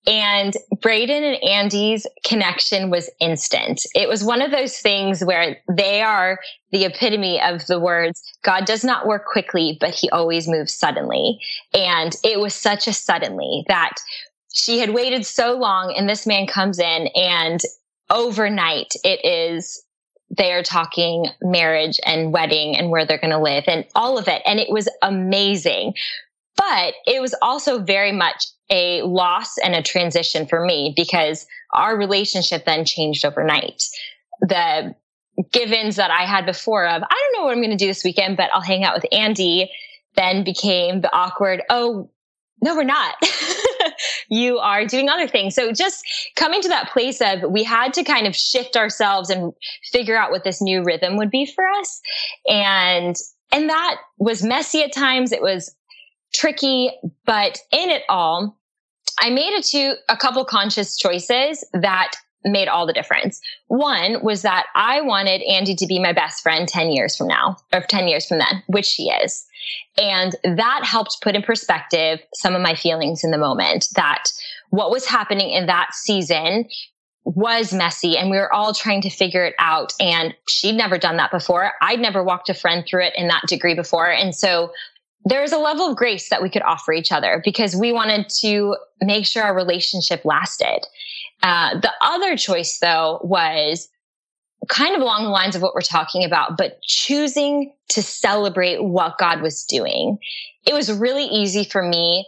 And 0.08 0.54
Braden 0.80 1.22
and 1.22 1.44
Andy's 1.44 2.06
connection 2.24 2.88
was 2.88 3.10
instant. 3.20 3.82
It 3.94 4.08
was 4.08 4.24
one 4.24 4.40
of 4.40 4.50
those 4.50 4.78
things 4.78 5.22
where 5.22 5.58
they 5.70 6.00
are 6.00 6.38
the 6.72 6.86
epitome 6.86 7.40
of 7.42 7.66
the 7.66 7.78
words, 7.78 8.22
God 8.42 8.64
does 8.64 8.84
not 8.84 9.06
work 9.06 9.26
quickly, 9.26 9.76
but 9.78 9.94
he 9.94 10.08
always 10.08 10.48
moves 10.48 10.72
suddenly. 10.72 11.38
And 11.74 12.16
it 12.24 12.40
was 12.40 12.54
such 12.54 12.88
a 12.88 12.94
suddenly 12.94 13.64
that 13.68 13.96
she 14.50 14.78
had 14.78 14.90
waited 14.90 15.26
so 15.26 15.52
long 15.58 15.94
and 15.94 16.08
this 16.08 16.26
man 16.26 16.46
comes 16.46 16.78
in 16.78 17.08
and 17.14 17.60
overnight 18.08 18.94
it 19.04 19.20
is 19.22 19.84
they 20.30 20.52
are 20.52 20.62
talking 20.62 21.26
marriage 21.42 22.00
and 22.06 22.32
wedding 22.32 22.76
and 22.76 22.90
where 22.90 23.04
they're 23.04 23.18
going 23.18 23.30
to 23.30 23.38
live 23.38 23.64
and 23.66 23.84
all 23.94 24.18
of 24.18 24.28
it. 24.28 24.42
And 24.46 24.58
it 24.58 24.70
was 24.70 24.88
amazing. 25.02 25.94
But 26.56 26.94
it 27.06 27.20
was 27.20 27.34
also 27.40 27.78
very 27.78 28.12
much 28.12 28.46
a 28.70 29.02
loss 29.02 29.56
and 29.58 29.74
a 29.74 29.82
transition 29.82 30.46
for 30.46 30.64
me 30.64 30.92
because 30.96 31.46
our 31.74 31.96
relationship 31.96 32.64
then 32.64 32.84
changed 32.84 33.24
overnight. 33.24 33.82
The 34.40 34.94
givens 35.52 35.96
that 35.96 36.10
I 36.10 36.24
had 36.24 36.46
before 36.46 36.86
of, 36.86 37.02
I 37.02 37.06
don't 37.32 37.40
know 37.40 37.44
what 37.46 37.52
I'm 37.52 37.62
going 37.62 37.70
to 37.70 37.76
do 37.76 37.86
this 37.86 38.04
weekend, 38.04 38.36
but 38.36 38.50
I'll 38.52 38.60
hang 38.60 38.84
out 38.84 38.94
with 38.94 39.06
Andy 39.12 39.70
then 40.18 40.44
became 40.44 41.00
the 41.00 41.14
awkward, 41.14 41.62
oh, 41.70 42.10
no, 42.60 42.74
we're 42.74 42.82
not. 42.82 43.14
you 44.28 44.58
are 44.58 44.84
doing 44.84 45.08
other 45.08 45.28
things. 45.28 45.54
So 45.54 45.72
just 45.72 46.04
coming 46.34 46.60
to 46.60 46.68
that 46.68 46.90
place 46.90 47.20
of 47.20 47.48
we 47.48 47.62
had 47.62 47.94
to 47.94 48.02
kind 48.02 48.26
of 48.26 48.34
shift 48.34 48.76
ourselves 48.76 49.30
and 49.30 49.52
figure 49.92 50.16
out 50.16 50.32
what 50.32 50.42
this 50.42 50.60
new 50.60 50.82
rhythm 50.82 51.16
would 51.16 51.30
be 51.30 51.46
for 51.46 51.64
us. 51.78 52.00
And, 52.48 53.14
and 53.52 53.70
that 53.70 53.98
was 54.18 54.42
messy 54.42 54.82
at 54.82 54.92
times. 54.92 55.30
It 55.30 55.40
was 55.40 55.72
tricky, 56.34 56.90
but 57.24 57.58
in 57.72 57.90
it 57.90 58.02
all, 58.08 58.58
I 59.20 59.30
made 59.30 59.52
a 59.58 59.62
two, 59.62 59.94
a 60.08 60.16
couple 60.16 60.44
conscious 60.44 60.96
choices 60.96 61.64
that 61.72 62.12
made 62.44 62.68
all 62.68 62.86
the 62.86 62.92
difference. 62.92 63.40
One 63.66 64.22
was 64.22 64.42
that 64.42 64.66
I 64.74 65.00
wanted 65.00 65.42
Andy 65.42 65.74
to 65.74 65.86
be 65.86 65.98
my 65.98 66.12
best 66.12 66.42
friend 66.42 66.68
10 66.68 66.90
years 66.90 67.16
from 67.16 67.28
now 67.28 67.56
or 67.72 67.80
10 67.80 68.08
years 68.08 68.26
from 68.26 68.38
then, 68.38 68.62
which 68.68 68.86
she 68.86 69.04
is. 69.04 69.44
And 70.00 70.34
that 70.44 70.82
helped 70.84 71.18
put 71.20 71.34
in 71.34 71.42
perspective 71.42 72.20
some 72.34 72.54
of 72.54 72.62
my 72.62 72.74
feelings 72.74 73.24
in 73.24 73.30
the 73.32 73.38
moment 73.38 73.88
that 73.96 74.24
what 74.70 74.90
was 74.90 75.06
happening 75.06 75.50
in 75.50 75.66
that 75.66 75.94
season 75.94 76.68
was 77.24 77.74
messy 77.74 78.16
and 78.16 78.30
we 78.30 78.38
were 78.38 78.52
all 78.52 78.72
trying 78.72 79.02
to 79.02 79.10
figure 79.10 79.44
it 79.44 79.54
out. 79.58 79.92
And 80.00 80.34
she'd 80.48 80.76
never 80.76 80.96
done 80.96 81.16
that 81.16 81.30
before. 81.30 81.72
I'd 81.82 82.00
never 82.00 82.22
walked 82.22 82.48
a 82.48 82.54
friend 82.54 82.84
through 82.88 83.04
it 83.04 83.14
in 83.16 83.28
that 83.28 83.42
degree 83.46 83.74
before. 83.74 84.10
And 84.10 84.34
so 84.34 84.72
there 85.28 85.42
was 85.42 85.52
a 85.52 85.58
level 85.58 85.90
of 85.90 85.96
grace 85.96 86.30
that 86.30 86.42
we 86.42 86.48
could 86.48 86.62
offer 86.62 86.92
each 86.92 87.12
other 87.12 87.42
because 87.44 87.76
we 87.76 87.92
wanted 87.92 88.28
to 88.40 88.76
make 89.00 89.26
sure 89.26 89.42
our 89.42 89.54
relationship 89.54 90.24
lasted. 90.24 90.80
Uh, 91.42 91.78
the 91.80 91.92
other 92.00 92.36
choice 92.36 92.78
though 92.78 93.20
was 93.22 93.88
kind 94.68 94.94
of 94.94 95.02
along 95.02 95.24
the 95.24 95.30
lines 95.30 95.54
of 95.54 95.62
what 95.62 95.74
we're 95.74 95.80
talking 95.80 96.24
about, 96.24 96.56
but 96.56 96.80
choosing 96.82 97.72
to 97.88 98.02
celebrate 98.02 98.82
what 98.82 99.18
God 99.18 99.40
was 99.40 99.64
doing. 99.64 100.18
It 100.66 100.74
was 100.74 100.92
really 100.92 101.24
easy 101.24 101.64
for 101.64 101.82
me 101.82 102.26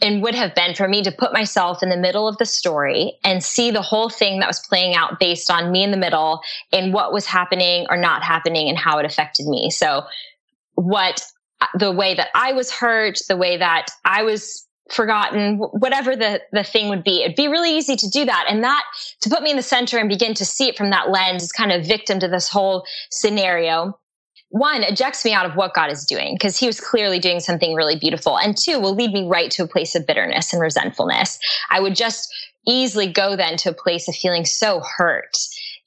and 0.00 0.22
would 0.22 0.34
have 0.34 0.54
been 0.54 0.74
for 0.74 0.88
me 0.88 1.02
to 1.02 1.10
put 1.10 1.32
myself 1.32 1.82
in 1.82 1.88
the 1.88 1.96
middle 1.96 2.28
of 2.28 2.38
the 2.38 2.46
story 2.46 3.14
and 3.24 3.42
see 3.42 3.70
the 3.70 3.82
whole 3.82 4.08
thing 4.08 4.38
that 4.38 4.46
was 4.46 4.60
playing 4.60 4.94
out 4.94 5.18
based 5.18 5.50
on 5.50 5.72
me 5.72 5.82
in 5.82 5.90
the 5.90 5.96
middle 5.96 6.40
and 6.72 6.94
what 6.94 7.12
was 7.12 7.26
happening 7.26 7.86
or 7.90 7.96
not 7.96 8.22
happening 8.22 8.68
and 8.68 8.78
how 8.78 8.98
it 8.98 9.04
affected 9.04 9.46
me. 9.46 9.70
So 9.70 10.04
what 10.74 11.24
the 11.78 11.92
way 11.92 12.14
that 12.14 12.28
I 12.34 12.52
was 12.52 12.70
hurt, 12.70 13.18
the 13.28 13.36
way 13.36 13.56
that 13.56 13.86
I 14.04 14.22
was 14.22 14.66
forgotten, 14.90 15.58
whatever 15.58 16.16
the, 16.16 16.40
the 16.52 16.64
thing 16.64 16.88
would 16.88 17.04
be. 17.04 17.22
It'd 17.22 17.36
be 17.36 17.48
really 17.48 17.76
easy 17.76 17.96
to 17.96 18.08
do 18.08 18.24
that. 18.24 18.46
And 18.48 18.64
that, 18.64 18.84
to 19.22 19.30
put 19.30 19.42
me 19.42 19.50
in 19.50 19.56
the 19.56 19.62
center 19.62 19.98
and 19.98 20.08
begin 20.08 20.34
to 20.34 20.44
see 20.44 20.68
it 20.68 20.76
from 20.76 20.90
that 20.90 21.10
lens 21.10 21.42
is 21.42 21.52
kind 21.52 21.72
of 21.72 21.86
victim 21.86 22.18
to 22.20 22.28
this 22.28 22.48
whole 22.48 22.86
scenario. 23.10 23.98
One, 24.50 24.82
ejects 24.82 25.26
me 25.26 25.34
out 25.34 25.44
of 25.44 25.56
what 25.56 25.74
God 25.74 25.90
is 25.90 26.06
doing 26.06 26.34
because 26.34 26.58
he 26.58 26.66
was 26.66 26.80
clearly 26.80 27.18
doing 27.18 27.40
something 27.40 27.74
really 27.74 27.98
beautiful. 27.98 28.38
And 28.38 28.56
two, 28.56 28.80
will 28.80 28.94
lead 28.94 29.12
me 29.12 29.26
right 29.26 29.50
to 29.52 29.64
a 29.64 29.68
place 29.68 29.94
of 29.94 30.06
bitterness 30.06 30.54
and 30.54 30.62
resentfulness. 30.62 31.38
I 31.70 31.80
would 31.80 31.94
just 31.94 32.32
easily 32.66 33.12
go 33.12 33.36
then 33.36 33.58
to 33.58 33.70
a 33.70 33.74
place 33.74 34.08
of 34.08 34.14
feeling 34.14 34.46
so 34.46 34.80
hurt. 34.96 35.36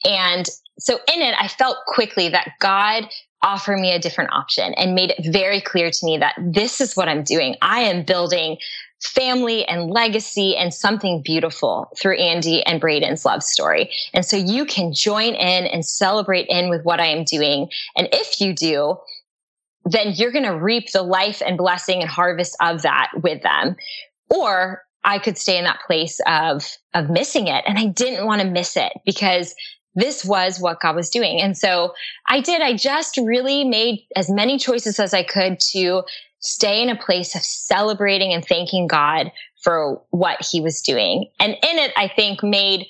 And 0.05 0.47
so 0.77 0.99
in 1.13 1.21
it, 1.21 1.35
I 1.39 1.47
felt 1.47 1.77
quickly 1.87 2.29
that 2.29 2.51
God 2.59 3.07
offer 3.43 3.75
me 3.75 3.91
a 3.91 3.99
different 3.99 4.31
option 4.33 4.73
and 4.75 4.95
made 4.95 5.11
it 5.11 5.31
very 5.31 5.61
clear 5.61 5.89
to 5.89 6.05
me 6.05 6.17
that 6.17 6.35
this 6.39 6.79
is 6.79 6.95
what 6.95 7.09
I'm 7.09 7.23
doing. 7.23 7.55
I 7.61 7.81
am 7.81 8.03
building 8.03 8.57
family 9.01 9.65
and 9.65 9.89
legacy 9.89 10.55
and 10.55 10.73
something 10.73 11.21
beautiful 11.23 11.91
through 11.99 12.17
Andy 12.17 12.63
and 12.65 12.79
Braden's 12.79 13.25
love 13.25 13.41
story. 13.41 13.89
And 14.13 14.23
so 14.23 14.37
you 14.37 14.65
can 14.65 14.93
join 14.93 15.33
in 15.33 15.65
and 15.65 15.83
celebrate 15.83 16.47
in 16.49 16.69
with 16.69 16.83
what 16.83 16.99
I 16.99 17.07
am 17.07 17.23
doing. 17.23 17.69
And 17.95 18.07
if 18.11 18.39
you 18.39 18.53
do, 18.53 18.97
then 19.85 20.13
you're 20.15 20.31
going 20.31 20.45
to 20.45 20.55
reap 20.55 20.91
the 20.91 21.01
life 21.01 21.41
and 21.43 21.57
blessing 21.57 22.01
and 22.01 22.09
harvest 22.09 22.55
of 22.61 22.83
that 22.83 23.09
with 23.23 23.41
them. 23.41 23.75
Or 24.29 24.83
I 25.03 25.17
could 25.17 25.37
stay 25.37 25.57
in 25.57 25.63
that 25.63 25.81
place 25.87 26.19
of, 26.27 26.77
of 26.93 27.09
missing 27.09 27.47
it. 27.47 27.63
And 27.67 27.79
I 27.79 27.85
didn't 27.85 28.27
want 28.27 28.41
to 28.41 28.47
miss 28.47 28.77
it 28.77 28.93
because 29.03 29.55
this 29.95 30.23
was 30.23 30.59
what 30.59 30.79
God 30.79 30.95
was 30.95 31.09
doing. 31.09 31.41
And 31.41 31.57
so 31.57 31.93
I 32.27 32.39
did, 32.39 32.61
I 32.61 32.75
just 32.75 33.17
really 33.17 33.63
made 33.63 34.05
as 34.15 34.29
many 34.29 34.57
choices 34.57 34.99
as 34.99 35.13
I 35.13 35.23
could 35.23 35.59
to 35.71 36.03
stay 36.39 36.81
in 36.81 36.89
a 36.89 36.95
place 36.95 37.35
of 37.35 37.41
celebrating 37.41 38.33
and 38.33 38.43
thanking 38.43 38.87
God 38.87 39.31
for 39.63 40.01
what 40.09 40.43
he 40.43 40.61
was 40.61 40.81
doing. 40.81 41.29
And 41.39 41.51
in 41.51 41.77
it, 41.77 41.91
I 41.95 42.07
think 42.07 42.41
made 42.43 42.87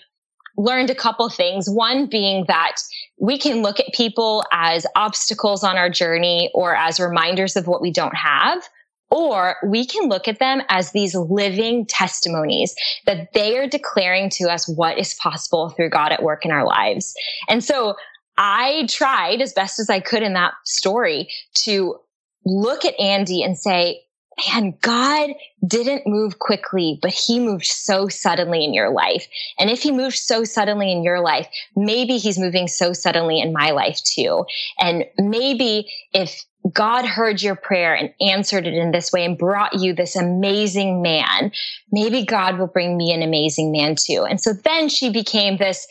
learned 0.57 0.89
a 0.89 0.95
couple 0.95 1.29
things. 1.29 1.69
One 1.69 2.07
being 2.07 2.45
that 2.47 2.75
we 3.19 3.37
can 3.37 3.61
look 3.61 3.79
at 3.79 3.93
people 3.93 4.45
as 4.51 4.85
obstacles 4.95 5.63
on 5.63 5.77
our 5.77 5.89
journey 5.89 6.51
or 6.53 6.75
as 6.75 6.99
reminders 6.99 7.55
of 7.55 7.67
what 7.67 7.81
we 7.81 7.91
don't 7.91 8.15
have. 8.15 8.63
Or 9.11 9.57
we 9.67 9.85
can 9.85 10.07
look 10.07 10.27
at 10.27 10.39
them 10.39 10.61
as 10.69 10.91
these 10.91 11.13
living 11.13 11.85
testimonies 11.85 12.73
that 13.05 13.33
they 13.33 13.57
are 13.57 13.67
declaring 13.67 14.29
to 14.31 14.45
us 14.45 14.67
what 14.67 14.97
is 14.97 15.13
possible 15.15 15.69
through 15.69 15.89
God 15.89 16.13
at 16.13 16.23
work 16.23 16.45
in 16.45 16.51
our 16.51 16.65
lives. 16.65 17.13
And 17.49 17.63
so 17.63 17.95
I 18.37 18.87
tried 18.89 19.41
as 19.41 19.53
best 19.53 19.79
as 19.79 19.89
I 19.89 19.99
could 19.99 20.23
in 20.23 20.33
that 20.33 20.53
story 20.65 21.27
to 21.65 21.97
look 22.45 22.85
at 22.85 22.99
Andy 22.99 23.43
and 23.43 23.57
say, 23.57 24.01
man, 24.47 24.73
God 24.81 25.31
didn't 25.65 26.07
move 26.07 26.39
quickly, 26.39 26.99
but 27.01 27.11
he 27.11 27.39
moved 27.39 27.65
so 27.65 28.07
suddenly 28.07 28.63
in 28.63 28.73
your 28.73 28.89
life. 28.89 29.27
And 29.59 29.69
if 29.69 29.81
he 29.83 29.91
moved 29.91 30.15
so 30.15 30.43
suddenly 30.43 30.91
in 30.91 31.03
your 31.03 31.21
life, 31.21 31.47
maybe 31.75 32.17
he's 32.17 32.39
moving 32.39 32.67
so 32.67 32.93
suddenly 32.93 33.39
in 33.39 33.53
my 33.53 33.71
life 33.71 34.01
too. 34.03 34.45
And 34.79 35.05
maybe 35.17 35.91
if 36.13 36.45
God 36.71 37.05
heard 37.05 37.41
your 37.41 37.55
prayer 37.55 37.95
and 37.95 38.13
answered 38.21 38.67
it 38.67 38.73
in 38.73 38.91
this 38.91 39.11
way 39.11 39.25
and 39.25 39.37
brought 39.37 39.79
you 39.79 39.93
this 39.93 40.15
amazing 40.15 41.01
man, 41.01 41.51
maybe 41.91 42.23
God 42.25 42.57
will 42.57 42.67
bring 42.67 42.97
me 42.97 43.11
an 43.11 43.23
amazing 43.23 43.71
man 43.71 43.95
too. 43.95 44.25
And 44.29 44.39
so 44.39 44.53
then 44.53 44.89
she 44.89 45.11
became 45.11 45.57
this 45.57 45.87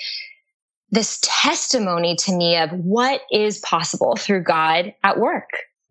this 0.93 1.21
testimony 1.23 2.17
to 2.17 2.35
me 2.35 2.57
of 2.57 2.73
what 2.73 3.21
is 3.31 3.59
possible 3.59 4.17
through 4.17 4.43
God 4.43 4.93
at 5.05 5.21
work. 5.21 5.49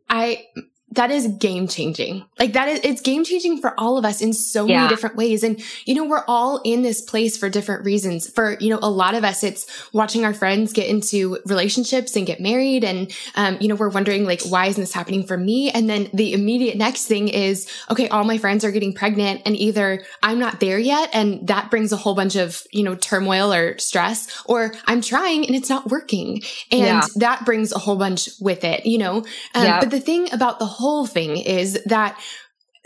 I 0.09 0.45
that 0.93 1.11
is 1.11 1.27
game 1.27 1.67
changing. 1.67 2.25
Like 2.39 2.53
that 2.53 2.67
is, 2.67 2.79
it's 2.83 3.01
game 3.01 3.23
changing 3.23 3.61
for 3.61 3.79
all 3.79 3.97
of 3.97 4.05
us 4.05 4.21
in 4.21 4.33
so 4.33 4.65
yeah. 4.65 4.77
many 4.77 4.89
different 4.89 5.15
ways. 5.15 5.43
And, 5.43 5.61
you 5.85 5.93
know, 5.93 6.05
we're 6.05 6.23
all 6.27 6.61
in 6.63 6.81
this 6.81 7.01
place 7.01 7.37
for 7.37 7.47
different 7.47 7.85
reasons. 7.85 8.27
For, 8.29 8.57
you 8.59 8.69
know, 8.69 8.79
a 8.81 8.89
lot 8.89 9.13
of 9.13 9.23
us, 9.23 9.43
it's 9.43 9.67
watching 9.93 10.25
our 10.25 10.33
friends 10.33 10.73
get 10.73 10.87
into 10.87 11.37
relationships 11.45 12.15
and 12.15 12.25
get 12.25 12.39
married. 12.39 12.83
And, 12.83 13.15
um, 13.35 13.57
you 13.59 13.67
know, 13.67 13.75
we're 13.75 13.89
wondering 13.89 14.25
like, 14.25 14.41
why 14.43 14.65
isn't 14.65 14.81
this 14.81 14.93
happening 14.93 15.27
for 15.27 15.37
me? 15.37 15.69
And 15.69 15.87
then 15.87 16.09
the 16.13 16.33
immediate 16.33 16.75
next 16.75 17.05
thing 17.05 17.27
is, 17.27 17.69
okay, 17.91 18.07
all 18.07 18.23
my 18.23 18.39
friends 18.39 18.65
are 18.65 18.71
getting 18.71 18.93
pregnant 18.93 19.43
and 19.45 19.55
either 19.55 20.03
I'm 20.23 20.39
not 20.39 20.59
there 20.59 20.79
yet. 20.79 21.09
And 21.13 21.47
that 21.47 21.69
brings 21.69 21.91
a 21.91 21.97
whole 21.97 22.15
bunch 22.15 22.35
of, 22.35 22.63
you 22.71 22.83
know, 22.83 22.95
turmoil 22.95 23.53
or 23.53 23.77
stress, 23.77 24.43
or 24.45 24.73
I'm 24.85 25.01
trying 25.01 25.45
and 25.45 25.55
it's 25.55 25.69
not 25.69 25.91
working. 25.91 26.41
And 26.71 26.81
yeah. 26.81 27.05
that 27.17 27.45
brings 27.45 27.71
a 27.71 27.79
whole 27.79 27.97
bunch 27.97 28.29
with 28.41 28.63
it, 28.63 28.87
you 28.87 28.97
know? 28.97 29.17
Um, 29.53 29.65
yeah. 29.65 29.79
but 29.79 29.91
the 29.91 29.99
thing 29.99 30.33
about 30.33 30.57
the 30.57 30.78
whole 30.79 31.05
thing 31.05 31.37
is 31.37 31.79
that 31.85 32.19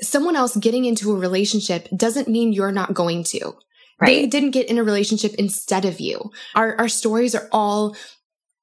someone 0.02 0.36
else 0.36 0.56
getting 0.58 0.86
into 0.86 1.12
a 1.12 1.20
relationship 1.20 1.88
doesn't 1.96 2.28
mean 2.28 2.54
you're 2.54 2.72
not 2.72 2.94
going 2.94 3.24
to. 3.26 3.54
Right. 4.00 4.22
They 4.22 4.28
didn't 4.28 4.52
get 4.52 4.70
in 4.70 4.78
a 4.78 4.84
relationship 4.84 5.36
instead 5.36 5.86
of 5.86 6.00
you. 6.00 6.32
Our, 6.56 6.76
our 6.78 6.90
stories 6.90 7.36
are 7.36 7.48
all 7.52 7.96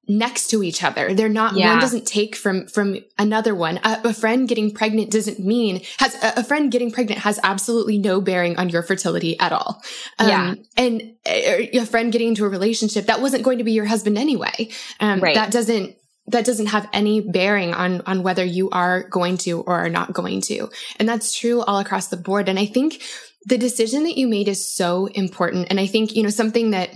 next 0.07 0.49
to 0.49 0.61
each 0.61 0.83
other. 0.83 1.13
They're 1.13 1.29
not, 1.29 1.55
yeah. 1.55 1.71
one 1.71 1.79
doesn't 1.79 2.05
take 2.05 2.35
from, 2.35 2.67
from 2.67 2.97
another 3.17 3.55
one. 3.55 3.79
A, 3.83 4.01
a 4.05 4.13
friend 4.13 4.47
getting 4.47 4.71
pregnant 4.71 5.09
doesn't 5.09 5.39
mean, 5.39 5.81
has 5.99 6.21
a, 6.21 6.39
a, 6.39 6.43
friend 6.43 6.71
getting 6.71 6.91
pregnant 6.91 7.21
has 7.21 7.39
absolutely 7.43 7.97
no 7.97 8.19
bearing 8.19 8.57
on 8.57 8.69
your 8.69 8.83
fertility 8.83 9.39
at 9.39 9.53
all. 9.53 9.81
Um, 10.19 10.27
yeah. 10.27 10.55
and 10.77 11.01
uh, 11.25 11.79
a 11.81 11.85
friend 11.85 12.11
getting 12.11 12.29
into 12.29 12.45
a 12.45 12.49
relationship 12.49 13.05
that 13.05 13.21
wasn't 13.21 13.43
going 13.43 13.59
to 13.59 13.63
be 13.63 13.71
your 13.71 13.85
husband 13.85 14.17
anyway. 14.17 14.69
Um, 14.99 15.21
right. 15.21 15.35
that 15.35 15.51
doesn't, 15.51 15.95
that 16.27 16.45
doesn't 16.45 16.67
have 16.67 16.87
any 16.93 17.21
bearing 17.21 17.73
on 17.73 18.01
on 18.01 18.23
whether 18.23 18.43
you 18.43 18.69
are 18.69 19.03
going 19.09 19.37
to 19.37 19.61
or 19.61 19.75
are 19.75 19.89
not 19.89 20.13
going 20.13 20.41
to 20.41 20.69
and 20.97 21.07
that's 21.07 21.37
true 21.37 21.61
all 21.61 21.79
across 21.79 22.07
the 22.07 22.17
board 22.17 22.47
and 22.47 22.59
i 22.59 22.65
think 22.65 23.01
the 23.45 23.57
decision 23.57 24.03
that 24.03 24.17
you 24.17 24.27
made 24.27 24.47
is 24.47 24.73
so 24.73 25.07
important 25.07 25.67
and 25.69 25.79
i 25.79 25.85
think 25.85 26.15
you 26.15 26.23
know 26.23 26.29
something 26.29 26.71
that 26.71 26.91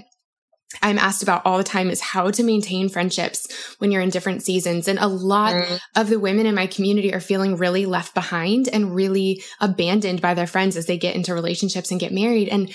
I'm 0.82 0.98
asked 0.98 1.24
about 1.24 1.46
all 1.46 1.58
the 1.58 1.64
time 1.64 1.90
is 1.90 2.02
how 2.02 2.32
to 2.32 2.44
maintain 2.44 2.90
friendships 2.90 3.76
when 3.78 3.92
you're 3.92 4.02
in 4.02 4.10
different 4.10 4.44
seasons. 4.44 4.88
And 4.88 5.00
a 5.00 5.08
lot 5.08 5.54
mm. 5.54 5.80
of 5.96 6.10
the 6.10 6.20
women 6.20 6.46
in 6.46 6.56
my 6.56 6.68
community 6.68 7.14
are 7.14 7.20
feeling 7.20 7.58
really 7.58 7.86
left 7.86 8.14
behind 8.14 8.68
and 8.68 8.96
really 8.96 9.44
abandoned 9.60 10.22
by 10.22 10.34
their 10.34 10.48
friends 10.48 10.76
as 10.76 10.86
they 10.86 10.98
get 10.98 11.16
into 11.16 11.34
relationships 11.34 11.92
and 11.92 12.00
get 12.00 12.12
married. 12.12 12.50
And 12.50 12.74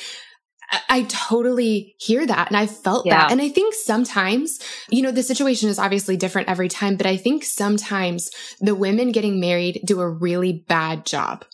I 0.89 1.03
totally 1.09 1.95
hear 1.99 2.27
that. 2.27 2.49
And 2.49 2.57
I 2.57 2.67
felt 2.67 3.07
yeah. 3.07 3.23
that. 3.23 3.33
And 3.33 3.41
I 3.41 3.49
think 3.49 3.75
sometimes, 3.75 4.61
you 4.89 5.03
know, 5.03 5.11
the 5.11 5.23
situation 5.23 5.69
is 5.69 5.79
obviously 5.79 6.17
different 6.17 6.49
every 6.49 6.69
time, 6.69 6.97
but 6.97 7.07
I 7.07 7.17
think 7.17 7.45
sometimes 7.45 8.31
the 8.61 8.75
women 8.75 9.11
getting 9.11 9.41
married 9.41 9.81
do 9.85 10.01
a 10.01 10.09
really 10.09 10.53
bad 10.53 11.07
job 11.07 11.45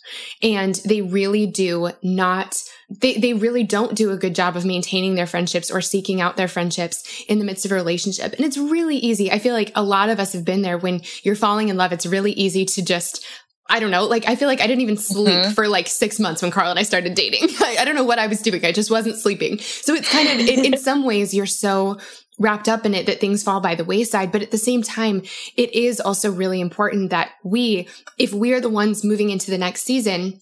and 0.43 0.75
they 0.85 1.01
really 1.01 1.47
do 1.47 1.91
not 2.03 2.63
they, 2.89 3.17
they 3.17 3.33
really 3.33 3.63
don't 3.63 3.95
do 3.95 4.11
a 4.11 4.17
good 4.17 4.33
job 4.33 4.55
of 4.55 4.63
maintaining 4.63 5.15
their 5.15 5.27
friendships 5.27 5.69
or 5.69 5.81
seeking 5.81 6.21
out 6.21 6.37
their 6.37 6.47
friendships 6.47 7.03
in 7.27 7.37
the 7.37 7.43
midst 7.43 7.65
of 7.65 7.71
a 7.73 7.75
relationship. 7.75 8.31
And 8.33 8.45
it's 8.45 8.57
really 8.57 8.95
easy. 8.95 9.29
I 9.29 9.39
feel 9.39 9.53
like 9.53 9.73
a 9.75 9.83
lot 9.83 10.09
of 10.09 10.21
us 10.21 10.31
have 10.31 10.45
been 10.45 10.61
there 10.61 10.77
when 10.77 11.01
you're 11.23 11.35
falling 11.35 11.67
in 11.67 11.75
love. 11.75 11.91
It's 11.91 12.05
really 12.05 12.31
easy 12.31 12.63
to 12.63 12.81
just 12.81 13.25
I 13.69 13.79
don't 13.79 13.91
know. 13.91 14.05
Like, 14.05 14.27
I 14.27 14.35
feel 14.35 14.47
like 14.47 14.61
I 14.61 14.67
didn't 14.67 14.81
even 14.81 14.97
sleep 14.97 15.35
mm-hmm. 15.35 15.51
for 15.51 15.67
like 15.67 15.87
six 15.87 16.19
months 16.19 16.41
when 16.41 16.51
Carl 16.51 16.69
and 16.69 16.79
I 16.79 16.83
started 16.83 17.15
dating. 17.15 17.49
I, 17.59 17.77
I, 17.79 17.85
don't 17.85 17.95
know 17.95 18.03
what 18.03 18.19
I 18.19 18.27
was 18.27 18.41
doing. 18.41 18.63
I 18.65 18.71
just 18.71 18.89
wasn't 18.89 19.17
sleeping. 19.17 19.59
So 19.59 19.93
it's 19.93 20.09
kind 20.09 20.27
of, 20.29 20.47
in, 20.47 20.73
in 20.73 20.77
some 20.77 21.03
ways, 21.03 21.33
you're 21.33 21.45
so 21.45 21.99
wrapped 22.39 22.69
up 22.69 22.85
in 22.85 22.93
it 22.93 23.07
that 23.07 23.19
things 23.19 23.43
fall 23.43 23.59
by 23.59 23.75
the 23.75 23.83
wayside. 23.83 24.31
But 24.31 24.41
at 24.41 24.51
the 24.51 24.57
same 24.57 24.83
time, 24.83 25.23
it 25.55 25.73
is 25.73 25.99
also 25.99 26.31
really 26.31 26.61
important 26.61 27.09
that 27.09 27.31
we, 27.43 27.87
if 28.17 28.33
we're 28.33 28.61
the 28.61 28.69
ones 28.69 29.03
moving 29.03 29.29
into 29.29 29.51
the 29.51 29.57
next 29.57 29.83
season, 29.83 30.39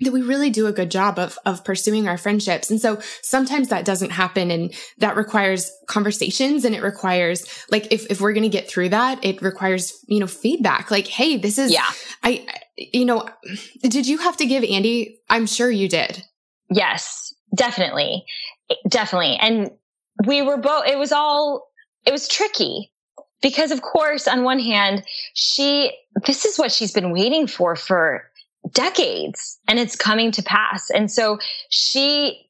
that 0.00 0.12
we 0.12 0.22
really 0.22 0.50
do 0.50 0.66
a 0.66 0.72
good 0.72 0.90
job 0.90 1.18
of 1.18 1.38
of 1.46 1.64
pursuing 1.64 2.08
our 2.08 2.18
friendships. 2.18 2.70
And 2.70 2.80
so 2.80 3.00
sometimes 3.22 3.68
that 3.68 3.84
doesn't 3.84 4.10
happen 4.10 4.50
and 4.50 4.74
that 4.98 5.16
requires 5.16 5.70
conversations 5.86 6.64
and 6.64 6.74
it 6.74 6.82
requires 6.82 7.46
like 7.70 7.92
if 7.92 8.10
if 8.10 8.20
we're 8.20 8.32
going 8.32 8.42
to 8.42 8.48
get 8.48 8.68
through 8.68 8.90
that, 8.90 9.24
it 9.24 9.40
requires, 9.42 9.98
you 10.08 10.18
know, 10.18 10.26
feedback. 10.26 10.90
Like, 10.90 11.06
"Hey, 11.06 11.36
this 11.36 11.58
is 11.58 11.72
Yeah. 11.72 11.88
I 12.22 12.46
you 12.76 13.04
know, 13.04 13.28
did 13.82 14.06
you 14.06 14.18
have 14.18 14.36
to 14.38 14.46
give 14.46 14.64
Andy? 14.64 15.20
I'm 15.28 15.46
sure 15.46 15.70
you 15.70 15.88
did. 15.88 16.22
Yes, 16.70 17.34
definitely. 17.54 18.24
Eh, 18.70 18.74
definitely. 18.88 19.36
And 19.40 19.70
we 20.26 20.42
were 20.42 20.56
both 20.56 20.86
it 20.86 20.98
was 20.98 21.12
all 21.12 21.68
it 22.06 22.12
was 22.12 22.28
tricky 22.28 22.92
because 23.40 23.70
of 23.70 23.82
course 23.82 24.28
on 24.28 24.44
one 24.44 24.58
hand 24.58 25.04
she 25.34 25.92
this 26.26 26.44
is 26.44 26.58
what 26.58 26.72
she's 26.72 26.92
been 26.92 27.12
waiting 27.12 27.46
for 27.46 27.76
for 27.76 28.30
decades 28.70 29.58
and 29.68 29.78
it's 29.78 29.96
coming 29.96 30.30
to 30.32 30.42
pass. 30.42 30.90
And 30.90 31.10
so 31.10 31.38
she, 31.68 32.46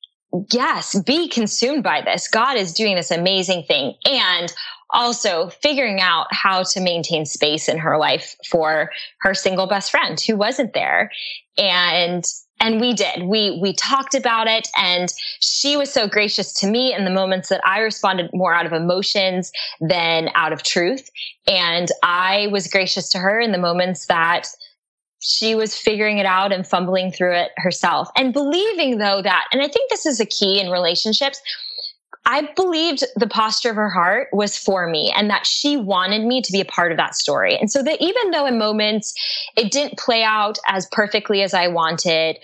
yes, 0.52 1.00
be 1.02 1.28
consumed 1.28 1.82
by 1.82 2.02
this. 2.02 2.28
God 2.28 2.56
is 2.56 2.72
doing 2.72 2.96
this 2.96 3.10
amazing 3.10 3.64
thing 3.64 3.94
and 4.04 4.52
also 4.90 5.48
figuring 5.48 6.00
out 6.00 6.26
how 6.30 6.62
to 6.62 6.80
maintain 6.80 7.24
space 7.24 7.68
in 7.68 7.78
her 7.78 7.96
life 7.96 8.36
for 8.50 8.90
her 9.20 9.34
single 9.34 9.66
best 9.66 9.90
friend 9.90 10.20
who 10.20 10.36
wasn't 10.36 10.74
there. 10.74 11.10
And 11.58 12.24
and 12.60 12.80
we 12.80 12.94
did. 12.94 13.24
We 13.24 13.58
we 13.60 13.72
talked 13.72 14.14
about 14.14 14.46
it 14.46 14.68
and 14.76 15.12
she 15.40 15.76
was 15.76 15.92
so 15.92 16.06
gracious 16.06 16.52
to 16.60 16.68
me 16.68 16.94
in 16.94 17.04
the 17.04 17.10
moments 17.10 17.48
that 17.48 17.60
I 17.66 17.80
responded 17.80 18.30
more 18.32 18.54
out 18.54 18.66
of 18.66 18.72
emotions 18.72 19.50
than 19.80 20.30
out 20.34 20.52
of 20.52 20.62
truth. 20.62 21.10
And 21.48 21.88
I 22.04 22.46
was 22.52 22.68
gracious 22.68 23.08
to 23.10 23.18
her 23.18 23.40
in 23.40 23.50
the 23.50 23.58
moments 23.58 24.06
that 24.06 24.46
she 25.22 25.54
was 25.54 25.76
figuring 25.76 26.18
it 26.18 26.26
out 26.26 26.52
and 26.52 26.66
fumbling 26.66 27.12
through 27.12 27.34
it 27.34 27.52
herself. 27.56 28.08
And 28.16 28.32
believing 28.32 28.98
though 28.98 29.22
that 29.22 29.46
and 29.52 29.62
i 29.62 29.68
think 29.68 29.90
this 29.90 30.06
is 30.06 30.20
a 30.20 30.26
key 30.26 30.60
in 30.60 30.70
relationships 30.70 31.40
i 32.26 32.48
believed 32.56 33.04
the 33.16 33.26
posture 33.26 33.70
of 33.70 33.76
her 33.76 33.88
heart 33.88 34.28
was 34.32 34.56
for 34.56 34.88
me 34.88 35.12
and 35.16 35.30
that 35.30 35.46
she 35.46 35.76
wanted 35.76 36.24
me 36.24 36.40
to 36.42 36.52
be 36.52 36.60
a 36.60 36.64
part 36.64 36.92
of 36.92 36.98
that 36.98 37.14
story. 37.14 37.56
And 37.56 37.70
so 37.70 37.82
that 37.82 38.00
even 38.00 38.30
though 38.30 38.46
in 38.46 38.58
moments 38.58 39.14
it 39.56 39.72
didn't 39.72 39.98
play 39.98 40.22
out 40.22 40.58
as 40.66 40.86
perfectly 40.92 41.42
as 41.42 41.54
i 41.54 41.68
wanted 41.68 42.38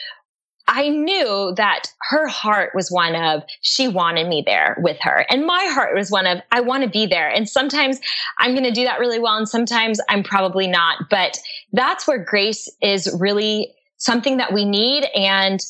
I 0.69 0.91
knew 0.91 1.55
that 1.57 1.91
her 2.11 2.29
heart 2.29 2.73
was 2.75 2.91
one 2.91 3.17
of 3.17 3.43
she 3.63 3.89
wanted 3.89 4.29
me 4.29 4.43
there 4.45 4.77
with 4.81 4.99
her. 5.01 5.25
And 5.31 5.47
my 5.47 5.65
heart 5.65 5.97
was 5.97 6.11
one 6.11 6.27
of 6.27 6.41
I 6.53 6.61
want 6.61 6.85
to 6.85 6.91
be 6.91 7.07
there. 7.07 7.29
And 7.29 7.49
sometimes 7.49 7.99
I'm 8.39 8.53
going 8.53 8.65
to 8.65 8.71
do 8.71 8.85
that 8.85 9.01
really 9.01 9.19
well 9.19 9.37
and 9.37 9.49
sometimes 9.49 9.99
I'm 10.11 10.23
probably 10.23 10.67
not. 10.67 11.09
But 11.09 11.39
that's 11.73 12.07
where 12.07 12.23
grace 12.23 12.71
is 12.83 13.15
really 13.19 13.75
something 13.97 14.37
that 14.37 14.53
we 14.53 14.65
need 14.65 15.07
and 15.15 15.61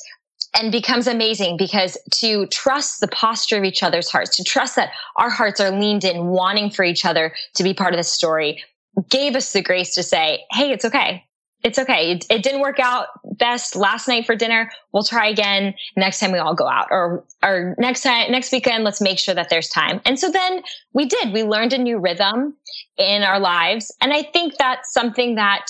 and 0.59 0.73
becomes 0.73 1.07
amazing 1.07 1.57
because 1.57 1.97
to 2.11 2.47
trust 2.47 3.01
the 3.01 3.09
posture 3.09 3.59
of 3.59 3.65
each 3.65 3.83
other's 3.83 4.11
hearts, 4.11 4.35
to 4.37 4.43
trust 4.43 4.75
that 4.77 4.91
our 5.17 5.31
hearts 5.31 5.61
are 5.61 5.71
leaned 5.71 6.05
in, 6.05 6.27
wanting 6.27 6.71
for 6.71 6.85
each 6.85 7.05
other 7.05 7.33
to 7.55 7.63
be 7.63 7.73
part 7.73 7.93
of 7.93 7.99
the 7.99 8.05
story, 8.05 8.65
gave 9.11 9.37
us 9.37 9.53
the 9.53 9.63
grace 9.63 9.95
to 9.95 10.03
say, 10.03 10.45
Hey, 10.51 10.73
it's 10.73 10.85
okay 10.85 11.28
it's 11.65 11.79
okay. 11.79 12.13
It, 12.13 12.27
it, 12.31 12.43
didn't 12.43 12.61
work 12.61 12.79
out 12.79 13.09
best 13.39 13.75
last 13.75 14.07
night 14.07 14.27
for 14.27 14.37
dinner. 14.37 14.71
We'll 14.93 15.03
try 15.03 15.29
again 15.29 15.75
next 15.97 16.21
time 16.21 16.31
we 16.31 16.39
all 16.39 16.55
go 16.55 16.69
out 16.69 16.87
or, 16.91 17.25
or 17.43 17.75
next 17.79 18.03
time, 18.03 18.31
next 18.31 18.53
weekend, 18.53 18.85
let's 18.85 19.01
make 19.01 19.19
sure 19.19 19.35
that 19.35 19.51
there's 19.51 19.69
time. 19.69 20.01
And 20.05 20.19
so 20.19 20.31
then 20.31 20.63
we 20.93 21.07
did, 21.07 21.33
we 21.33 21.43
learned 21.43 21.73
a 21.73 21.79
new 21.79 21.99
rhythm 21.99 22.55
in 22.97 23.23
our 23.23 23.41
lives. 23.41 23.95
And 24.01 24.13
I 24.13 24.23
think 24.23 24.57
that's 24.57 24.93
something 24.93 25.35
that 25.35 25.67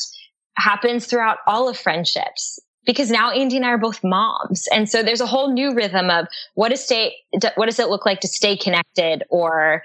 happens 0.57 1.07
throughout 1.07 1.39
all 1.47 1.69
of 1.69 1.79
friendships 1.79 2.59
because 2.85 3.11
now 3.11 3.31
Andy 3.31 3.57
and 3.57 3.65
I 3.65 3.71
are 3.71 3.79
both 3.79 4.01
moms. 4.03 4.67
And 4.73 4.89
so 4.89 5.03
there's 5.03 5.21
a 5.21 5.27
whole 5.27 5.53
new 5.53 5.75
rhythm 5.75 6.11
of 6.11 6.27
what 6.55 6.73
is 6.73 6.85
stay, 6.85 7.17
what 7.55 7.67
does 7.67 7.79
it 7.79 7.89
look 7.89 8.05
like 8.05 8.21
to 8.21 8.29
stay 8.29 8.57
connected 8.57 9.25
or 9.31 9.83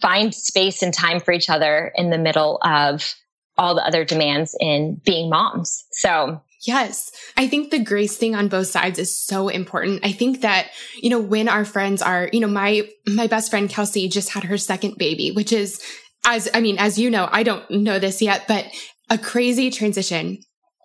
find 0.00 0.34
space 0.34 0.82
and 0.82 0.94
time 0.94 1.20
for 1.20 1.32
each 1.32 1.50
other 1.50 1.92
in 1.96 2.10
the 2.10 2.18
middle 2.18 2.58
of 2.62 3.14
all 3.58 3.74
the 3.74 3.86
other 3.86 4.04
demands 4.04 4.56
in 4.60 5.00
being 5.04 5.28
moms. 5.28 5.84
So 5.90 6.40
Yes. 6.66 7.12
I 7.36 7.46
think 7.46 7.70
the 7.70 7.78
grace 7.78 8.16
thing 8.16 8.34
on 8.34 8.48
both 8.48 8.66
sides 8.66 8.98
is 8.98 9.16
so 9.16 9.48
important. 9.48 10.04
I 10.04 10.12
think 10.12 10.40
that, 10.40 10.70
you 11.00 11.08
know, 11.08 11.20
when 11.20 11.48
our 11.48 11.64
friends 11.64 12.02
are, 12.02 12.28
you 12.32 12.40
know, 12.40 12.48
my, 12.48 12.88
my 13.06 13.28
best 13.28 13.50
friend 13.50 13.70
Kelsey 13.70 14.08
just 14.08 14.30
had 14.30 14.44
her 14.44 14.58
second 14.58 14.98
baby, 14.98 15.30
which 15.30 15.52
is 15.52 15.80
as, 16.24 16.48
I 16.52 16.60
mean, 16.60 16.76
as 16.78 16.98
you 16.98 17.10
know, 17.10 17.28
I 17.30 17.44
don't 17.44 17.68
know 17.70 17.98
this 17.98 18.20
yet, 18.20 18.46
but 18.48 18.66
a 19.08 19.16
crazy 19.16 19.70
transition. 19.70 20.38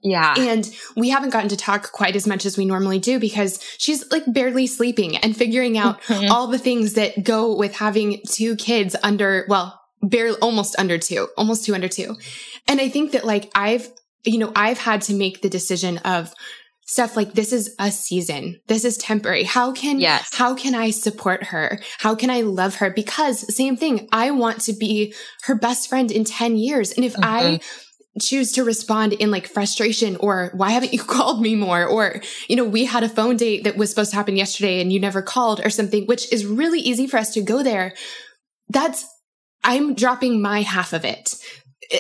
Yeah. 0.04 0.36
And 0.38 0.70
we 0.96 1.10
haven't 1.10 1.32
gotten 1.32 1.50
to 1.50 1.58
talk 1.58 1.92
quite 1.92 2.16
as 2.16 2.28
much 2.28 2.46
as 2.46 2.58
we 2.58 2.66
normally 2.66 3.00
do 3.00 3.20
because 3.20 3.60
she's 3.78 4.12
like 4.12 4.24
barely 4.28 4.68
sleeping 4.68 5.18
and 5.18 5.36
figuring 5.36 5.78
out 5.78 6.00
all 6.30 6.48
the 6.48 6.60
things 6.60 6.94
that 6.94 7.24
go 7.24 7.56
with 7.56 7.76
having 7.76 8.22
two 8.28 8.56
kids 8.58 8.96
under, 9.02 9.46
well, 9.48 9.80
barely 10.04 10.38
almost 10.40 10.78
under 10.78 10.98
two, 10.98 11.30
almost 11.38 11.66
two 11.66 11.74
under 11.74 11.88
two. 11.88 12.18
And 12.68 12.80
I 12.80 12.90
think 12.90 13.14
that 13.14 13.26
like 13.26 13.50
I've, 13.56 13.90
you 14.24 14.38
know, 14.38 14.52
I've 14.56 14.78
had 14.78 15.02
to 15.04 15.14
make 15.14 15.42
the 15.42 15.50
decision 15.50 15.98
of 16.00 16.34
stuff 16.86 17.16
like 17.16 17.34
this 17.34 17.54
is 17.54 17.74
a 17.80 17.90
season. 17.90 18.60
This 18.68 18.84
is 18.84 18.98
temporary. 18.98 19.44
How 19.44 19.72
can, 19.72 20.00
yes. 20.00 20.30
how 20.34 20.54
can 20.54 20.76
I 20.76 20.92
support 20.92 21.44
her? 21.46 21.80
How 22.00 22.14
can 22.14 22.30
I 22.30 22.42
love 22.42 22.76
her? 22.76 22.90
Because 22.90 23.56
same 23.56 23.78
thing. 23.78 24.08
I 24.12 24.32
want 24.32 24.62
to 24.62 24.74
be 24.74 25.14
her 25.44 25.56
best 25.56 25.90
friend 25.90 26.12
in 26.12 26.26
10 26.26 26.58
years. 26.58 26.92
And 26.92 27.06
if 27.06 27.14
mm-hmm. 27.14 27.24
I 27.24 27.60
choose 28.22 28.52
to 28.54 28.64
respond 28.64 29.14
in 29.14 29.32
like 29.32 29.48
frustration 29.48 30.18
or 30.18 30.52
why 30.54 30.72
haven't 30.72 30.94
you 30.94 31.00
called 31.04 31.42
me 31.42 31.56
more? 31.56 31.86
Or, 31.86 32.22
you 32.48 32.56
know, 32.56 32.66
we 32.66 32.86
had 32.86 33.04
a 33.04 33.10
phone 33.10 33.38
date 33.38 33.64
that 33.64 33.78
was 33.78 33.90
supposed 33.90 34.12
to 34.12 34.18
happen 34.18 34.36
yesterday 34.36 34.82
and 34.82 34.92
you 34.92 35.00
never 35.00 35.22
called 35.22 35.62
or 35.66 35.70
something, 35.70 36.06
which 36.06 36.32
is 36.32 36.46
really 36.46 36.80
easy 36.80 37.08
for 37.08 37.18
us 37.18 37.34
to 37.34 37.42
go 37.42 37.64
there. 37.64 37.94
That's 38.70 39.08
I'm 39.64 39.96
dropping 39.96 40.42
my 40.42 40.62
half 40.62 40.94
of 40.94 41.06
it. 41.06 41.36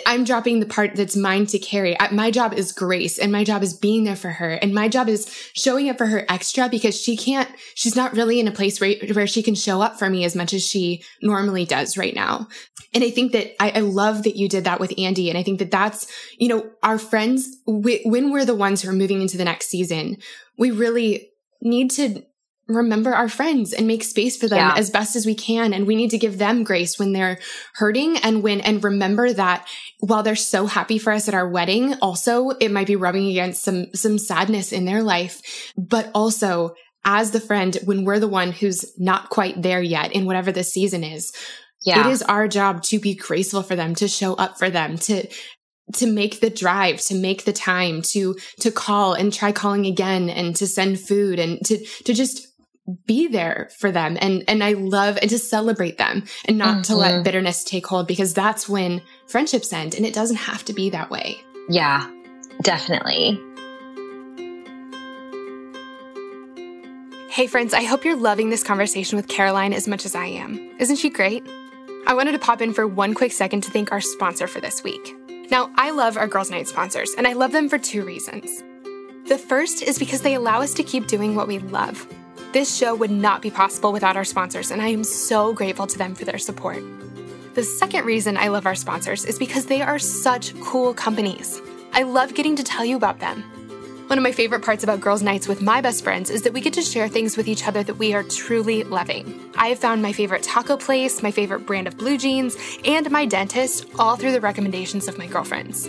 I'm 0.05 0.23
dropping 0.23 0.59
the 0.59 0.65
part 0.65 0.95
that's 0.95 1.15
mine 1.15 1.45
to 1.47 1.59
carry. 1.59 1.95
My 2.11 2.31
job 2.31 2.53
is 2.53 2.71
grace 2.71 3.19
and 3.19 3.31
my 3.31 3.43
job 3.43 3.63
is 3.63 3.73
being 3.73 4.05
there 4.05 4.15
for 4.15 4.29
her. 4.29 4.51
And 4.53 4.73
my 4.73 4.87
job 4.87 5.09
is 5.09 5.27
showing 5.53 5.89
up 5.89 5.97
for 5.97 6.05
her 6.05 6.25
extra 6.29 6.69
because 6.69 6.99
she 6.99 7.17
can't, 7.17 7.49
she's 7.75 7.95
not 7.95 8.13
really 8.13 8.39
in 8.39 8.47
a 8.47 8.51
place 8.51 8.79
where, 8.79 8.95
where 9.13 9.27
she 9.27 9.43
can 9.43 9.55
show 9.55 9.81
up 9.81 9.99
for 9.99 10.09
me 10.09 10.23
as 10.23 10.35
much 10.35 10.53
as 10.53 10.65
she 10.65 11.03
normally 11.21 11.65
does 11.65 11.97
right 11.97 12.15
now. 12.15 12.47
And 12.93 13.03
I 13.03 13.09
think 13.09 13.33
that 13.33 13.61
I, 13.61 13.71
I 13.71 13.79
love 13.81 14.23
that 14.23 14.37
you 14.37 14.47
did 14.47 14.63
that 14.63 14.79
with 14.79 14.93
Andy. 14.97 15.29
And 15.29 15.37
I 15.37 15.43
think 15.43 15.59
that 15.59 15.71
that's, 15.71 16.07
you 16.37 16.47
know, 16.47 16.69
our 16.81 16.97
friends, 16.97 17.49
we, 17.67 18.01
when 18.05 18.31
we're 18.31 18.45
the 18.45 18.55
ones 18.55 18.81
who 18.81 18.89
are 18.89 18.93
moving 18.93 19.21
into 19.21 19.37
the 19.37 19.45
next 19.45 19.67
season, 19.67 20.17
we 20.57 20.71
really 20.71 21.29
need 21.61 21.91
to 21.91 22.23
remember 22.67 23.13
our 23.13 23.27
friends 23.27 23.73
and 23.73 23.87
make 23.87 24.03
space 24.03 24.37
for 24.37 24.47
them 24.47 24.57
yeah. 24.57 24.75
as 24.77 24.89
best 24.89 25.15
as 25.15 25.25
we 25.25 25.35
can. 25.35 25.73
And 25.73 25.85
we 25.85 25.95
need 25.95 26.11
to 26.11 26.17
give 26.17 26.37
them 26.37 26.63
grace 26.63 26.97
when 26.97 27.11
they're 27.11 27.39
hurting 27.75 28.17
and 28.17 28.41
when, 28.41 28.61
and 28.61 28.83
remember 28.83 29.33
that 29.33 29.67
while 29.99 30.23
they're 30.23 30.35
so 30.35 30.65
happy 30.65 30.97
for 30.97 31.11
us 31.11 31.27
at 31.27 31.33
our 31.33 31.47
wedding, 31.47 31.95
also 31.95 32.49
it 32.49 32.71
might 32.71 32.87
be 32.87 32.95
rubbing 32.95 33.27
against 33.27 33.63
some, 33.63 33.87
some 33.93 34.17
sadness 34.17 34.71
in 34.71 34.85
their 34.85 35.03
life, 35.03 35.71
but 35.77 36.09
also 36.15 36.73
as 37.05 37.31
the 37.31 37.41
friend, 37.41 37.77
when 37.83 38.05
we're 38.05 38.19
the 38.19 38.27
one 38.27 38.51
who's 38.51 38.85
not 38.97 39.29
quite 39.29 39.61
there 39.61 39.81
yet 39.81 40.13
in 40.13 40.25
whatever 40.25 40.51
the 40.51 40.63
season 40.63 41.03
is, 41.03 41.33
yeah. 41.85 42.07
it 42.07 42.11
is 42.11 42.21
our 42.21 42.47
job 42.47 42.81
to 42.83 42.99
be 42.99 43.15
graceful 43.15 43.61
for 43.61 43.75
them, 43.75 43.95
to 43.95 44.07
show 44.07 44.35
up 44.35 44.57
for 44.57 44.69
them, 44.69 44.97
to 44.99 45.27
to 45.95 46.07
make 46.07 46.39
the 46.39 46.49
drive, 46.49 47.01
to 47.01 47.13
make 47.13 47.43
the 47.43 47.53
time, 47.53 48.01
to 48.01 48.35
to 48.61 48.71
call 48.71 49.13
and 49.13 49.33
try 49.33 49.51
calling 49.51 49.85
again 49.85 50.29
and 50.29 50.55
to 50.55 50.67
send 50.67 50.99
food 50.99 51.39
and 51.39 51.63
to 51.65 51.85
to 52.05 52.13
just 52.13 52.47
be 53.05 53.27
there 53.27 53.69
for 53.77 53.91
them 53.91 54.17
and 54.19 54.43
and 54.47 54.63
I 54.63 54.73
love 54.73 55.17
and 55.21 55.29
to 55.29 55.39
celebrate 55.39 55.97
them 55.97 56.23
and 56.45 56.57
not 56.57 56.73
mm-hmm. 56.73 56.81
to 56.81 56.95
let 56.95 57.13
mm-hmm. 57.13 57.23
bitterness 57.23 57.63
take 57.63 57.87
hold 57.87 58.07
because 58.07 58.33
that's 58.33 58.67
when 58.67 59.01
friendships 59.27 59.71
end 59.71 59.95
and 59.95 60.05
it 60.05 60.13
doesn't 60.13 60.35
have 60.35 60.65
to 60.65 60.73
be 60.73 60.89
that 60.89 61.09
way. 61.09 61.37
Yeah. 61.69 62.09
Definitely. 62.61 63.39
Hey 67.29 67.47
friends, 67.47 67.73
I 67.73 67.83
hope 67.83 68.05
you're 68.05 68.17
loving 68.17 68.49
this 68.49 68.63
conversation 68.63 69.15
with 69.15 69.27
Caroline 69.27 69.73
as 69.73 69.87
much 69.87 70.05
as 70.05 70.13
I 70.13 70.25
am. 70.25 70.75
Isn't 70.79 70.97
she 70.97 71.09
great? 71.09 71.43
I 72.05 72.13
wanted 72.13 72.33
to 72.33 72.39
pop 72.39 72.61
in 72.61 72.73
for 72.73 72.85
one 72.85 73.13
quick 73.13 73.31
second 73.31 73.61
to 73.61 73.71
thank 73.71 73.91
our 73.91 74.01
sponsor 74.01 74.45
for 74.45 74.59
this 74.59 74.83
week. 74.83 75.15
Now, 75.49 75.71
I 75.75 75.91
love 75.91 76.17
our 76.17 76.27
Girls 76.27 76.51
Night 76.51 76.67
sponsors, 76.67 77.13
and 77.17 77.25
I 77.25 77.33
love 77.33 77.51
them 77.51 77.69
for 77.69 77.77
two 77.77 78.03
reasons. 78.03 78.61
The 79.29 79.37
first 79.37 79.81
is 79.81 79.97
because 79.97 80.21
they 80.21 80.33
allow 80.33 80.61
us 80.61 80.73
to 80.75 80.83
keep 80.83 81.07
doing 81.07 81.35
what 81.35 81.47
we 81.47 81.59
love 81.59 82.07
this 82.53 82.77
show 82.77 82.93
would 82.93 83.11
not 83.11 83.41
be 83.41 83.49
possible 83.49 83.91
without 83.91 84.15
our 84.15 84.23
sponsors, 84.23 84.69
and 84.69 84.79
I 84.79 84.89
am 84.89 85.03
so 85.03 85.53
grateful 85.53 85.87
to 85.87 85.97
them 85.97 86.13
for 86.13 86.23
their 86.23 86.37
support. 86.37 86.83
The 87.55 87.63
second 87.63 88.05
reason 88.05 88.37
I 88.37 88.49
love 88.49 88.67
our 88.67 88.75
sponsors 88.75 89.25
is 89.25 89.39
because 89.39 89.65
they 89.65 89.81
are 89.81 89.97
such 89.97 90.59
cool 90.61 90.93
companies. 90.93 91.59
I 91.93 92.03
love 92.03 92.35
getting 92.35 92.55
to 92.55 92.63
tell 92.63 92.85
you 92.85 92.95
about 92.95 93.19
them. 93.19 93.41
One 94.07 94.19
of 94.19 94.23
my 94.23 94.31
favorite 94.31 94.63
parts 94.63 94.83
about 94.83 95.01
girls' 95.01 95.23
nights 95.23 95.47
with 95.47 95.63
my 95.63 95.81
best 95.81 96.03
friends 96.03 96.29
is 96.29 96.43
that 96.43 96.53
we 96.53 96.61
get 96.61 96.73
to 96.73 96.83
share 96.83 97.07
things 97.07 97.37
with 97.37 97.47
each 97.47 97.67
other 97.67 97.81
that 97.81 97.95
we 97.95 98.13
are 98.13 98.21
truly 98.21 98.83
loving. 98.83 99.51
I 99.55 99.69
have 99.69 99.79
found 99.79 100.03
my 100.03 100.13
favorite 100.13 100.43
taco 100.43 100.77
place, 100.77 101.23
my 101.23 101.31
favorite 101.31 101.65
brand 101.65 101.87
of 101.87 101.97
blue 101.97 102.19
jeans, 102.19 102.55
and 102.85 103.09
my 103.09 103.25
dentist 103.25 103.87
all 103.97 104.15
through 104.15 104.33
the 104.33 104.41
recommendations 104.41 105.07
of 105.07 105.17
my 105.17 105.25
girlfriends. 105.25 105.87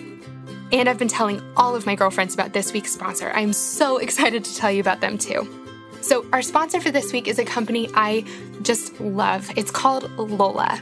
And 0.73 0.89
I've 0.89 0.99
been 0.99 1.09
telling 1.09 1.43
all 1.59 1.77
of 1.77 1.85
my 1.85 1.95
girlfriends 1.95 2.33
about 2.33 2.55
this 2.55 2.73
week's 2.73 2.93
sponsor. 2.93 3.31
I'm 3.35 3.53
so 3.53 3.99
excited 4.07 4.45
to 4.45 4.57
tell 4.57 4.71
you 4.71 4.81
about 4.81 5.03
them 5.03 5.19
too. 5.19 5.64
So, 6.05 6.27
our 6.35 6.43
sponsor 6.43 6.83
for 6.83 6.91
this 6.91 7.15
week 7.15 7.27
is 7.27 7.39
a 7.39 7.47
company 7.47 7.89
I 7.95 8.27
just 8.61 9.01
love. 9.01 9.51
It's 9.57 9.71
called 9.71 10.11
Lola. 10.19 10.79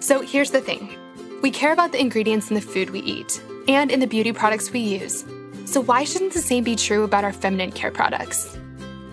So, 0.00 0.20
here's 0.20 0.50
the 0.50 0.60
thing 0.60 0.98
we 1.42 1.52
care 1.52 1.72
about 1.72 1.92
the 1.92 2.00
ingredients 2.00 2.48
in 2.50 2.56
the 2.56 2.60
food 2.60 2.90
we 2.90 2.98
eat 3.02 3.40
and 3.68 3.88
in 3.92 4.00
the 4.00 4.08
beauty 4.08 4.32
products 4.32 4.72
we 4.72 4.80
use. 4.80 5.24
So, 5.64 5.80
why 5.80 6.02
shouldn't 6.02 6.32
the 6.32 6.40
same 6.40 6.64
be 6.64 6.74
true 6.74 7.04
about 7.04 7.22
our 7.22 7.32
feminine 7.32 7.70
care 7.70 7.92
products? 7.92 8.58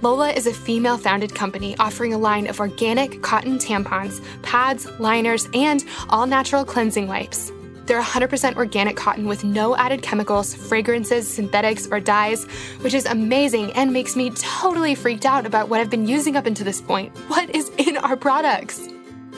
Lola 0.01 0.31
is 0.31 0.47
a 0.47 0.53
female 0.53 0.97
founded 0.97 1.35
company 1.35 1.77
offering 1.77 2.11
a 2.11 2.17
line 2.17 2.47
of 2.47 2.59
organic 2.59 3.21
cotton 3.21 3.59
tampons, 3.59 4.19
pads, 4.41 4.89
liners, 4.99 5.47
and 5.53 5.85
all 6.09 6.25
natural 6.25 6.65
cleansing 6.65 7.07
wipes. 7.07 7.51
They're 7.85 8.01
100% 8.01 8.55
organic 8.55 8.95
cotton 8.95 9.27
with 9.27 9.43
no 9.43 9.75
added 9.75 10.01
chemicals, 10.01 10.53
fragrances, 10.53 11.27
synthetics, 11.27 11.87
or 11.91 11.99
dyes, 11.99 12.45
which 12.81 12.93
is 12.93 13.05
amazing 13.05 13.71
and 13.73 13.91
makes 13.91 14.15
me 14.15 14.29
totally 14.31 14.95
freaked 14.95 15.25
out 15.25 15.45
about 15.45 15.69
what 15.69 15.79
I've 15.79 15.89
been 15.89 16.07
using 16.07 16.35
up 16.35 16.45
until 16.45 16.65
this 16.65 16.81
point. 16.81 17.15
What 17.27 17.49
is 17.55 17.69
in 17.77 17.97
our 17.97 18.15
products? 18.15 18.87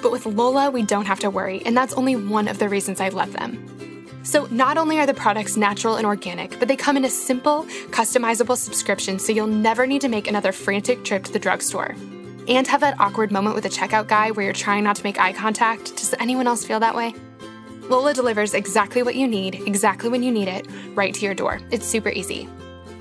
But 0.01 0.11
with 0.11 0.25
Lola, 0.25 0.69
we 0.69 0.83
don't 0.83 1.05
have 1.05 1.19
to 1.21 1.29
worry, 1.29 1.61
and 1.65 1.77
that's 1.77 1.93
only 1.93 2.15
one 2.15 2.47
of 2.47 2.59
the 2.59 2.67
reasons 2.67 2.99
I 2.99 3.09
love 3.09 3.31
them. 3.33 3.69
So, 4.23 4.47
not 4.51 4.77
only 4.77 4.99
are 4.99 5.05
the 5.05 5.13
products 5.13 5.57
natural 5.57 5.95
and 5.95 6.05
organic, 6.05 6.57
but 6.57 6.67
they 6.67 6.77
come 6.77 6.95
in 6.95 7.03
a 7.03 7.09
simple, 7.09 7.63
customizable 7.89 8.57
subscription 8.57 9.19
so 9.19 9.33
you'll 9.33 9.47
never 9.47 9.85
need 9.85 10.01
to 10.01 10.07
make 10.07 10.27
another 10.27 10.51
frantic 10.53 11.03
trip 11.03 11.25
to 11.25 11.31
the 11.31 11.39
drugstore. 11.39 11.95
And 12.47 12.67
have 12.67 12.81
that 12.81 12.99
awkward 12.99 13.31
moment 13.31 13.55
with 13.55 13.63
the 13.63 13.69
checkout 13.69 14.07
guy 14.07 14.31
where 14.31 14.45
you're 14.45 14.53
trying 14.53 14.83
not 14.83 14.97
to 14.97 15.03
make 15.03 15.19
eye 15.19 15.33
contact. 15.33 15.95
Does 15.97 16.13
anyone 16.19 16.47
else 16.47 16.65
feel 16.65 16.79
that 16.79 16.95
way? 16.95 17.13
Lola 17.89 18.13
delivers 18.13 18.53
exactly 18.53 19.03
what 19.03 19.15
you 19.15 19.27
need, 19.27 19.55
exactly 19.67 20.09
when 20.09 20.23
you 20.23 20.31
need 20.31 20.47
it, 20.47 20.67
right 20.95 21.13
to 21.13 21.25
your 21.25 21.33
door. 21.33 21.59
It's 21.69 21.85
super 21.85 22.09
easy. 22.09 22.47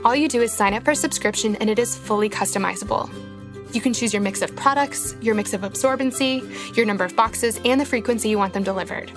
All 0.05 0.16
you 0.16 0.28
do 0.28 0.43
is 0.43 0.53
sign 0.53 0.74
up 0.74 0.85
for 0.85 0.91
a 0.91 0.97
subscription 0.97 1.55
and 1.57 1.70
it 1.70 1.78
is 1.78 1.97
fully 1.97 2.28
customizable. 2.28 3.09
You 3.72 3.80
can 3.80 3.95
choose 3.95 4.12
your 4.12 4.22
mix 4.22 4.43
of 4.43 4.55
products, 4.57 5.14
your 5.22 5.37
mix 5.37 5.55
of 5.55 5.61
absorbency, 5.61 6.76
your 6.76 6.85
number 6.85 7.05
of 7.05 7.14
boxes, 7.14 7.61
and 7.64 7.80
the 7.80 7.87
frequency 7.87 8.28
you 8.28 8.39
want 8.39 8.53
them 8.53 8.64
delivered. 8.64 9.12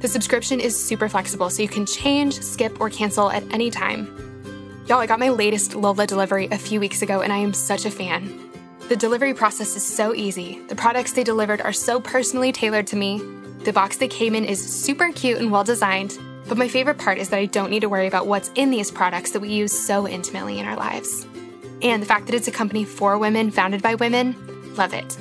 The 0.00 0.08
subscription 0.08 0.58
is 0.58 0.82
super 0.82 1.08
flexible, 1.08 1.50
so 1.50 1.62
you 1.62 1.68
can 1.68 1.84
change, 1.84 2.40
skip, 2.40 2.80
or 2.80 2.88
cancel 2.88 3.30
at 3.30 3.44
any 3.52 3.70
time. 3.70 4.08
Y'all, 4.88 4.98
I 4.98 5.06
got 5.06 5.20
my 5.20 5.28
latest 5.28 5.74
Lola 5.74 6.06
delivery 6.06 6.48
a 6.50 6.58
few 6.58 6.80
weeks 6.80 7.02
ago, 7.02 7.20
and 7.20 7.32
I 7.32 7.36
am 7.36 7.52
such 7.52 7.84
a 7.84 7.90
fan. 7.90 8.50
The 8.88 8.96
delivery 8.96 9.34
process 9.34 9.76
is 9.76 9.84
so 9.84 10.14
easy. 10.14 10.60
The 10.68 10.74
products 10.74 11.12
they 11.12 11.22
delivered 11.22 11.60
are 11.60 11.72
so 11.72 12.00
personally 12.00 12.50
tailored 12.50 12.88
to 12.88 12.96
me, 12.96 13.20
the 13.64 13.72
box 13.72 13.96
they 13.96 14.08
came 14.08 14.34
in 14.34 14.44
is 14.44 14.60
super 14.62 15.12
cute 15.12 15.38
and 15.38 15.50
well 15.50 15.64
designed, 15.64 16.18
but 16.48 16.58
my 16.58 16.68
favorite 16.68 16.98
part 16.98 17.18
is 17.18 17.28
that 17.28 17.38
I 17.38 17.46
don't 17.46 17.70
need 17.70 17.80
to 17.80 17.88
worry 17.88 18.06
about 18.06 18.26
what's 18.26 18.50
in 18.54 18.70
these 18.70 18.90
products 18.90 19.30
that 19.32 19.40
we 19.40 19.50
use 19.50 19.72
so 19.72 20.08
intimately 20.08 20.58
in 20.58 20.66
our 20.66 20.76
lives. 20.76 21.26
And 21.82 22.02
the 22.02 22.06
fact 22.06 22.26
that 22.26 22.34
it's 22.34 22.48
a 22.48 22.52
company 22.52 22.84
for 22.84 23.18
women, 23.18 23.50
founded 23.50 23.82
by 23.82 23.94
women, 23.94 24.34
love 24.74 24.92
it. 24.94 25.16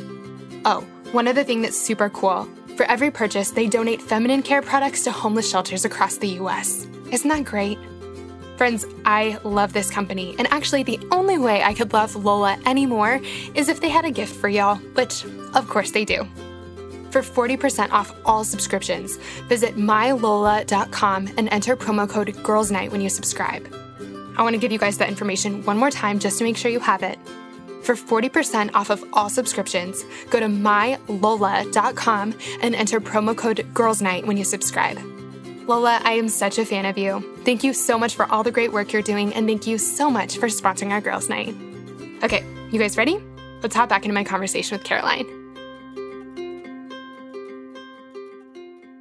Oh, 0.66 0.82
one 1.12 1.28
other 1.28 1.44
thing 1.44 1.62
that's 1.62 1.80
super 1.80 2.10
cool 2.10 2.48
for 2.80 2.86
every 2.86 3.12
purchase, 3.12 3.52
they 3.52 3.68
donate 3.68 4.02
feminine 4.02 4.42
care 4.42 4.62
products 4.62 5.04
to 5.04 5.12
homeless 5.12 5.50
shelters 5.50 5.84
across 5.84 6.16
the 6.16 6.30
US. 6.40 6.88
Isn't 7.12 7.28
that 7.28 7.44
great? 7.44 7.78
Friends, 8.56 8.86
I 9.04 9.38
love 9.44 9.74
this 9.74 9.90
company, 9.90 10.34
and 10.40 10.48
actually, 10.50 10.84
the 10.84 10.98
only 11.12 11.38
way 11.38 11.62
I 11.62 11.74
could 11.74 11.92
love 11.92 12.16
Lola 12.16 12.58
anymore 12.66 13.20
is 13.54 13.68
if 13.68 13.82
they 13.82 13.90
had 13.90 14.06
a 14.06 14.12
gift 14.12 14.34
for 14.34 14.48
y'all, 14.48 14.78
which, 14.96 15.26
of 15.54 15.68
course, 15.68 15.92
they 15.92 16.06
do. 16.06 16.26
For 17.12 17.22
40% 17.22 17.92
off 17.92 18.14
all 18.26 18.44
subscriptions, 18.44 19.18
visit 19.48 19.76
mylola.com 19.76 21.30
and 21.38 21.50
enter 21.50 21.76
promo 21.76 22.08
code 22.08 22.44
Girls 22.44 22.72
Night 22.72 22.92
when 22.92 23.02
you 23.02 23.10
subscribe. 23.10 23.68
I 24.38 24.44
want 24.44 24.54
to 24.54 24.60
give 24.60 24.72
you 24.72 24.80
guys 24.80 24.98
that 25.00 25.10
information 25.10 25.64
one 25.66 25.78
more 25.78 25.92
time 25.92 26.20
just 26.20 26.38
to 26.38 26.44
make 26.44 26.56
sure 26.56 26.72
you 26.72 26.80
have 26.80 27.04
it. 27.04 27.18
For 27.84 27.96
40% 27.96 28.72
off 28.74 28.90
of 28.90 29.04
all 29.14 29.30
subscriptions, 29.30 30.06
go 30.30 30.40
to 30.40 30.46
mylola.com 30.46 32.36
and 32.62 32.76
enter 32.76 33.02
promo 33.02 33.36
code 33.36 33.66
Girls 33.74 34.02
Night 34.02 34.28
when 34.28 34.38
you 34.38 34.44
subscribe. 34.44 35.00
Lola, 35.68 36.00
I 36.04 36.14
am 36.14 36.30
such 36.30 36.58
a 36.58 36.66
fan 36.66 36.86
of 36.86 36.98
you. 36.98 37.22
Thank 37.46 37.64
you 37.64 37.74
so 37.74 37.98
much 37.98 38.16
for 38.16 38.32
all 38.32 38.44
the 38.44 38.52
great 38.52 38.72
work 38.72 38.94
you're 38.94 39.02
doing, 39.02 39.34
and 39.34 39.48
thank 39.48 39.68
you 39.68 39.78
so 39.78 40.10
much 40.10 40.38
for 40.38 40.48
sponsoring 40.48 40.92
our 40.92 41.02
Girls 41.02 41.30
Night. 41.30 41.56
Okay, 42.24 42.44
you 42.72 42.80
guys 42.80 42.98
ready? 42.98 43.22
Let's 43.62 43.76
hop 43.76 43.90
back 43.90 44.04
into 44.04 44.14
my 44.14 44.24
conversation 44.24 44.78
with 44.78 44.86
Caroline. 44.86 45.39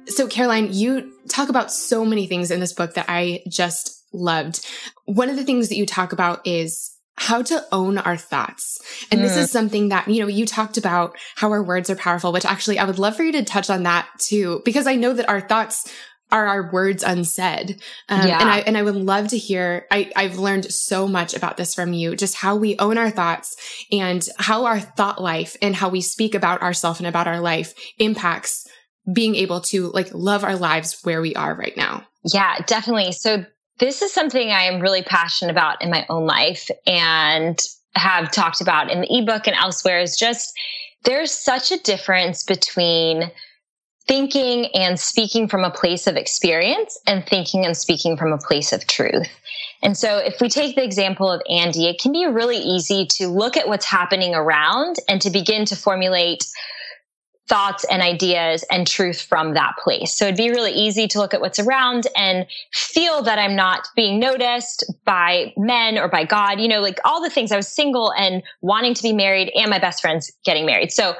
So, 0.09 0.27
Caroline, 0.27 0.73
you 0.73 1.11
talk 1.27 1.49
about 1.49 1.71
so 1.71 2.03
many 2.03 2.27
things 2.27 2.51
in 2.51 2.59
this 2.59 2.73
book 2.73 2.95
that 2.95 3.05
I 3.07 3.41
just 3.47 4.03
loved. 4.13 4.65
One 5.05 5.29
of 5.29 5.35
the 5.35 5.43
things 5.43 5.69
that 5.69 5.75
you 5.75 5.85
talk 5.85 6.11
about 6.13 6.45
is 6.45 6.95
how 7.19 7.41
to 7.41 7.65
own 7.71 7.97
our 7.97 8.15
thoughts. 8.15 8.79
And 9.11 9.19
mm. 9.19 9.23
this 9.23 9.35
is 9.35 9.51
something 9.51 9.89
that, 9.89 10.07
you 10.07 10.21
know, 10.21 10.27
you 10.27 10.45
talked 10.45 10.77
about 10.77 11.17
how 11.35 11.51
our 11.51 11.61
words 11.61 11.89
are 11.89 11.95
powerful, 11.95 12.31
which 12.31 12.45
actually 12.45 12.79
I 12.79 12.85
would 12.85 12.97
love 12.97 13.17
for 13.17 13.23
you 13.23 13.33
to 13.33 13.43
touch 13.43 13.69
on 13.69 13.83
that 13.83 14.07
too, 14.19 14.61
because 14.63 14.87
I 14.87 14.95
know 14.95 15.13
that 15.13 15.29
our 15.29 15.41
thoughts 15.41 15.91
are 16.31 16.45
our 16.45 16.71
words 16.71 17.03
unsaid. 17.03 17.81
Um, 18.07 18.27
yeah. 18.27 18.39
and 18.39 18.49
I, 18.49 18.59
and 18.59 18.77
I 18.77 18.83
would 18.83 18.95
love 18.95 19.29
to 19.29 19.37
hear, 19.37 19.85
I, 19.91 20.11
I've 20.15 20.37
learned 20.37 20.71
so 20.71 21.07
much 21.07 21.33
about 21.33 21.57
this 21.57 21.75
from 21.75 21.91
you, 21.91 22.15
just 22.15 22.35
how 22.35 22.55
we 22.55 22.77
own 22.77 22.97
our 22.97 23.09
thoughts 23.09 23.55
and 23.91 24.25
how 24.37 24.65
our 24.65 24.79
thought 24.79 25.21
life 25.21 25.57
and 25.61 25.75
how 25.75 25.89
we 25.89 26.01
speak 26.01 26.35
about 26.35 26.61
ourselves 26.61 26.99
and 26.99 27.07
about 27.07 27.27
our 27.27 27.39
life 27.41 27.73
impacts 27.97 28.65
being 29.11 29.35
able 29.35 29.61
to 29.61 29.87
like 29.87 30.13
love 30.13 30.43
our 30.43 30.55
lives 30.55 30.99
where 31.03 31.21
we 31.21 31.35
are 31.35 31.53
right 31.53 31.75
now. 31.75 32.05
Yeah, 32.33 32.57
definitely. 32.65 33.11
So 33.11 33.45
this 33.79 34.01
is 34.01 34.13
something 34.13 34.49
I 34.49 34.63
am 34.63 34.81
really 34.81 35.01
passionate 35.01 35.51
about 35.51 35.81
in 35.81 35.89
my 35.89 36.05
own 36.09 36.25
life 36.25 36.69
and 36.85 37.59
have 37.95 38.31
talked 38.31 38.61
about 38.61 38.91
in 38.91 39.01
the 39.01 39.17
ebook 39.17 39.47
and 39.47 39.55
elsewhere 39.55 39.99
is 39.99 40.17
just 40.17 40.53
there's 41.05 41.31
such 41.31 41.71
a 41.71 41.79
difference 41.79 42.43
between 42.43 43.31
thinking 44.07 44.65
and 44.73 44.99
speaking 44.99 45.47
from 45.47 45.63
a 45.63 45.69
place 45.69 46.07
of 46.07 46.15
experience 46.15 46.99
and 47.07 47.25
thinking 47.27 47.65
and 47.65 47.77
speaking 47.77 48.17
from 48.17 48.33
a 48.33 48.37
place 48.37 48.73
of 48.73 48.85
truth. 48.87 49.29
And 49.81 49.95
so 49.95 50.17
if 50.17 50.41
we 50.41 50.49
take 50.49 50.75
the 50.75 50.83
example 50.83 51.31
of 51.31 51.41
Andy, 51.49 51.87
it 51.87 52.01
can 52.01 52.11
be 52.11 52.25
really 52.25 52.57
easy 52.57 53.05
to 53.11 53.27
look 53.27 53.55
at 53.55 53.67
what's 53.67 53.85
happening 53.85 54.35
around 54.35 54.97
and 55.07 55.21
to 55.21 55.29
begin 55.29 55.63
to 55.65 55.75
formulate 55.75 56.45
thoughts 57.49 57.83
and 57.85 58.01
ideas 58.01 58.63
and 58.71 58.87
truth 58.87 59.21
from 59.21 59.55
that 59.55 59.75
place. 59.83 60.13
So 60.13 60.25
it'd 60.25 60.37
be 60.37 60.51
really 60.51 60.71
easy 60.71 61.07
to 61.07 61.17
look 61.17 61.33
at 61.33 61.41
what's 61.41 61.59
around 61.59 62.07
and 62.15 62.45
feel 62.71 63.23
that 63.23 63.39
I'm 63.39 63.55
not 63.55 63.89
being 63.95 64.19
noticed 64.19 64.85
by 65.03 65.51
men 65.57 65.97
or 65.97 66.07
by 66.07 66.23
God, 66.23 66.61
you 66.61 66.67
know, 66.67 66.79
like 66.79 66.99
all 67.03 67.21
the 67.21 67.29
things 67.29 67.51
I 67.51 67.57
was 67.57 67.67
single 67.67 68.13
and 68.13 68.43
wanting 68.61 68.93
to 68.93 69.01
be 69.01 69.13
married 69.13 69.51
and 69.55 69.69
my 69.69 69.79
best 69.79 69.99
friends 69.99 70.31
getting 70.45 70.65
married. 70.65 70.91
So 70.91 71.15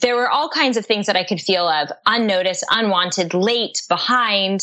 there 0.00 0.16
were 0.16 0.30
all 0.30 0.48
kinds 0.48 0.76
of 0.76 0.86
things 0.86 1.06
that 1.06 1.16
I 1.16 1.24
could 1.24 1.40
feel 1.40 1.66
of 1.68 1.90
unnoticed, 2.06 2.64
unwanted, 2.70 3.34
late, 3.34 3.82
behind. 3.88 4.60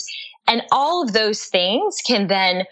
And 0.47 0.63
all 0.71 1.03
of 1.03 1.13
those 1.13 1.43
things 1.43 1.97
can 2.05 2.27
then 2.27 2.63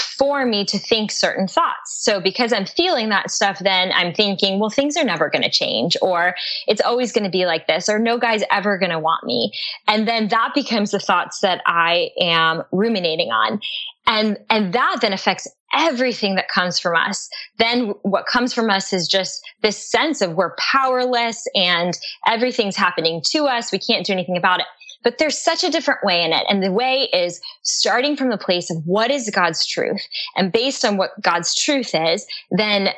for 0.00 0.46
me 0.46 0.64
to 0.64 0.78
think 0.78 1.10
certain 1.10 1.46
thoughts. 1.46 2.02
So 2.02 2.20
because 2.20 2.52
I'm 2.52 2.64
feeling 2.64 3.10
that 3.10 3.30
stuff, 3.30 3.58
then 3.58 3.92
I'm 3.94 4.14
thinking, 4.14 4.58
well, 4.58 4.70
things 4.70 4.96
are 4.96 5.04
never 5.04 5.28
going 5.28 5.42
to 5.42 5.50
change 5.50 5.96
or 6.00 6.34
it's 6.66 6.80
always 6.80 7.12
going 7.12 7.24
to 7.24 7.30
be 7.30 7.44
like 7.44 7.66
this 7.66 7.88
or 7.88 7.98
no 7.98 8.18
guy's 8.18 8.42
ever 8.50 8.78
going 8.78 8.92
to 8.92 8.98
want 8.98 9.24
me. 9.24 9.52
And 9.86 10.08
then 10.08 10.28
that 10.28 10.52
becomes 10.54 10.92
the 10.92 10.98
thoughts 10.98 11.40
that 11.40 11.60
I 11.66 12.10
am 12.20 12.62
ruminating 12.72 13.30
on. 13.30 13.60
And, 14.06 14.38
and 14.48 14.72
that 14.72 14.98
then 15.00 15.12
affects 15.12 15.46
everything 15.74 16.34
that 16.36 16.48
comes 16.48 16.78
from 16.78 16.96
us. 16.96 17.28
Then 17.58 17.94
what 18.02 18.26
comes 18.26 18.52
from 18.52 18.70
us 18.70 18.92
is 18.92 19.08
just 19.08 19.42
this 19.62 19.76
sense 19.90 20.20
of 20.20 20.34
we're 20.34 20.54
powerless 20.56 21.46
and 21.54 21.98
everything's 22.26 22.76
happening 22.76 23.22
to 23.30 23.44
us. 23.44 23.72
We 23.72 23.78
can't 23.78 24.04
do 24.04 24.12
anything 24.12 24.36
about 24.36 24.60
it. 24.60 24.66
But 25.02 25.18
there's 25.18 25.38
such 25.38 25.64
a 25.64 25.70
different 25.70 26.00
way 26.04 26.22
in 26.22 26.32
it. 26.32 26.44
And 26.48 26.62
the 26.62 26.72
way 26.72 27.08
is 27.12 27.40
starting 27.62 28.16
from 28.16 28.30
the 28.30 28.38
place 28.38 28.70
of 28.70 28.78
what 28.86 29.10
is 29.10 29.30
God's 29.30 29.66
truth. 29.66 30.00
And 30.36 30.52
based 30.52 30.84
on 30.84 30.96
what 30.96 31.10
God's 31.20 31.54
truth 31.54 31.94
is, 31.94 32.26
then 32.50 32.90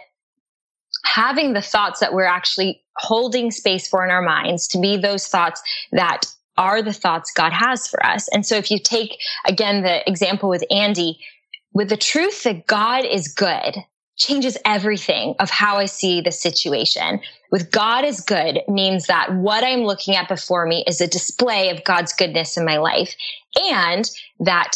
having 1.05 1.53
the 1.53 1.63
thoughts 1.63 2.01
that 2.01 2.13
we're 2.13 2.25
actually 2.25 2.83
holding 2.97 3.51
space 3.51 3.89
for 3.89 4.05
in 4.05 4.11
our 4.11 4.23
minds 4.23 4.67
to 4.69 4.79
be 4.79 4.97
those 4.97 5.27
thoughts 5.27 5.63
that 5.93 6.27
are 6.57 6.83
the 6.83 6.93
thoughts 6.93 7.33
God 7.33 7.53
has 7.53 7.89
for 7.89 8.05
us. 8.05 8.29
And 8.29 8.47
so 8.47 8.57
if 8.57 8.71
you 8.71 8.79
take 8.79 9.19
again 9.47 9.83
the 9.83 10.09
example 10.09 10.49
with 10.49 10.65
Andy, 10.71 11.19
with 11.73 11.89
the 11.89 11.97
truth 11.97 12.45
that 12.45 12.67
God 12.67 13.05
is 13.05 13.29
good, 13.29 13.77
changes 14.17 14.57
everything 14.65 15.35
of 15.41 15.51
how 15.51 15.77
I 15.77 15.87
see 15.87 16.21
the 16.21 16.33
situation. 16.33 17.21
With 17.51 17.71
God 17.71 18.05
is 18.05 18.21
good 18.21 18.61
means 18.69 19.07
that 19.07 19.35
what 19.35 19.65
I'm 19.65 19.83
looking 19.85 20.15
at 20.15 20.29
before 20.29 20.67
me 20.67 20.85
is 20.87 21.01
a 21.01 21.07
display 21.07 21.71
of 21.71 21.85
God's 21.85 22.13
goodness 22.13 22.57
in 22.57 22.65
my 22.65 22.79
life 22.79 23.15
and 23.57 24.09
that 24.41 24.73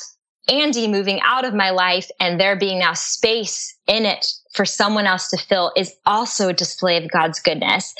Andy 0.48 0.88
moving 0.88 1.20
out 1.20 1.44
of 1.44 1.54
my 1.54 1.70
life 1.70 2.10
and 2.20 2.40
there 2.40 2.56
being 2.56 2.78
now 2.78 2.94
space 2.94 3.76
in 3.86 4.06
it 4.06 4.26
for 4.54 4.64
someone 4.64 5.06
else 5.06 5.28
to 5.28 5.36
fill 5.36 5.72
is 5.76 5.94
also 6.06 6.48
a 6.48 6.54
display 6.54 6.96
of 6.96 7.10
God's 7.10 7.38
goodness. 7.38 7.94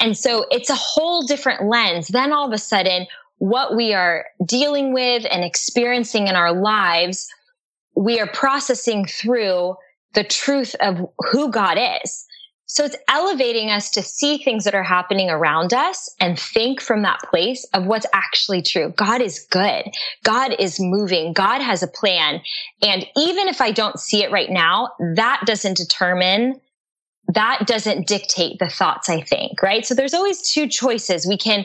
And 0.00 0.16
so 0.16 0.44
it's 0.50 0.70
a 0.70 0.74
whole 0.74 1.22
different 1.22 1.64
lens. 1.64 2.08
Then 2.08 2.32
all 2.32 2.46
of 2.46 2.52
a 2.52 2.58
sudden, 2.58 3.06
what 3.38 3.74
we 3.74 3.94
are 3.94 4.26
dealing 4.44 4.92
with 4.92 5.26
and 5.30 5.42
experiencing 5.42 6.28
in 6.28 6.36
our 6.36 6.52
lives, 6.52 7.26
we 7.96 8.20
are 8.20 8.26
processing 8.26 9.06
through 9.06 9.76
the 10.14 10.24
truth 10.24 10.74
of 10.80 10.98
who 11.30 11.50
God 11.50 11.78
is. 12.04 12.26
So 12.66 12.84
it's 12.84 12.96
elevating 13.08 13.70
us 13.70 13.90
to 13.90 14.02
see 14.02 14.38
things 14.38 14.64
that 14.64 14.74
are 14.74 14.82
happening 14.82 15.30
around 15.30 15.74
us 15.74 16.12
and 16.18 16.38
think 16.38 16.80
from 16.80 17.02
that 17.02 17.20
place 17.30 17.64
of 17.74 17.84
what's 17.84 18.06
actually 18.12 18.62
true. 18.62 18.92
God 18.96 19.20
is 19.20 19.46
good. 19.50 19.84
God 20.24 20.56
is 20.58 20.80
moving. 20.80 21.34
God 21.34 21.60
has 21.60 21.82
a 21.82 21.88
plan. 21.88 22.40
And 22.82 23.06
even 23.16 23.48
if 23.48 23.60
I 23.60 23.70
don't 23.70 24.00
see 24.00 24.24
it 24.24 24.32
right 24.32 24.50
now, 24.50 24.90
that 25.14 25.42
doesn't 25.44 25.76
determine 25.76 26.60
that 27.28 27.66
doesn't 27.66 28.06
dictate 28.06 28.58
the 28.58 28.68
thoughts 28.68 29.08
I 29.08 29.22
think, 29.22 29.62
right? 29.62 29.86
So 29.86 29.94
there's 29.94 30.14
always 30.14 30.50
two 30.50 30.68
choices. 30.68 31.26
We 31.26 31.38
can, 31.38 31.64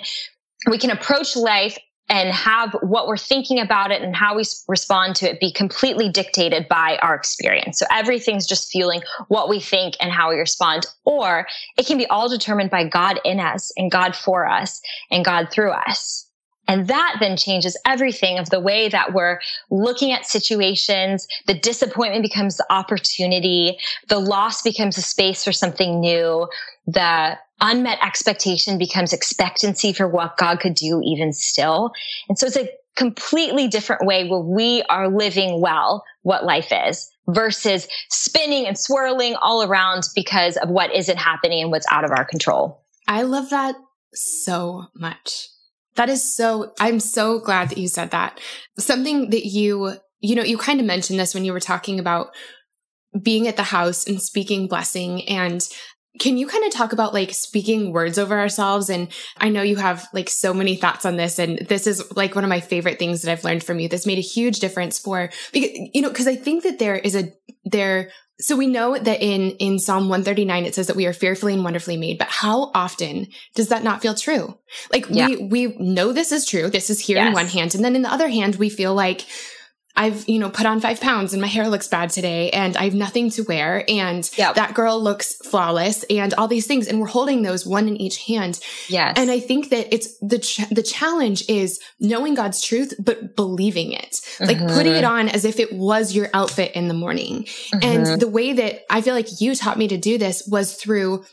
we 0.69 0.77
can 0.77 0.89
approach 0.89 1.35
life 1.35 1.77
and 2.09 2.31
have 2.31 2.75
what 2.81 3.07
we're 3.07 3.17
thinking 3.17 3.59
about 3.59 3.91
it 3.91 4.01
and 4.01 4.15
how 4.15 4.35
we 4.35 4.43
respond 4.67 5.15
to 5.17 5.29
it 5.29 5.39
be 5.39 5.51
completely 5.51 6.09
dictated 6.09 6.67
by 6.67 6.97
our 7.01 7.13
experience. 7.13 7.79
So 7.79 7.85
everything's 7.91 8.47
just 8.47 8.71
fueling 8.71 9.01
what 9.27 9.47
we 9.47 9.59
think 9.59 9.95
and 10.01 10.11
how 10.11 10.29
we 10.29 10.37
respond. 10.37 10.87
Or 11.05 11.47
it 11.77 11.85
can 11.85 11.97
be 11.97 12.07
all 12.07 12.27
determined 12.27 12.71
by 12.71 12.87
God 12.87 13.19
in 13.23 13.39
us 13.39 13.71
and 13.77 13.91
God 13.91 14.15
for 14.15 14.47
us 14.47 14.81
and 15.11 15.23
God 15.23 15.49
through 15.51 15.71
us. 15.71 16.28
And 16.69 16.87
that 16.87 17.17
then 17.19 17.35
changes 17.35 17.75
everything 17.83 18.37
of 18.37 18.51
the 18.51 18.59
way 18.59 18.89
that 18.89 19.11
we're 19.11 19.39
looking 19.71 20.11
at 20.11 20.27
situations. 20.27 21.27
The 21.47 21.55
disappointment 21.55 22.21
becomes 22.21 22.57
the 22.57 22.65
opportunity. 22.69 23.79
The 24.07 24.19
loss 24.19 24.61
becomes 24.61 24.95
a 24.95 25.01
space 25.01 25.43
for 25.43 25.51
something 25.51 25.99
new. 25.99 26.47
The 26.85 27.39
unmet 27.59 27.97
expectation 28.05 28.77
becomes 28.77 29.13
expectancy 29.13 29.93
for 29.93 30.07
what 30.07 30.37
God 30.37 30.59
could 30.59 30.75
do 30.75 31.01
even 31.03 31.33
still. 31.33 31.91
And 32.29 32.37
so 32.37 32.45
it's 32.45 32.55
a 32.55 32.69
completely 32.95 33.67
different 33.67 34.05
way 34.05 34.29
where 34.29 34.39
we 34.39 34.83
are 34.89 35.09
living 35.09 35.61
well 35.61 36.03
what 36.21 36.45
life 36.45 36.71
is 36.71 37.09
versus 37.29 37.87
spinning 38.09 38.67
and 38.67 38.77
swirling 38.77 39.35
all 39.41 39.63
around 39.63 40.03
because 40.13 40.55
of 40.57 40.69
what 40.69 40.93
isn't 40.93 41.17
happening 41.17 41.63
and 41.63 41.71
what's 41.71 41.87
out 41.89 42.03
of 42.03 42.11
our 42.11 42.25
control. 42.25 42.83
I 43.07 43.23
love 43.23 43.49
that 43.49 43.75
so 44.13 44.85
much. 44.95 45.47
That 45.95 46.09
is 46.09 46.35
so, 46.35 46.73
I'm 46.79 46.99
so 46.99 47.39
glad 47.39 47.69
that 47.69 47.77
you 47.77 47.87
said 47.87 48.11
that. 48.11 48.39
Something 48.77 49.29
that 49.31 49.45
you, 49.45 49.93
you 50.19 50.35
know, 50.35 50.43
you 50.43 50.57
kind 50.57 50.79
of 50.79 50.85
mentioned 50.85 51.19
this 51.19 51.33
when 51.33 51.45
you 51.45 51.53
were 51.53 51.59
talking 51.59 51.99
about 51.99 52.29
being 53.21 53.47
at 53.47 53.57
the 53.57 53.63
house 53.63 54.07
and 54.07 54.21
speaking 54.21 54.67
blessing 54.67 55.27
and 55.27 55.67
can 56.19 56.37
you 56.37 56.47
kind 56.47 56.65
of 56.65 56.71
talk 56.71 56.91
about 56.91 57.13
like 57.13 57.33
speaking 57.33 57.91
words 57.93 58.17
over 58.17 58.37
ourselves? 58.37 58.89
And 58.89 59.07
I 59.37 59.49
know 59.49 59.61
you 59.61 59.77
have 59.77 60.07
like 60.13 60.29
so 60.29 60.53
many 60.53 60.75
thoughts 60.75 61.05
on 61.05 61.17
this. 61.17 61.39
And 61.39 61.59
this 61.67 61.87
is 61.87 62.03
like 62.15 62.35
one 62.35 62.43
of 62.43 62.49
my 62.49 62.59
favorite 62.59 62.99
things 62.99 63.21
that 63.21 63.31
I've 63.31 63.43
learned 63.43 63.63
from 63.63 63.79
you. 63.79 63.87
This 63.87 64.05
made 64.05 64.17
a 64.17 64.21
huge 64.21 64.59
difference 64.59 64.99
for, 64.99 65.29
you 65.53 66.01
know, 66.01 66.11
cause 66.11 66.27
I 66.27 66.35
think 66.35 66.63
that 66.63 66.79
there 66.79 66.95
is 66.95 67.15
a, 67.15 67.31
there, 67.63 68.11
so 68.41 68.55
we 68.55 68.67
know 68.67 68.97
that 68.97 69.21
in, 69.21 69.51
in 69.51 69.79
Psalm 69.79 70.03
139, 70.09 70.65
it 70.65 70.73
says 70.73 70.87
that 70.87 70.95
we 70.95 71.05
are 71.05 71.13
fearfully 71.13 71.53
and 71.53 71.63
wonderfully 71.63 71.97
made, 71.97 72.17
but 72.17 72.29
how 72.29 72.71
often 72.73 73.27
does 73.53 73.67
that 73.67 73.83
not 73.83 74.01
feel 74.01 74.15
true? 74.15 74.57
Like 74.93 75.07
yeah. 75.09 75.27
we, 75.27 75.37
we 75.37 75.77
know 75.77 76.13
this 76.13 76.31
is 76.31 76.45
true. 76.45 76.69
This 76.69 76.89
is 76.89 76.99
here 76.99 77.17
yes. 77.17 77.27
in 77.27 77.33
one 77.33 77.47
hand. 77.47 77.75
And 77.75 77.83
then 77.83 77.95
in 77.95 78.01
the 78.01 78.11
other 78.11 78.29
hand, 78.29 78.55
we 78.55 78.69
feel 78.69 78.93
like, 78.93 79.25
I've, 79.99 80.27
you 80.29 80.39
know, 80.39 80.49
put 80.49 80.65
on 80.65 80.79
five 80.79 81.01
pounds 81.01 81.33
and 81.33 81.41
my 81.41 81.47
hair 81.47 81.67
looks 81.67 81.89
bad 81.89 82.09
today 82.09 82.49
and 82.51 82.77
I 82.77 82.85
have 82.85 82.95
nothing 82.95 83.29
to 83.31 83.43
wear. 83.43 83.83
And 83.89 84.29
yep. 84.37 84.55
that 84.55 84.73
girl 84.73 85.03
looks 85.03 85.35
flawless 85.35 86.03
and 86.09 86.33
all 86.35 86.47
these 86.47 86.65
things. 86.67 86.87
And 86.87 87.01
we're 87.01 87.07
holding 87.07 87.41
those 87.41 87.65
one 87.65 87.89
in 87.89 87.97
each 87.97 88.25
hand. 88.25 88.61
Yes. 88.87 89.15
And 89.17 89.29
I 89.29 89.41
think 89.41 89.71
that 89.71 89.93
it's 89.93 90.17
the, 90.19 90.39
ch- 90.39 90.69
the 90.69 90.83
challenge 90.83 91.43
is 91.49 91.81
knowing 91.99 92.33
God's 92.33 92.61
truth, 92.61 92.93
but 92.97 93.35
believing 93.35 93.91
it, 93.91 94.11
mm-hmm. 94.11 94.45
like 94.45 94.59
putting 94.73 94.93
it 94.93 95.03
on 95.03 95.27
as 95.27 95.43
if 95.43 95.59
it 95.59 95.73
was 95.73 96.15
your 96.15 96.29
outfit 96.33 96.71
in 96.75 96.87
the 96.87 96.93
morning. 96.93 97.43
Mm-hmm. 97.43 97.79
And 97.83 98.21
the 98.21 98.29
way 98.29 98.53
that 98.53 98.85
I 98.89 99.01
feel 99.01 99.13
like 99.13 99.41
you 99.41 99.53
taught 99.53 99.77
me 99.77 99.89
to 99.89 99.97
do 99.97 100.17
this 100.17 100.47
was 100.47 100.75
through 100.75 101.25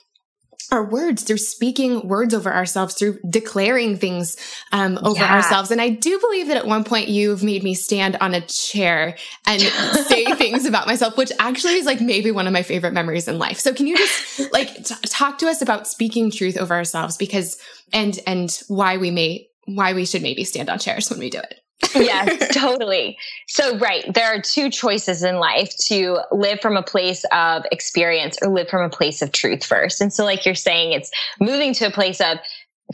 our 0.70 0.84
words. 0.84 1.22
Through 1.22 1.38
speaking 1.38 2.06
words 2.08 2.34
over 2.34 2.52
ourselves 2.52 2.94
through 2.94 3.18
declaring 3.28 3.96
things 3.96 4.36
um, 4.72 4.98
over 5.02 5.20
yeah. 5.20 5.34
ourselves. 5.34 5.70
And 5.70 5.80
i 5.80 5.88
do 5.88 6.18
believe 6.18 6.48
that 6.48 6.56
at 6.56 6.66
one 6.66 6.84
point 6.84 7.08
you've 7.08 7.42
made 7.42 7.62
me 7.62 7.74
stand 7.74 8.16
on 8.16 8.34
a 8.34 8.40
chair 8.42 9.16
and 9.46 9.60
say 10.06 10.24
things 10.34 10.66
about 10.66 10.86
myself 10.86 11.16
which 11.16 11.32
actually 11.38 11.74
is 11.74 11.86
like 11.86 12.00
maybe 12.00 12.30
one 12.30 12.46
of 12.46 12.52
my 12.52 12.62
favorite 12.62 12.92
memories 12.92 13.28
in 13.28 13.38
life. 13.38 13.58
So 13.58 13.72
can 13.72 13.86
you 13.86 13.96
just 13.96 14.52
like 14.52 14.84
t- 14.84 14.94
talk 15.06 15.38
to 15.38 15.48
us 15.48 15.62
about 15.62 15.86
speaking 15.86 16.30
truth 16.30 16.56
over 16.56 16.74
ourselves 16.74 17.16
because 17.16 17.58
and 17.92 18.18
and 18.26 18.50
why 18.68 18.96
we 18.96 19.10
may 19.10 19.48
why 19.66 19.92
we 19.92 20.06
should 20.06 20.22
maybe 20.22 20.44
stand 20.44 20.70
on 20.70 20.78
chairs 20.78 21.10
when 21.10 21.18
we 21.18 21.30
do 21.30 21.38
it 21.38 21.60
yes, 21.94 22.54
totally. 22.54 23.18
So, 23.48 23.78
right, 23.78 24.04
there 24.12 24.26
are 24.26 24.40
two 24.40 24.70
choices 24.70 25.22
in 25.22 25.36
life 25.36 25.76
to 25.86 26.18
live 26.32 26.60
from 26.60 26.76
a 26.76 26.82
place 26.82 27.24
of 27.32 27.64
experience 27.72 28.38
or 28.42 28.48
live 28.48 28.68
from 28.68 28.82
a 28.82 28.88
place 28.88 29.22
of 29.22 29.32
truth 29.32 29.64
first. 29.64 30.00
And 30.00 30.12
so, 30.12 30.24
like 30.24 30.44
you're 30.44 30.54
saying, 30.54 30.92
it's 30.92 31.10
moving 31.40 31.74
to 31.74 31.86
a 31.86 31.90
place 31.90 32.20
of, 32.20 32.38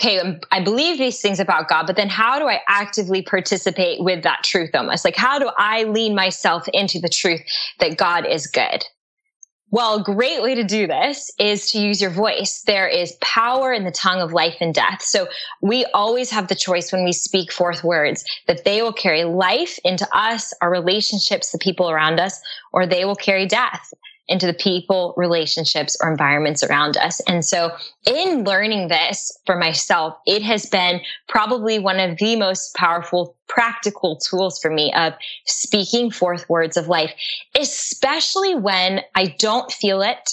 okay, 0.00 0.18
um, 0.18 0.40
I 0.50 0.62
believe 0.62 0.98
these 0.98 1.20
things 1.20 1.40
about 1.40 1.68
God, 1.68 1.86
but 1.86 1.96
then 1.96 2.08
how 2.08 2.38
do 2.38 2.46
I 2.46 2.60
actively 2.68 3.22
participate 3.22 4.02
with 4.02 4.22
that 4.24 4.42
truth 4.44 4.70
almost? 4.74 5.04
Like, 5.04 5.16
how 5.16 5.38
do 5.38 5.50
I 5.56 5.84
lean 5.84 6.14
myself 6.14 6.66
into 6.72 6.98
the 6.98 7.08
truth 7.08 7.42
that 7.78 7.96
God 7.96 8.26
is 8.26 8.46
good? 8.46 8.84
Well, 9.72 10.00
a 10.00 10.02
great 10.02 10.42
way 10.42 10.54
to 10.54 10.64
do 10.64 10.86
this 10.86 11.30
is 11.38 11.70
to 11.70 11.78
use 11.78 11.98
your 11.98 12.10
voice. 12.10 12.62
There 12.66 12.86
is 12.86 13.16
power 13.22 13.72
in 13.72 13.84
the 13.84 13.90
tongue 13.90 14.20
of 14.20 14.34
life 14.34 14.56
and 14.60 14.74
death. 14.74 15.00
So 15.00 15.28
we 15.62 15.86
always 15.94 16.30
have 16.30 16.48
the 16.48 16.54
choice 16.54 16.92
when 16.92 17.04
we 17.04 17.12
speak 17.12 17.50
forth 17.50 17.82
words 17.82 18.22
that 18.48 18.66
they 18.66 18.82
will 18.82 18.92
carry 18.92 19.24
life 19.24 19.78
into 19.82 20.06
us, 20.14 20.52
our 20.60 20.70
relationships, 20.70 21.52
the 21.52 21.58
people 21.58 21.90
around 21.90 22.20
us, 22.20 22.38
or 22.74 22.86
they 22.86 23.06
will 23.06 23.16
carry 23.16 23.46
death 23.46 23.94
into 24.32 24.46
the 24.46 24.54
people, 24.54 25.14
relationships, 25.16 25.96
or 26.00 26.10
environments 26.10 26.62
around 26.62 26.96
us. 26.96 27.20
And 27.28 27.44
so 27.44 27.70
in 28.06 28.44
learning 28.44 28.88
this 28.88 29.38
for 29.46 29.56
myself, 29.56 30.16
it 30.26 30.42
has 30.42 30.66
been 30.66 31.00
probably 31.28 31.78
one 31.78 32.00
of 32.00 32.18
the 32.18 32.36
most 32.36 32.74
powerful 32.74 33.36
practical 33.48 34.16
tools 34.16 34.58
for 34.58 34.70
me 34.70 34.92
of 34.94 35.12
speaking 35.46 36.10
forth 36.10 36.48
words 36.48 36.76
of 36.76 36.88
life, 36.88 37.12
especially 37.58 38.54
when 38.54 39.02
I 39.14 39.36
don't 39.38 39.70
feel 39.70 40.00
it 40.00 40.32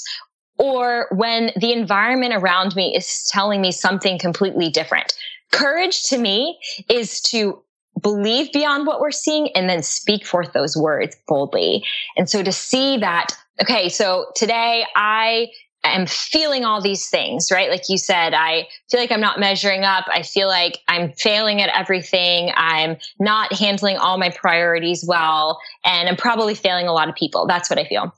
or 0.58 1.08
when 1.12 1.52
the 1.58 1.74
environment 1.74 2.34
around 2.34 2.76
me 2.76 2.96
is 2.96 3.28
telling 3.32 3.62
me 3.62 3.72
something 3.72 4.18
completely 4.18 4.70
different. 4.70 5.14
Courage 5.52 6.04
to 6.04 6.18
me 6.18 6.60
is 6.90 7.22
to 7.22 7.62
believe 8.02 8.52
beyond 8.52 8.88
what 8.88 9.00
we're 9.00 9.12
seeing 9.12 9.50
and 9.56 9.70
then 9.70 9.84
speak 9.84 10.26
forth 10.26 10.54
those 10.54 10.76
words 10.78 11.16
boldly. 11.28 11.84
And 12.18 12.30
so 12.30 12.44
to 12.44 12.52
see 12.52 12.98
that, 12.98 13.36
okay, 13.62 13.90
so 13.90 14.28
today 14.36 14.86
I 14.96 15.48
am 15.84 16.06
feeling 16.06 16.66
all 16.66 16.82
these 16.82 17.10
things, 17.10 17.52
right? 17.52 17.70
Like 17.70 17.84
you 17.88 17.98
said, 17.98 18.34
I 18.34 18.68
feel 18.90 19.00
like 19.00 19.12
I'm 19.12 19.22
not 19.22 19.40
measuring 19.40 19.84
up. 19.84 20.06
I 20.08 20.24
feel 20.24 20.48
like 20.48 20.80
I'm 20.88 21.14
failing 21.14 21.62
at 21.62 21.70
everything. 21.78 22.52
I'm 22.56 22.98
not 23.20 23.54
handling 23.54 23.98
all 23.98 24.18
my 24.18 24.30
priorities 24.30 25.06
well. 25.08 25.60
And 25.86 26.10
I'm 26.10 26.18
probably 26.18 26.56
failing 26.56 26.88
a 26.88 26.94
lot 26.94 27.10
of 27.10 27.16
people. 27.16 27.48
That's 27.48 27.70
what 27.70 27.80
I 27.80 27.86
feel. 27.86 28.14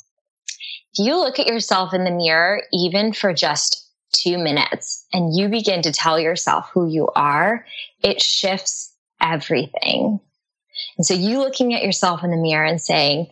If 0.93 1.05
you 1.05 1.15
look 1.15 1.39
at 1.39 1.47
yourself 1.47 1.93
in 1.93 2.03
the 2.03 2.11
mirror, 2.11 2.63
even 2.73 3.13
for 3.13 3.33
just 3.33 3.87
two 4.11 4.37
minutes, 4.37 5.05
and 5.13 5.35
you 5.35 5.47
begin 5.47 5.81
to 5.83 5.91
tell 5.91 6.19
yourself 6.19 6.69
who 6.73 6.89
you 6.89 7.07
are, 7.15 7.65
it 8.03 8.21
shifts 8.21 8.90
everything. 9.21 10.19
And 10.97 11.05
so 11.05 11.13
you 11.13 11.39
looking 11.39 11.73
at 11.73 11.83
yourself 11.83 12.23
in 12.23 12.31
the 12.31 12.37
mirror 12.37 12.65
and 12.65 12.81
saying, 12.81 13.27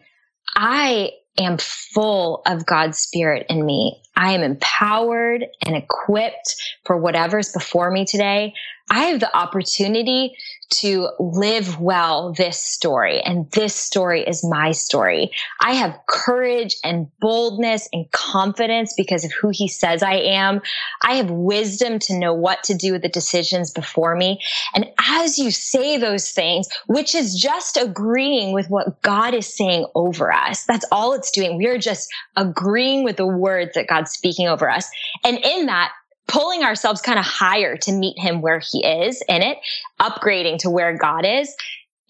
I 0.56 1.12
am 1.40 1.58
full 1.58 2.42
of 2.46 2.66
God's 2.66 3.00
spirit 3.00 3.46
in 3.50 3.66
me. 3.66 4.02
I 4.16 4.34
am 4.34 4.42
empowered 4.42 5.46
and 5.66 5.76
equipped 5.76 6.56
for 6.86 6.98
whatever's 6.98 7.52
before 7.52 7.90
me 7.92 8.06
today. 8.06 8.54
I 8.90 9.06
have 9.06 9.20
the 9.20 9.36
opportunity 9.36 10.36
to 10.72 11.10
live 11.20 11.80
well 11.80 12.34
this 12.34 12.60
story. 12.60 13.22
And 13.22 13.50
this 13.52 13.76
story 13.76 14.22
is 14.22 14.46
my 14.48 14.72
story. 14.72 15.32
I 15.60 15.74
have 15.74 16.00
courage 16.08 16.76
and 16.84 17.08
boldness 17.20 17.90
and 17.92 18.10
confidence 18.12 18.94
because 18.96 19.26
of 19.26 19.32
who 19.32 19.50
he 19.52 19.68
says 19.68 20.04
I 20.04 20.14
am. 20.14 20.62
I 21.04 21.16
have 21.16 21.32
wisdom 21.32 21.98
to 22.00 22.18
know 22.18 22.34
what 22.34 22.64
to 22.66 22.76
do 22.76 22.92
with 22.92 23.02
the 23.02 23.10
decisions 23.10 23.72
before 23.72 24.16
me. 24.16 24.40
And 24.76 24.86
as 25.08 25.40
you 25.40 25.50
say 25.50 25.98
those 25.98 26.30
things, 26.32 26.68
which 26.86 27.16
is 27.16 27.36
just 27.36 27.78
agreeing 27.78 28.54
with 28.54 28.70
what 28.70 29.02
God 29.02 29.34
is 29.34 29.52
saying 29.52 29.88
over 29.96 30.32
us, 30.32 30.66
that's 30.66 30.86
all 30.92 31.14
it's 31.14 31.32
doing. 31.32 31.58
We 31.58 31.68
are 31.68 31.80
just 31.80 32.10
agreeing 32.36 33.04
with 33.04 33.18
the 33.18 33.28
words 33.28 33.74
that 33.74 33.88
Speaking 34.10 34.48
over 34.48 34.70
us. 34.70 34.90
And 35.24 35.38
in 35.44 35.66
that, 35.68 35.92
pulling 36.28 36.64
ourselves 36.64 37.02
kind 37.02 37.20
of 37.20 37.26
higher 37.26 37.76
to 37.78 37.92
meet 37.92 38.18
him 38.20 38.42
where 38.42 38.60
he 38.60 38.86
is 38.86 39.24
in 39.28 39.42
it, 39.42 39.58
upgrading 40.00 40.60
to 40.60 40.70
where 40.70 40.96
God 40.96 41.26
is, 41.26 41.56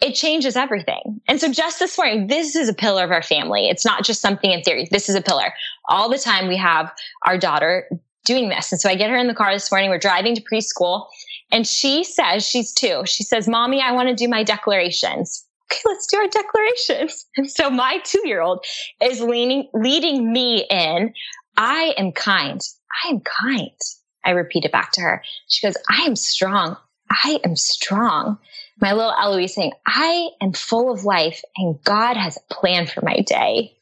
it 0.01 0.13
changes 0.13 0.55
everything. 0.55 1.21
And 1.27 1.39
so 1.39 1.51
just 1.51 1.79
this 1.79 1.97
morning, 1.97 2.27
this 2.27 2.55
is 2.55 2.69
a 2.69 2.73
pillar 2.73 3.03
of 3.03 3.11
our 3.11 3.23
family. 3.23 3.67
It's 3.67 3.85
not 3.85 4.03
just 4.03 4.21
something 4.21 4.51
in 4.51 4.61
theory. 4.61 4.87
This 4.91 5.09
is 5.09 5.15
a 5.15 5.21
pillar. 5.21 5.53
All 5.89 6.09
the 6.09 6.17
time 6.17 6.47
we 6.47 6.57
have 6.57 6.91
our 7.25 7.37
daughter 7.37 7.89
doing 8.25 8.49
this. 8.49 8.71
And 8.71 8.79
so 8.79 8.89
I 8.89 8.95
get 8.95 9.09
her 9.09 9.17
in 9.17 9.27
the 9.27 9.33
car 9.33 9.53
this 9.53 9.71
morning. 9.71 9.89
We're 9.89 9.97
driving 9.97 10.35
to 10.35 10.41
preschool 10.41 11.07
and 11.51 11.65
she 11.65 12.03
says, 12.03 12.47
she's 12.47 12.71
two. 12.71 13.03
She 13.05 13.23
says, 13.23 13.47
mommy, 13.47 13.81
I 13.81 13.91
want 13.91 14.09
to 14.09 14.15
do 14.15 14.27
my 14.27 14.43
declarations. 14.43 15.45
Okay, 15.71 15.81
let's 15.85 16.07
do 16.07 16.17
our 16.17 16.27
declarations. 16.27 17.25
And 17.37 17.49
so 17.49 17.69
my 17.69 17.99
two 18.03 18.21
year 18.25 18.41
old 18.41 18.63
is 19.01 19.21
leaning, 19.21 19.69
leading 19.73 20.31
me 20.31 20.65
in. 20.69 21.13
I 21.59 21.93
am 21.97 22.13
kind. 22.13 22.61
I 23.03 23.09
am 23.09 23.19
kind. 23.19 23.77
I 24.23 24.31
repeat 24.31 24.63
it 24.63 24.71
back 24.71 24.93
to 24.93 25.01
her. 25.01 25.21
She 25.47 25.67
goes, 25.67 25.75
I 25.89 26.03
am 26.03 26.15
strong. 26.15 26.77
I 27.11 27.39
am 27.43 27.57
strong. 27.57 28.39
My 28.79 28.93
little 28.93 29.11
Eloise 29.11 29.55
saying, 29.55 29.73
I 29.85 30.29
am 30.41 30.53
full 30.53 30.89
of 30.89 31.03
life 31.03 31.41
and 31.57 31.83
God 31.83 32.15
has 32.15 32.37
a 32.37 32.53
plan 32.53 32.87
for 32.87 33.01
my 33.03 33.19
day. 33.19 33.75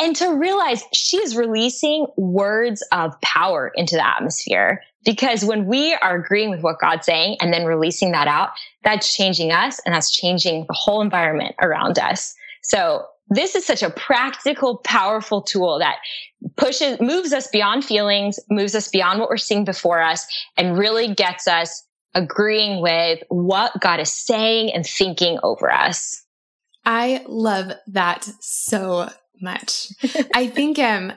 And 0.00 0.16
to 0.16 0.36
realize 0.36 0.84
she 0.94 1.18
is 1.18 1.36
releasing 1.36 2.06
words 2.16 2.82
of 2.92 3.20
power 3.20 3.72
into 3.74 3.96
the 3.96 4.06
atmosphere. 4.06 4.82
Because 5.04 5.44
when 5.44 5.66
we 5.66 5.94
are 5.94 6.16
agreeing 6.16 6.50
with 6.50 6.62
what 6.62 6.80
God's 6.80 7.04
saying 7.04 7.36
and 7.40 7.52
then 7.52 7.66
releasing 7.66 8.12
that 8.12 8.26
out, 8.26 8.50
that's 8.84 9.14
changing 9.14 9.52
us 9.52 9.80
and 9.84 9.94
that's 9.94 10.10
changing 10.10 10.64
the 10.66 10.74
whole 10.74 11.02
environment 11.02 11.56
around 11.60 11.98
us. 11.98 12.34
So 12.62 13.06
this 13.28 13.54
is 13.54 13.66
such 13.66 13.82
a 13.82 13.90
practical, 13.90 14.78
powerful 14.78 15.42
tool 15.42 15.78
that 15.78 15.96
pushes, 16.56 17.00
moves 17.00 17.32
us 17.32 17.48
beyond 17.48 17.84
feelings, 17.84 18.38
moves 18.50 18.74
us 18.74 18.88
beyond 18.88 19.20
what 19.20 19.28
we're 19.28 19.36
seeing 19.36 19.64
before 19.64 20.00
us, 20.00 20.26
and 20.56 20.78
really 20.78 21.14
gets 21.14 21.48
us 21.48 21.84
agreeing 22.14 22.80
with 22.80 23.22
what 23.28 23.72
God 23.80 24.00
is 24.00 24.12
saying 24.12 24.72
and 24.72 24.86
thinking 24.86 25.38
over 25.42 25.72
us. 25.72 26.24
I 26.84 27.24
love 27.26 27.72
that 27.88 28.24
so 28.40 29.10
much. 29.40 29.88
I 30.34 30.46
think 30.46 30.78
um 30.78 31.12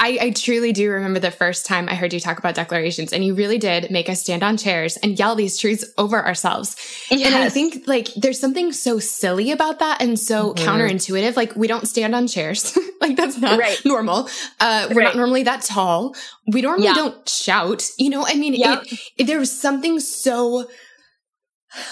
I, 0.00 0.18
I, 0.18 0.30
truly 0.30 0.72
do 0.72 0.90
remember 0.90 1.20
the 1.20 1.30
first 1.30 1.66
time 1.66 1.86
I 1.86 1.94
heard 1.94 2.14
you 2.14 2.20
talk 2.20 2.38
about 2.38 2.54
declarations, 2.54 3.12
and 3.12 3.22
you 3.22 3.34
really 3.34 3.58
did 3.58 3.90
make 3.90 4.08
us 4.08 4.22
stand 4.22 4.42
on 4.42 4.56
chairs 4.56 4.96
and 4.96 5.18
yell 5.18 5.34
these 5.34 5.58
truths 5.58 5.84
over 5.98 6.24
ourselves. 6.24 6.74
Yes. 7.10 7.26
And 7.26 7.34
I 7.34 7.50
think 7.50 7.86
like 7.86 8.08
there's 8.14 8.40
something 8.40 8.72
so 8.72 8.98
silly 8.98 9.52
about 9.52 9.78
that 9.80 10.00
and 10.00 10.18
so 10.18 10.54
mm-hmm. 10.54 10.66
counterintuitive. 10.66 11.36
Like 11.36 11.54
we 11.54 11.68
don't 11.68 11.86
stand 11.86 12.14
on 12.14 12.26
chairs. 12.26 12.76
like 13.02 13.14
that's 13.14 13.36
not 13.36 13.58
right. 13.58 13.78
normal. 13.84 14.28
Uh, 14.58 14.88
we're 14.88 14.96
right. 14.96 15.04
not 15.04 15.16
normally 15.16 15.42
that 15.42 15.62
tall. 15.62 16.16
We 16.46 16.62
normally 16.62 16.86
yeah. 16.86 16.94
don't 16.94 17.28
shout. 17.28 17.86
You 17.98 18.08
know, 18.08 18.24
I 18.26 18.34
mean, 18.34 18.54
yeah. 18.54 18.80
it, 18.80 19.00
it, 19.18 19.24
there 19.26 19.38
was 19.38 19.52
something 19.52 20.00
so 20.00 20.66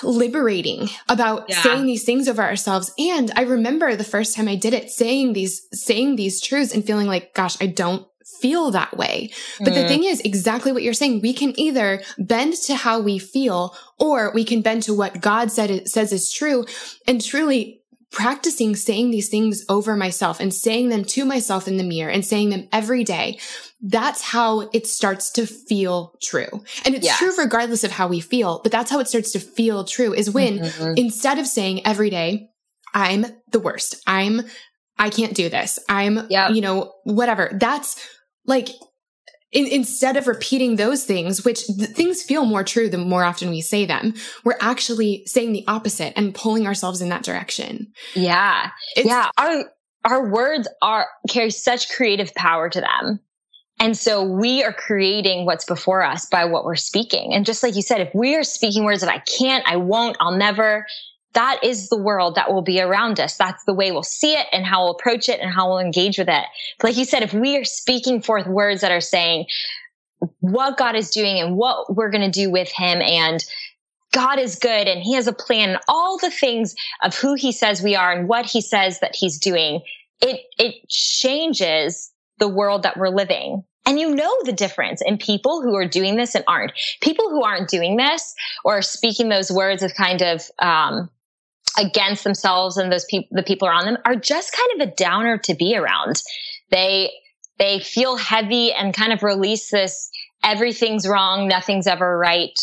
liberating 0.02 0.88
about 1.08 1.46
yeah. 1.48 1.62
saying 1.62 1.86
these 1.86 2.04
things 2.04 2.28
over 2.28 2.42
ourselves. 2.42 2.92
And 2.98 3.30
I 3.36 3.42
remember 3.42 3.94
the 3.94 4.04
first 4.04 4.36
time 4.36 4.48
I 4.48 4.56
did 4.56 4.74
it, 4.74 4.90
saying 4.90 5.32
these, 5.32 5.66
saying 5.72 6.16
these 6.16 6.40
truths 6.40 6.74
and 6.74 6.84
feeling 6.84 7.06
like, 7.06 7.34
gosh, 7.34 7.56
I 7.60 7.66
don't 7.66 8.06
feel 8.40 8.70
that 8.70 8.96
way. 8.96 9.30
But 9.58 9.72
mm. 9.72 9.74
the 9.74 9.88
thing 9.88 10.04
is 10.04 10.20
exactly 10.20 10.72
what 10.72 10.82
you're 10.82 10.94
saying. 10.94 11.20
We 11.22 11.32
can 11.32 11.58
either 11.58 12.02
bend 12.18 12.54
to 12.64 12.74
how 12.74 13.00
we 13.00 13.18
feel 13.18 13.76
or 13.98 14.32
we 14.32 14.44
can 14.44 14.62
bend 14.62 14.84
to 14.84 14.94
what 14.94 15.20
God 15.20 15.50
said 15.50 15.70
it 15.70 15.88
says 15.88 16.12
is 16.12 16.30
true 16.30 16.64
and 17.06 17.24
truly 17.24 17.77
practicing 18.10 18.74
saying 18.74 19.10
these 19.10 19.28
things 19.28 19.64
over 19.68 19.94
myself 19.96 20.40
and 20.40 20.52
saying 20.52 20.88
them 20.88 21.04
to 21.04 21.24
myself 21.24 21.68
in 21.68 21.76
the 21.76 21.84
mirror 21.84 22.10
and 22.10 22.24
saying 22.24 22.50
them 22.50 22.68
every 22.72 23.04
day. 23.04 23.38
That's 23.80 24.22
how 24.22 24.70
it 24.72 24.86
starts 24.86 25.30
to 25.32 25.46
feel 25.46 26.14
true. 26.22 26.48
And 26.84 26.94
it's 26.94 27.04
yes. 27.04 27.18
true 27.18 27.36
regardless 27.36 27.84
of 27.84 27.92
how 27.92 28.08
we 28.08 28.20
feel, 28.20 28.60
but 28.62 28.72
that's 28.72 28.90
how 28.90 28.98
it 28.98 29.08
starts 29.08 29.32
to 29.32 29.40
feel 29.40 29.84
true 29.84 30.14
is 30.14 30.30
when 30.30 30.58
mm-hmm. 30.58 30.94
instead 30.96 31.38
of 31.38 31.46
saying 31.46 31.86
every 31.86 32.10
day, 32.10 32.50
I'm 32.94 33.26
the 33.52 33.60
worst. 33.60 34.02
I'm, 34.06 34.42
I 34.98 35.10
can't 35.10 35.34
do 35.34 35.48
this. 35.48 35.78
I'm, 35.88 36.26
yep. 36.30 36.52
you 36.52 36.62
know, 36.62 36.94
whatever. 37.04 37.50
That's 37.52 38.04
like 38.46 38.68
in, 39.52 39.66
instead 39.66 40.16
of 40.16 40.26
repeating 40.26 40.76
those 40.76 41.04
things, 41.04 41.44
which 41.44 41.66
th- 41.66 41.90
things 41.90 42.22
feel 42.22 42.44
more 42.44 42.64
true 42.64 42.88
the 42.88 42.98
more 42.98 43.24
often 43.24 43.50
we 43.50 43.60
say 43.60 43.86
them, 43.86 44.14
we're 44.44 44.58
actually 44.60 45.22
saying 45.26 45.52
the 45.52 45.64
opposite 45.66 46.12
and 46.16 46.34
pulling 46.34 46.66
ourselves 46.66 47.00
in 47.00 47.08
that 47.08 47.22
direction. 47.22 47.92
Yeah. 48.14 48.70
It's, 48.96 49.06
yeah. 49.06 49.30
Our, 49.38 49.64
our 50.04 50.30
words 50.30 50.68
are 50.82 51.06
carry 51.28 51.50
such 51.50 51.90
creative 51.90 52.34
power 52.34 52.68
to 52.68 52.80
them. 52.80 53.20
And 53.80 53.96
so 53.96 54.24
we 54.24 54.64
are 54.64 54.72
creating 54.72 55.46
what's 55.46 55.64
before 55.64 56.02
us 56.02 56.26
by 56.26 56.44
what 56.44 56.64
we're 56.64 56.74
speaking. 56.74 57.32
And 57.32 57.46
just 57.46 57.62
like 57.62 57.76
you 57.76 57.82
said, 57.82 58.00
if 58.00 58.10
we 58.12 58.34
are 58.34 58.42
speaking 58.42 58.84
words 58.84 59.00
that 59.02 59.10
I 59.10 59.22
can't, 59.38 59.64
I 59.68 59.76
won't, 59.76 60.16
I'll 60.18 60.36
never, 60.36 60.84
that 61.34 61.62
is 61.62 61.88
the 61.88 61.98
world 61.98 62.34
that 62.34 62.52
will 62.52 62.62
be 62.62 62.80
around 62.80 63.20
us. 63.20 63.36
That's 63.36 63.64
the 63.64 63.74
way 63.74 63.92
we'll 63.92 64.02
see 64.02 64.32
it 64.32 64.46
and 64.52 64.64
how 64.64 64.84
we'll 64.84 64.94
approach 64.94 65.28
it 65.28 65.40
and 65.40 65.52
how 65.52 65.68
we'll 65.68 65.78
engage 65.78 66.18
with 66.18 66.28
it. 66.28 66.44
But 66.78 66.88
like 66.88 66.96
you 66.96 67.04
said, 67.04 67.22
if 67.22 67.34
we 67.34 67.56
are 67.56 67.64
speaking 67.64 68.22
forth 68.22 68.46
words 68.46 68.80
that 68.80 68.92
are 68.92 69.00
saying 69.00 69.46
what 70.40 70.76
God 70.76 70.96
is 70.96 71.10
doing 71.10 71.38
and 71.38 71.56
what 71.56 71.94
we're 71.94 72.10
going 72.10 72.30
to 72.30 72.30
do 72.30 72.50
with 72.50 72.70
him 72.72 73.00
and 73.02 73.44
God 74.12 74.38
is 74.38 74.56
good 74.56 74.88
and 74.88 75.02
he 75.02 75.14
has 75.14 75.26
a 75.26 75.32
plan, 75.32 75.70
and 75.70 75.78
all 75.86 76.18
the 76.18 76.30
things 76.30 76.74
of 77.02 77.14
who 77.14 77.34
he 77.34 77.52
says 77.52 77.82
we 77.82 77.94
are 77.94 78.10
and 78.10 78.28
what 78.28 78.46
he 78.46 78.60
says 78.60 79.00
that 79.00 79.14
he's 79.14 79.38
doing, 79.38 79.82
it, 80.20 80.40
it 80.58 80.88
changes 80.88 82.10
the 82.38 82.48
world 82.48 82.84
that 82.84 82.96
we're 82.96 83.10
living. 83.10 83.64
And 83.84 84.00
you 84.00 84.14
know 84.14 84.34
the 84.44 84.52
difference 84.52 85.02
in 85.04 85.18
people 85.18 85.62
who 85.62 85.74
are 85.74 85.86
doing 85.86 86.16
this 86.16 86.34
and 86.34 86.44
aren't. 86.48 86.72
People 87.00 87.30
who 87.30 87.42
aren't 87.42 87.70
doing 87.70 87.96
this 87.96 88.34
or 88.64 88.82
speaking 88.82 89.28
those 89.28 89.50
words 89.50 89.82
of 89.82 89.94
kind 89.94 90.22
of, 90.22 90.42
um, 90.58 91.10
against 91.78 92.24
themselves 92.24 92.76
and 92.76 92.92
those 92.92 93.04
people, 93.06 93.28
the 93.30 93.42
people 93.42 93.68
around 93.68 93.86
them 93.86 93.98
are 94.04 94.16
just 94.16 94.52
kind 94.52 94.80
of 94.80 94.88
a 94.88 94.94
downer 94.94 95.38
to 95.38 95.54
be 95.54 95.76
around. 95.76 96.22
They, 96.70 97.10
they 97.58 97.80
feel 97.80 98.16
heavy 98.16 98.72
and 98.72 98.92
kind 98.92 99.12
of 99.12 99.22
release 99.22 99.70
this 99.70 100.10
everything's 100.44 101.06
wrong, 101.06 101.48
nothing's 101.48 101.86
ever 101.86 102.18
right 102.18 102.58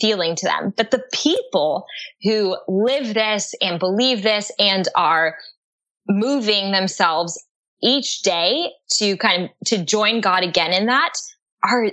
feeling 0.00 0.36
to 0.36 0.46
them. 0.46 0.72
But 0.76 0.90
the 0.90 1.02
people 1.12 1.84
who 2.22 2.56
live 2.68 3.14
this 3.14 3.54
and 3.60 3.78
believe 3.78 4.22
this 4.22 4.50
and 4.58 4.86
are 4.94 5.36
moving 6.08 6.72
themselves 6.72 7.42
each 7.82 8.22
day 8.22 8.70
to 8.94 9.16
kind 9.16 9.44
of 9.44 9.50
to 9.66 9.84
join 9.84 10.20
God 10.20 10.42
again 10.42 10.72
in 10.72 10.86
that 10.86 11.14
are 11.62 11.90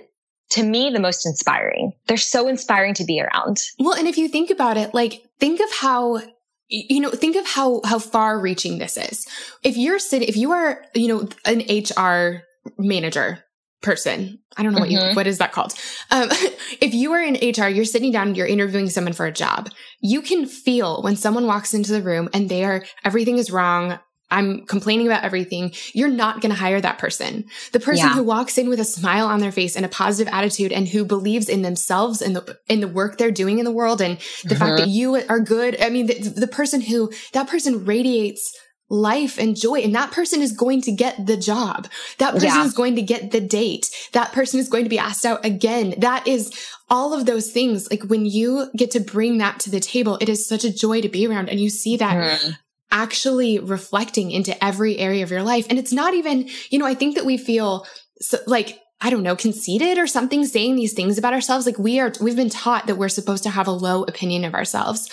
to 0.52 0.64
me 0.64 0.90
the 0.92 1.00
most 1.00 1.26
inspiring. 1.26 1.94
They're 2.08 2.18
so 2.18 2.48
inspiring 2.48 2.94
to 2.96 3.04
be 3.04 3.20
around. 3.20 3.62
Well, 3.80 3.96
and 3.96 4.08
if 4.08 4.18
you 4.18 4.28
think 4.28 4.50
about 4.50 4.78
it, 4.78 4.94
like 4.94 5.24
think 5.40 5.60
of 5.60 5.72
how 5.74 6.22
you 6.68 7.00
know, 7.00 7.12
think 7.12 7.36
of 7.36 7.46
how, 7.48 7.82
how 7.86 8.00
far 8.00 8.40
reaching 8.40 8.78
this 8.80 8.98
is. 8.98 9.28
If 9.64 9.78
you're 9.78 10.00
sitting, 10.00 10.28
if 10.28 10.36
you 10.36 10.52
are, 10.52 10.84
you 10.94 11.08
know, 11.08 11.30
an 11.46 11.62
HR 11.70 12.44
manager 12.78 13.44
person. 13.82 14.40
I 14.58 14.64
don't 14.64 14.74
know 14.74 14.80
what 14.80 14.90
Mhm. 14.90 15.10
you, 15.10 15.16
what 15.16 15.28
is 15.28 15.38
that 15.38 15.52
called? 15.52 15.74
Um, 16.10 16.30
if 16.82 16.94
you 16.96 17.12
are 17.12 17.22
in 17.22 17.36
HR, 17.36 17.68
you're 17.68 17.86
sitting 17.86 18.12
down, 18.12 18.34
you're 18.34 18.48
interviewing 18.48 18.90
someone 18.90 19.14
for 19.14 19.28
a 19.28 19.32
job. 19.32 19.70
You 20.02 20.22
can 20.24 20.48
feel 20.48 21.04
when 21.04 21.16
someone 21.16 21.46
walks 21.46 21.74
into 21.74 21.92
the 21.92 22.02
room 22.02 22.28
and 22.34 22.50
they 22.50 22.64
are, 22.64 22.84
everything 23.04 23.38
is 23.38 23.52
wrong. 23.52 24.00
I'm 24.32 24.66
complaining 24.66 25.06
about 25.08 25.24
everything. 25.24 25.72
You're 25.94 26.10
not 26.10 26.42
going 26.42 26.50
to 26.52 26.58
hire 26.60 26.82
that 26.82 26.98
person. 26.98 27.46
The 27.74 27.80
person 27.80 28.08
Yeah. 28.08 28.14
who 28.14 28.24
walks 28.24 28.58
in 28.58 28.70
with 28.70 28.80
a 28.80 28.86
smile 28.86 29.28
on 29.28 29.40
their 29.40 29.52
face 29.52 29.76
and 29.76 29.86
a 29.86 29.90
positive 29.90 30.34
attitude 30.34 30.72
and 30.72 30.88
who 30.88 31.06
believes 31.06 31.48
in 31.48 31.62
themselves 31.62 32.22
and 32.22 32.36
the, 32.36 32.58
in 32.68 32.80
the 32.80 32.88
work 32.88 33.18
they're 33.18 33.32
doing 33.32 33.60
in 33.60 33.66
the 33.66 33.72
world 33.72 34.02
and 34.02 34.18
the 34.44 34.56
fact 34.56 34.74
Mhm. 34.74 34.78
that 34.78 34.88
you 34.90 35.16
are 35.30 35.40
good. 35.40 35.80
I 35.82 35.90
mean, 35.90 36.08
the, 36.08 36.16
the 36.30 36.48
person 36.48 36.82
who, 36.82 37.12
that 37.34 37.48
person 37.48 37.86
radiates 37.86 38.52
life 38.90 39.40
and 39.40 39.56
joy 39.56 39.80
and 39.80 39.96
that 39.96 40.12
person 40.12 40.42
is 40.42 40.52
going 40.52 40.80
to 40.84 40.92
get 40.92 41.26
the 41.26 41.38
job. 41.38 41.88
That 42.20 42.34
person 42.34 42.50
Yeah. 42.50 42.66
is 42.66 42.74
going 42.74 42.96
to 42.98 43.02
get 43.02 43.32
the 43.32 43.42
date. 43.42 43.90
That 44.14 44.32
person 44.32 44.60
is 44.60 44.70
going 44.70 44.84
to 44.84 44.90
be 44.90 45.00
asked 45.00 45.26
out 45.26 45.44
again. 45.44 45.96
That 45.98 46.28
is 46.28 46.52
all 46.90 47.14
of 47.14 47.26
those 47.26 47.50
things. 47.52 47.90
Like 47.90 48.04
when 48.04 48.26
you 48.28 48.68
get 48.78 48.92
to 48.92 49.00
bring 49.00 49.40
that 49.40 49.60
to 49.62 49.72
the 49.72 49.80
table, 49.80 50.18
it 50.22 50.30
is 50.30 50.48
such 50.48 50.64
a 50.64 50.72
joy 50.74 51.02
to 51.02 51.10
be 51.10 51.26
around 51.28 51.50
and 51.50 51.60
you 51.60 51.70
see 51.70 51.98
that 51.98 52.16
Mhm. 52.40 52.58
Actually 52.96 53.60
reflecting 53.60 54.32
into 54.32 54.52
every 54.64 54.98
area 54.98 55.22
of 55.22 55.30
your 55.30 55.44
life. 55.44 55.68
And 55.70 55.78
it's 55.78 55.92
not 55.92 56.14
even, 56.14 56.48
you 56.70 56.80
know, 56.80 56.86
I 56.86 56.96
think 56.96 57.16
that 57.16 57.26
we 57.26 57.38
feel 57.38 57.86
so, 58.22 58.38
like, 58.48 58.80
I 59.02 59.10
don't 59.10 59.24
know, 59.24 59.36
conceited 59.36 59.98
or 59.98 60.08
something 60.08 60.46
saying 60.46 60.78
these 60.78 60.94
things 60.94 61.18
about 61.18 61.34
ourselves. 61.34 61.66
Like 61.66 61.78
we 61.78 62.00
are, 62.00 62.14
we've 62.22 62.38
been 62.38 62.50
taught 62.50 62.88
that 62.88 62.96
we're 62.96 63.10
supposed 63.10 63.44
to 63.44 63.50
have 63.50 63.68
a 63.68 63.72
low 63.72 64.04
opinion 64.04 64.46
of 64.46 64.54
ourselves, 64.54 65.10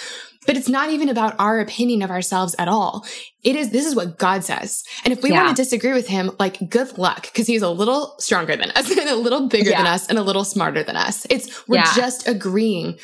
but 0.46 0.56
it's 0.56 0.68
not 0.68 0.90
even 0.90 1.08
about 1.08 1.34
our 1.40 1.58
opinion 1.58 2.02
of 2.02 2.10
ourselves 2.10 2.54
at 2.60 2.68
all. 2.68 3.04
It 3.42 3.56
is, 3.56 3.70
this 3.70 3.84
is 3.84 3.96
what 3.96 4.16
God 4.16 4.44
says. 4.44 4.84
And 5.04 5.12
if 5.12 5.20
we 5.24 5.30
Yeah. 5.30 5.42
want 5.42 5.56
to 5.56 5.60
disagree 5.62 5.92
with 5.92 6.06
him, 6.06 6.30
like 6.38 6.70
good 6.70 6.96
luck, 6.96 7.22
because 7.24 7.48
he's 7.48 7.62
a 7.62 7.68
little 7.70 8.14
stronger 8.20 8.54
than 8.54 8.70
us 8.70 8.88
and 8.96 9.08
a 9.10 9.16
little 9.16 9.48
bigger 9.48 9.70
than 9.70 9.86
us 9.88 10.06
and 10.06 10.16
a 10.18 10.22
little 10.22 10.44
smarter 10.44 10.84
than 10.84 10.96
us. 10.96 11.26
It's, 11.28 11.66
we're 11.66 11.78
Yeah. 11.78 11.92
just 11.96 12.28
agreeing 12.28 12.98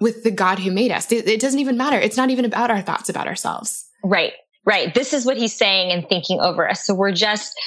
with 0.00 0.24
the 0.24 0.32
God 0.32 0.58
who 0.58 0.72
made 0.72 0.90
us. 0.90 1.10
It, 1.12 1.28
it 1.28 1.40
doesn't 1.40 1.60
even 1.60 1.76
matter. 1.76 1.96
It's 1.98 2.16
not 2.16 2.30
even 2.30 2.44
about 2.44 2.72
our 2.72 2.82
thoughts 2.82 3.08
about 3.08 3.28
ourselves. 3.28 3.84
Right, 4.04 4.34
right. 4.66 4.92
This 4.92 5.12
is 5.14 5.24
what 5.24 5.38
he's 5.38 5.56
saying 5.56 5.90
and 5.90 6.06
thinking 6.06 6.38
over 6.40 6.68
us. 6.68 6.86
So 6.86 6.94
we're 6.94 7.12
just 7.12 7.58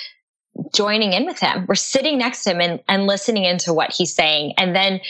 joining 0.74 1.14
in 1.14 1.26
with 1.26 1.40
him. 1.40 1.66
We're 1.68 1.76
sitting 1.76 2.18
next 2.18 2.44
to 2.44 2.52
him 2.52 2.62
and, 2.62 2.80
and 2.88 3.08
listening 3.08 3.44
into 3.44 3.74
what 3.74 3.92
he's 3.92 4.14
saying 4.14 4.54
and 4.58 4.76
then 4.76 5.02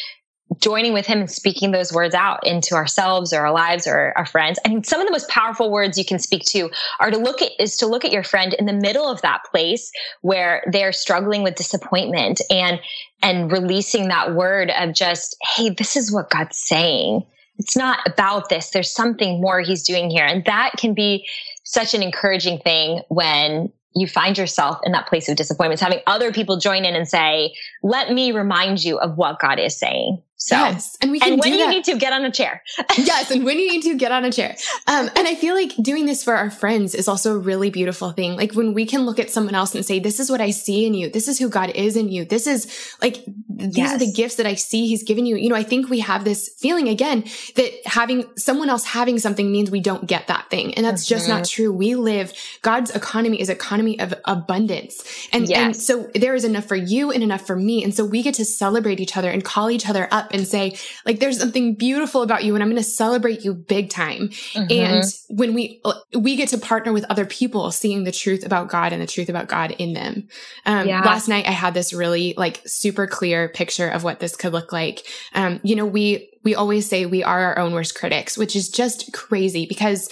joining 0.61 0.93
with 0.93 1.05
him 1.05 1.19
and 1.19 1.29
speaking 1.29 1.71
those 1.71 1.91
words 1.91 2.15
out 2.15 2.47
into 2.47 2.75
ourselves 2.75 3.33
or 3.33 3.41
our 3.41 3.51
lives 3.51 3.85
or 3.85 4.13
our 4.15 4.25
friends. 4.25 4.57
I 4.65 4.69
mean, 4.69 4.83
some 4.85 5.01
of 5.01 5.07
the 5.07 5.11
most 5.11 5.27
powerful 5.29 5.69
words 5.69 5.97
you 5.97 6.05
can 6.05 6.19
speak 6.19 6.43
to 6.49 6.69
are 7.01 7.11
to 7.11 7.17
look 7.17 7.41
at, 7.41 7.51
is 7.59 7.75
to 7.77 7.85
look 7.87 8.05
at 8.05 8.13
your 8.13 8.23
friend 8.23 8.53
in 8.53 8.65
the 8.65 8.73
middle 8.73 9.09
of 9.09 9.21
that 9.21 9.41
place 9.51 9.91
where 10.21 10.63
they're 10.71 10.93
struggling 10.93 11.43
with 11.43 11.55
disappointment 11.55 12.39
and, 12.49 12.79
and 13.21 13.51
releasing 13.51 14.07
that 14.07 14.35
word 14.35 14.71
of 14.71 14.93
just, 14.93 15.35
Hey, 15.55 15.69
this 15.69 15.97
is 15.97 16.13
what 16.13 16.29
God's 16.29 16.57
saying. 16.57 17.25
It's 17.57 17.75
not 17.75 17.99
about 18.05 18.49
this. 18.49 18.69
There's 18.69 18.91
something 18.91 19.41
more 19.41 19.61
he's 19.61 19.83
doing 19.83 20.09
here. 20.09 20.25
And 20.25 20.45
that 20.45 20.71
can 20.77 20.93
be 20.93 21.27
such 21.63 21.93
an 21.93 22.03
encouraging 22.03 22.59
thing 22.59 23.01
when 23.09 23.71
you 23.95 24.07
find 24.07 24.37
yourself 24.37 24.79
in 24.83 24.91
that 24.91 25.07
place 25.07 25.27
of 25.27 25.35
disappointment, 25.35 25.79
having 25.79 25.99
other 26.05 26.31
people 26.31 26.57
join 26.57 26.85
in 26.85 26.95
and 26.95 27.07
say, 27.07 27.53
let 27.81 28.11
me 28.11 28.31
remind 28.31 28.83
you 28.83 28.99
of 28.99 29.17
what 29.17 29.39
God 29.39 29.59
is 29.59 29.77
saying. 29.77 30.21
So, 30.39 30.55
yes. 30.55 30.95
And 31.01 31.09
we 31.09 31.19
can 31.19 31.33
and 31.33 31.41
do 31.41 31.49
when 31.49 31.59
you 31.59 31.65
that. 31.65 31.71
need 31.71 31.83
to 31.85 31.97
get 31.97 32.13
on 32.13 32.23
a 32.23 32.31
chair. 32.31 32.61
yes. 32.97 33.31
And 33.31 33.43
when 33.43 33.57
you 33.57 33.71
need 33.71 33.81
to 33.81 33.95
get 33.95 34.11
on 34.11 34.23
a 34.23 34.31
chair. 34.31 34.55
Um, 34.85 35.09
and 35.15 35.27
I 35.27 35.33
feel 35.33 35.55
like 35.55 35.73
doing 35.81 36.05
this 36.05 36.23
for 36.23 36.35
our 36.35 36.51
friends 36.51 36.93
is 36.93 37.07
also 37.07 37.35
a 37.35 37.39
really 37.39 37.71
beautiful 37.71 38.11
thing. 38.11 38.35
Like 38.35 38.53
when 38.53 38.75
we 38.75 38.85
can 38.85 39.01
look 39.01 39.17
at 39.19 39.31
someone 39.31 39.55
else 39.55 39.73
and 39.73 39.83
say, 39.83 39.99
this 39.99 40.19
is 40.19 40.29
what 40.29 40.39
I 40.39 40.51
see 40.51 40.85
in 40.85 40.93
you. 40.93 41.09
This 41.09 41.27
is 41.27 41.39
who 41.39 41.49
God 41.49 41.71
is 41.71 41.95
in 41.95 42.09
you. 42.09 42.23
This 42.23 42.45
is 42.45 42.95
like, 43.01 43.25
these 43.49 43.91
are 43.91 43.97
the 43.97 44.11
gifts 44.11 44.35
that 44.35 44.45
I 44.45 44.53
see 44.53 44.87
he's 44.87 45.01
given 45.01 45.25
you. 45.25 45.37
You 45.37 45.49
know, 45.49 45.55
I 45.55 45.63
think 45.63 45.89
we 45.89 46.01
have 46.01 46.23
this 46.23 46.49
feeling 46.49 46.87
again 46.87 47.23
that 47.55 47.71
having 47.85 48.25
someone 48.37 48.69
else 48.69 48.85
having 48.85 49.17
something 49.17 49.51
means 49.51 49.71
we 49.71 49.81
don't 49.81 50.05
get 50.05 50.27
that 50.27 50.51
thing. 50.51 50.75
And 50.75 50.85
that's 50.85 51.07
just 51.07 51.27
not 51.27 51.45
true. 51.45 51.73
We 51.73 51.95
live, 51.95 52.31
God's 52.61 52.91
economy 52.91 53.41
is 53.41 53.49
economy 53.49 53.99
of 53.99 54.13
abundance. 54.25 55.03
And, 55.33 55.51
and 55.51 55.75
so 55.75 56.11
there 56.13 56.35
is 56.35 56.45
enough 56.45 56.65
for 56.65 56.75
you 56.75 57.11
and 57.11 57.23
enough 57.23 57.41
for 57.47 57.55
me. 57.55 57.83
And 57.83 57.93
so 57.93 58.05
we 58.05 58.21
get 58.21 58.35
to 58.35 58.45
celebrate 58.45 58.99
each 58.99 59.17
other 59.17 59.31
and 59.31 59.43
call 59.43 59.71
each 59.71 59.89
other 59.89 60.07
up 60.11 60.26
and 60.33 60.47
say, 60.47 60.77
like, 61.05 61.19
there's 61.19 61.39
something 61.39 61.75
beautiful 61.75 62.21
about 62.21 62.43
you 62.43 62.53
and 62.55 62.63
I'm 62.63 62.69
going 62.69 62.81
to 62.81 62.89
celebrate 62.89 63.43
you 63.43 63.53
big 63.53 63.89
time. 63.89 64.29
Mhm. 64.53 64.71
And 64.71 65.03
when 65.29 65.53
we, 65.53 65.81
we 66.17 66.35
get 66.35 66.49
to 66.49 66.57
partner 66.57 66.93
with 66.93 67.05
other 67.09 67.25
people 67.25 67.71
seeing 67.71 68.03
the 68.03 68.11
truth 68.11 68.45
about 68.45 68.69
God 68.69 68.93
and 68.93 69.01
the 69.01 69.07
truth 69.07 69.29
about 69.29 69.47
God 69.47 69.71
in 69.77 69.93
them. 69.93 70.27
Um, 70.65 70.87
Yeah. 70.87 71.01
last 71.01 71.27
night 71.27 71.47
I 71.47 71.51
had 71.51 71.73
this 71.73 71.93
really 71.93 72.33
like 72.37 72.61
super 72.65 73.07
clear 73.07 73.49
picture 73.49 73.87
of 73.87 74.03
what 74.03 74.19
this 74.19 74.35
could 74.35 74.53
look 74.53 74.71
like. 74.71 75.03
Um, 75.33 75.59
you 75.63 75.75
know, 75.75 75.85
we, 75.85 76.29
we 76.43 76.55
always 76.55 76.87
say 76.87 77.05
we 77.05 77.23
are 77.23 77.45
our 77.45 77.59
own 77.59 77.73
worst 77.73 77.95
critics, 77.95 78.37
which 78.37 78.55
is 78.55 78.69
just 78.69 79.11
crazy 79.13 79.65
because 79.67 80.09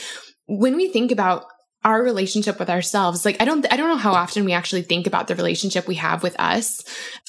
when 0.48 0.76
we 0.76 0.90
think 0.90 1.12
about 1.12 1.46
our 1.84 2.02
relationship 2.02 2.58
with 2.60 2.70
ourselves, 2.70 3.26
like 3.26 3.40
I 3.40 3.46
don't, 3.46 3.72
I 3.72 3.78
don't 3.78 3.90
know 3.90 3.96
how 3.96 4.14
often 4.14 4.44
we 4.44 4.54
actually 4.54 4.82
think 4.82 5.06
about 5.06 5.28
the 5.28 5.36
relationship 5.36 5.88
we 5.88 5.96
have 5.96 6.24
with 6.24 6.36
us. 6.40 6.84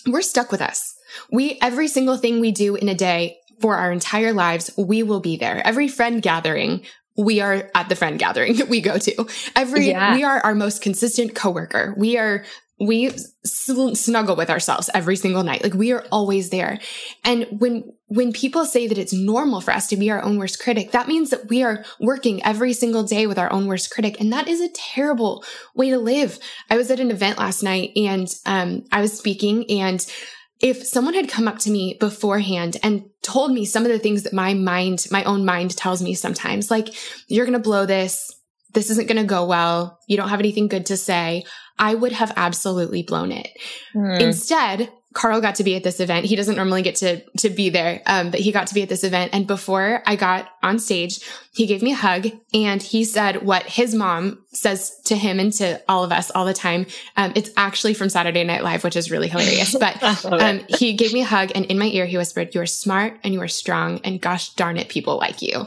We're 0.06 0.22
stuck 0.22 0.50
with 0.50 0.62
us. 0.62 0.95
We, 1.30 1.58
every 1.62 1.88
single 1.88 2.16
thing 2.16 2.40
we 2.40 2.52
do 2.52 2.74
in 2.76 2.88
a 2.88 2.94
day 2.94 3.38
for 3.60 3.76
our 3.76 3.90
entire 3.92 4.32
lives, 4.32 4.70
we 4.76 5.02
will 5.02 5.20
be 5.20 5.36
there. 5.36 5.66
Every 5.66 5.88
friend 5.88 6.20
gathering, 6.22 6.84
we 7.16 7.40
are 7.40 7.70
at 7.74 7.88
the 7.88 7.96
friend 7.96 8.18
gathering 8.18 8.56
that 8.58 8.68
we 8.68 8.80
go 8.80 8.98
to. 8.98 9.26
Every, 9.54 9.88
Yeah. 9.88 10.14
we 10.14 10.24
are 10.24 10.40
our 10.40 10.54
most 10.54 10.82
consistent 10.82 11.34
coworker. 11.34 11.94
We 11.96 12.18
are, 12.18 12.44
we 12.78 13.08
sl- 13.46 13.94
snuggle 13.94 14.36
with 14.36 14.50
ourselves 14.50 14.90
every 14.92 15.16
single 15.16 15.42
night. 15.42 15.62
Like 15.62 15.72
we 15.72 15.92
are 15.92 16.04
always 16.12 16.50
there. 16.50 16.78
And 17.24 17.46
when, 17.50 17.84
when 18.08 18.34
people 18.34 18.66
say 18.66 18.86
that 18.86 18.98
it's 18.98 19.14
normal 19.14 19.62
for 19.62 19.70
us 19.70 19.86
to 19.86 19.96
be 19.96 20.10
our 20.10 20.22
own 20.22 20.36
worst 20.36 20.60
critic, 20.60 20.92
that 20.92 21.08
means 21.08 21.30
that 21.30 21.48
we 21.48 21.62
are 21.62 21.82
working 21.98 22.44
every 22.44 22.74
single 22.74 23.02
day 23.02 23.26
with 23.26 23.38
our 23.38 23.50
own 23.50 23.66
worst 23.66 23.90
critic. 23.90 24.20
And 24.20 24.30
that 24.34 24.46
is 24.46 24.60
a 24.60 24.68
terrible 24.68 25.42
way 25.74 25.88
to 25.88 25.96
live. 25.98 26.38
I 26.68 26.76
was 26.76 26.90
at 26.90 27.00
an 27.00 27.10
event 27.10 27.38
last 27.38 27.62
night 27.62 27.92
and, 27.96 28.28
um, 28.44 28.84
I 28.92 29.00
was 29.00 29.16
speaking 29.16 29.64
and 29.70 30.06
if 30.60 30.86
someone 30.86 31.14
had 31.14 31.28
come 31.28 31.48
up 31.48 31.58
to 31.60 31.70
me 31.70 31.96
beforehand 32.00 32.78
and 32.82 33.04
told 33.22 33.52
me 33.52 33.64
some 33.64 33.84
of 33.84 33.90
the 33.90 33.98
things 33.98 34.22
that 34.22 34.32
my 34.32 34.54
mind, 34.54 35.06
my 35.10 35.22
own 35.24 35.44
mind 35.44 35.76
tells 35.76 36.02
me 36.02 36.14
sometimes, 36.14 36.70
like, 36.70 36.88
you're 37.28 37.44
going 37.44 37.52
to 37.52 37.58
blow 37.58 37.86
this. 37.86 38.32
This 38.72 38.90
isn't 38.90 39.08
going 39.08 39.20
to 39.20 39.24
go 39.24 39.44
well. 39.46 39.98
You 40.06 40.16
don't 40.16 40.28
have 40.28 40.40
anything 40.40 40.68
good 40.68 40.86
to 40.86 40.96
say. 40.96 41.44
I 41.78 41.94
would 41.94 42.12
have 42.12 42.32
absolutely 42.36 43.02
blown 43.02 43.32
it. 43.32 43.48
Hmm. 43.92 44.12
Instead, 44.12 44.90
Carl 45.16 45.40
got 45.40 45.54
to 45.54 45.64
be 45.64 45.74
at 45.74 45.82
this 45.82 45.98
event. 45.98 46.26
He 46.26 46.36
doesn't 46.36 46.56
normally 46.56 46.82
get 46.82 46.96
to 46.96 47.22
to 47.38 47.48
be 47.48 47.70
there, 47.70 48.02
um, 48.04 48.30
but 48.30 48.38
he 48.38 48.52
got 48.52 48.66
to 48.66 48.74
be 48.74 48.82
at 48.82 48.90
this 48.90 49.02
event. 49.02 49.30
And 49.32 49.46
before 49.46 50.02
I 50.06 50.14
got 50.14 50.50
on 50.62 50.78
stage, 50.78 51.20
he 51.54 51.64
gave 51.64 51.82
me 51.82 51.92
a 51.92 51.96
hug 51.96 52.26
and 52.52 52.82
he 52.82 53.02
said 53.02 53.42
what 53.42 53.62
his 53.62 53.94
mom 53.94 54.44
says 54.52 55.00
to 55.06 55.16
him 55.16 55.40
and 55.40 55.50
to 55.54 55.82
all 55.88 56.04
of 56.04 56.12
us 56.12 56.30
all 56.30 56.44
the 56.44 56.52
time. 56.52 56.84
Um, 57.16 57.32
it's 57.34 57.48
actually 57.56 57.94
from 57.94 58.10
Saturday 58.10 58.44
Night 58.44 58.62
Live, 58.62 58.84
which 58.84 58.94
is 58.94 59.10
really 59.10 59.28
hilarious. 59.28 59.74
But 59.74 60.02
um, 60.26 60.60
he 60.68 60.92
gave 60.92 61.14
me 61.14 61.22
a 61.22 61.24
hug, 61.24 61.50
and 61.54 61.64
in 61.64 61.78
my 61.78 61.86
ear, 61.86 62.04
he 62.04 62.18
whispered, 62.18 62.54
"You 62.54 62.60
are 62.60 62.66
smart 62.66 63.18
and 63.24 63.32
you 63.32 63.40
are 63.40 63.48
strong, 63.48 64.00
and 64.04 64.20
gosh 64.20 64.50
darn 64.52 64.76
it, 64.76 64.90
people 64.90 65.16
like 65.16 65.40
you." 65.40 65.66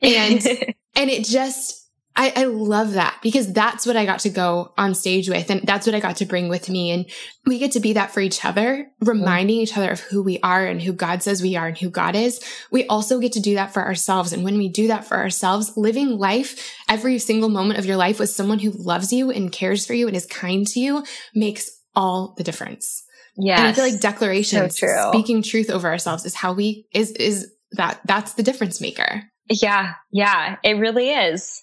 And 0.00 0.42
and 0.96 1.10
it 1.10 1.26
just 1.26 1.79
I, 2.20 2.34
I 2.36 2.44
love 2.44 2.92
that 2.92 3.18
because 3.22 3.50
that's 3.50 3.86
what 3.86 3.96
I 3.96 4.04
got 4.04 4.20
to 4.20 4.28
go 4.28 4.74
on 4.76 4.94
stage 4.94 5.30
with 5.30 5.48
and 5.48 5.62
that's 5.62 5.86
what 5.86 5.94
I 5.94 6.00
got 6.00 6.16
to 6.16 6.26
bring 6.26 6.50
with 6.50 6.68
me. 6.68 6.90
And 6.90 7.06
we 7.46 7.58
get 7.58 7.72
to 7.72 7.80
be 7.80 7.94
that 7.94 8.10
for 8.10 8.20
each 8.20 8.44
other, 8.44 8.90
reminding 9.00 9.56
each 9.56 9.74
other 9.74 9.88
of 9.88 10.00
who 10.00 10.22
we 10.22 10.38
are 10.40 10.66
and 10.66 10.82
who 10.82 10.92
God 10.92 11.22
says 11.22 11.40
we 11.40 11.56
are 11.56 11.68
and 11.68 11.78
who 11.78 11.88
God 11.88 12.14
is. 12.14 12.38
We 12.70 12.86
also 12.88 13.20
get 13.20 13.32
to 13.32 13.40
do 13.40 13.54
that 13.54 13.72
for 13.72 13.82
ourselves. 13.82 14.34
And 14.34 14.44
when 14.44 14.58
we 14.58 14.68
do 14.68 14.88
that 14.88 15.06
for 15.06 15.16
ourselves, 15.16 15.78
living 15.78 16.18
life 16.18 16.76
every 16.90 17.18
single 17.18 17.48
moment 17.48 17.78
of 17.78 17.86
your 17.86 17.96
life 17.96 18.18
with 18.18 18.28
someone 18.28 18.58
who 18.58 18.70
loves 18.72 19.14
you 19.14 19.30
and 19.30 19.50
cares 19.50 19.86
for 19.86 19.94
you 19.94 20.06
and 20.06 20.14
is 20.14 20.26
kind 20.26 20.66
to 20.66 20.78
you 20.78 21.02
makes 21.34 21.70
all 21.96 22.34
the 22.36 22.44
difference. 22.44 23.02
Yeah. 23.38 23.60
And 23.60 23.66
I 23.66 23.72
feel 23.72 23.84
like 23.84 23.98
declarations, 23.98 24.78
So 24.78 25.08
speaking 25.10 25.42
truth 25.42 25.70
over 25.70 25.88
ourselves 25.88 26.26
is 26.26 26.34
how 26.34 26.52
we 26.52 26.86
is 26.92 27.12
is 27.12 27.50
that 27.72 28.02
that's 28.04 28.34
the 28.34 28.42
difference 28.42 28.78
maker. 28.78 29.22
yeah, 29.48 29.94
yeah, 30.12 30.56
it 30.62 30.74
really 30.74 31.08
is. 31.08 31.62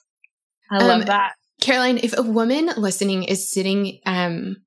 I 0.71 0.77
Um, 0.77 0.87
love 0.87 1.05
that. 1.07 1.33
Caroline, 1.61 1.99
if 2.03 2.17
a 2.17 2.21
woman 2.21 2.69
listening 2.77 3.23
is 3.23 3.51
sitting 3.51 3.99
um 4.05 4.57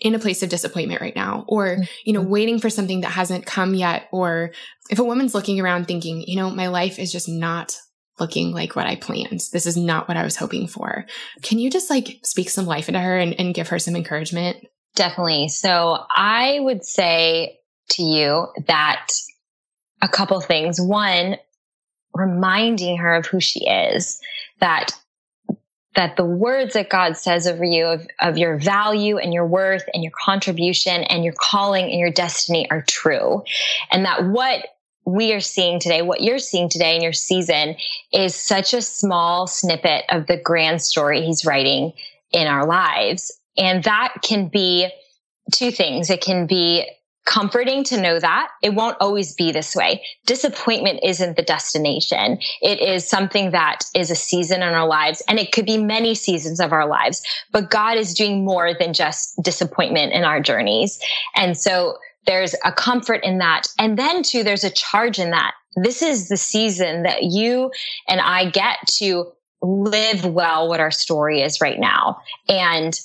in 0.00 0.14
a 0.14 0.18
place 0.18 0.42
of 0.42 0.48
disappointment 0.48 1.02
right 1.02 1.14
now 1.14 1.44
or 1.46 1.76
you 2.04 2.12
know 2.14 2.22
waiting 2.22 2.58
for 2.58 2.70
something 2.70 3.02
that 3.02 3.10
hasn't 3.10 3.44
come 3.44 3.74
yet 3.74 4.08
or 4.12 4.52
if 4.88 4.98
a 4.98 5.04
woman's 5.04 5.34
looking 5.34 5.60
around 5.60 5.86
thinking, 5.86 6.22
you 6.26 6.36
know, 6.36 6.50
my 6.50 6.68
life 6.68 6.98
is 6.98 7.12
just 7.12 7.28
not 7.28 7.76
looking 8.18 8.52
like 8.52 8.76
what 8.76 8.86
I 8.86 8.96
planned. 8.96 9.40
This 9.52 9.66
is 9.66 9.76
not 9.76 10.08
what 10.08 10.16
I 10.16 10.24
was 10.24 10.36
hoping 10.36 10.66
for. 10.68 11.06
Can 11.42 11.58
you 11.58 11.70
just 11.70 11.88
like 11.90 12.20
speak 12.22 12.50
some 12.50 12.66
life 12.66 12.88
into 12.88 13.00
her 13.00 13.16
and, 13.18 13.38
and 13.38 13.54
give 13.54 13.68
her 13.68 13.78
some 13.78 13.96
encouragement? 13.96 14.58
Definitely. 14.94 15.48
So 15.48 15.98
I 16.14 16.58
would 16.60 16.84
say 16.84 17.58
to 17.90 18.02
you 18.02 18.46
that 18.66 19.08
a 20.02 20.08
couple 20.08 20.40
things. 20.40 20.80
One, 20.80 21.36
reminding 22.14 22.98
her 22.98 23.14
of 23.14 23.26
who 23.26 23.40
she 23.40 23.68
is, 23.68 24.20
that 24.60 24.90
that 25.96 26.16
the 26.16 26.24
words 26.24 26.74
that 26.74 26.88
God 26.88 27.16
says 27.16 27.46
over 27.46 27.64
you 27.64 27.86
of, 27.86 28.06
of 28.20 28.38
your 28.38 28.58
value 28.58 29.18
and 29.18 29.34
your 29.34 29.46
worth 29.46 29.84
and 29.92 30.02
your 30.02 30.12
contribution 30.24 31.02
and 31.04 31.24
your 31.24 31.34
calling 31.36 31.86
and 31.86 31.98
your 31.98 32.12
destiny 32.12 32.70
are 32.70 32.82
true. 32.82 33.42
And 33.90 34.04
that 34.04 34.24
what 34.24 34.66
we 35.04 35.32
are 35.32 35.40
seeing 35.40 35.80
today, 35.80 36.02
what 36.02 36.22
you're 36.22 36.38
seeing 36.38 36.68
today 36.68 36.94
in 36.94 37.02
your 37.02 37.12
season 37.12 37.74
is 38.12 38.34
such 38.34 38.72
a 38.72 38.82
small 38.82 39.46
snippet 39.46 40.04
of 40.10 40.26
the 40.26 40.36
grand 40.36 40.80
story 40.82 41.22
he's 41.22 41.44
writing 41.44 41.92
in 42.32 42.46
our 42.46 42.66
lives. 42.66 43.32
And 43.56 43.82
that 43.84 44.14
can 44.22 44.48
be 44.48 44.88
two 45.52 45.72
things. 45.72 46.10
It 46.10 46.20
can 46.20 46.46
be 46.46 46.88
comforting 47.26 47.84
to 47.84 48.00
know 48.00 48.18
that 48.18 48.48
it 48.62 48.74
won't 48.74 48.96
always 49.00 49.34
be 49.34 49.52
this 49.52 49.76
way. 49.76 50.02
Disappointment 50.26 51.00
isn't 51.02 51.36
the 51.36 51.42
destination. 51.42 52.38
It 52.60 52.80
is 52.80 53.06
something 53.06 53.50
that 53.50 53.84
is 53.94 54.10
a 54.10 54.16
season 54.16 54.62
in 54.62 54.68
our 54.74 54.86
lives 54.86 55.22
and 55.28 55.38
it 55.38 55.52
could 55.52 55.66
be 55.66 55.78
many 55.78 56.14
seasons 56.14 56.60
of 56.60 56.72
our 56.72 56.88
lives, 56.88 57.22
but 57.52 57.70
God 57.70 57.96
is 57.98 58.14
doing 58.14 58.44
more 58.44 58.74
than 58.78 58.92
just 58.92 59.40
disappointment 59.42 60.12
in 60.12 60.24
our 60.24 60.40
journeys. 60.40 60.98
And 61.36 61.56
so 61.56 61.98
there's 62.26 62.54
a 62.64 62.72
comfort 62.72 63.20
in 63.22 63.38
that. 63.38 63.68
And 63.78 63.98
then 63.98 64.22
too, 64.22 64.42
there's 64.42 64.64
a 64.64 64.70
charge 64.70 65.18
in 65.18 65.30
that. 65.30 65.52
This 65.76 66.02
is 66.02 66.28
the 66.28 66.36
season 66.36 67.04
that 67.04 67.24
you 67.24 67.70
and 68.08 68.20
I 68.20 68.50
get 68.50 68.78
to 68.98 69.32
live 69.62 70.24
well 70.24 70.68
what 70.68 70.80
our 70.80 70.90
story 70.90 71.42
is 71.42 71.60
right 71.60 71.78
now. 71.78 72.18
And 72.48 72.98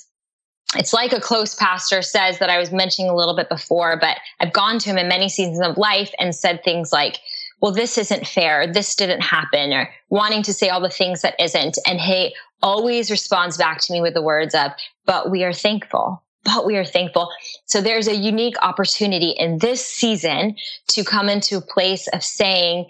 it's 0.78 0.92
like 0.92 1.12
a 1.12 1.20
close 1.20 1.54
pastor 1.54 2.02
says 2.02 2.38
that 2.38 2.50
I 2.50 2.58
was 2.58 2.72
mentioning 2.72 3.10
a 3.10 3.14
little 3.14 3.36
bit 3.36 3.48
before, 3.48 3.96
but 4.00 4.18
I've 4.40 4.52
gone 4.52 4.78
to 4.80 4.90
him 4.90 4.98
in 4.98 5.08
many 5.08 5.28
seasons 5.28 5.60
of 5.60 5.76
life 5.76 6.12
and 6.18 6.34
said 6.34 6.62
things 6.64 6.92
like, 6.92 7.18
well, 7.60 7.72
this 7.72 7.96
isn't 7.96 8.26
fair. 8.26 8.70
This 8.70 8.94
didn't 8.94 9.22
happen 9.22 9.72
or 9.72 9.88
wanting 10.10 10.42
to 10.42 10.52
say 10.52 10.68
all 10.68 10.80
the 10.80 10.90
things 10.90 11.22
that 11.22 11.34
isn't. 11.40 11.78
And 11.86 12.00
he 12.00 12.34
always 12.62 13.10
responds 13.10 13.56
back 13.56 13.80
to 13.82 13.92
me 13.92 14.00
with 14.00 14.14
the 14.14 14.22
words 14.22 14.54
of, 14.54 14.72
but 15.04 15.30
we 15.30 15.44
are 15.44 15.52
thankful 15.52 16.22
but 16.46 16.64
we 16.64 16.76
are 16.76 16.84
thankful. 16.84 17.28
So 17.66 17.80
there's 17.80 18.08
a 18.08 18.14
unique 18.14 18.54
opportunity 18.62 19.30
in 19.30 19.58
this 19.58 19.84
season 19.84 20.56
to 20.88 21.04
come 21.04 21.28
into 21.28 21.56
a 21.56 21.60
place 21.60 22.06
of 22.08 22.22
saying, 22.22 22.88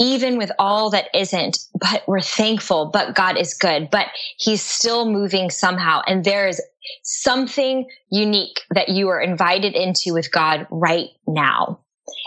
even 0.00 0.38
with 0.38 0.52
all 0.58 0.90
that 0.90 1.08
isn't, 1.14 1.58
but 1.80 2.02
we're 2.06 2.20
thankful, 2.20 2.86
but 2.86 3.14
God 3.14 3.36
is 3.36 3.54
good, 3.54 3.90
but 3.90 4.06
he's 4.38 4.62
still 4.62 5.10
moving 5.10 5.50
somehow. 5.50 6.02
And 6.06 6.24
there 6.24 6.48
is 6.48 6.60
something 7.02 7.88
unique 8.10 8.60
that 8.70 8.88
you 8.88 9.08
are 9.08 9.20
invited 9.20 9.74
into 9.74 10.12
with 10.12 10.30
God 10.30 10.66
right 10.70 11.08
now. 11.26 11.80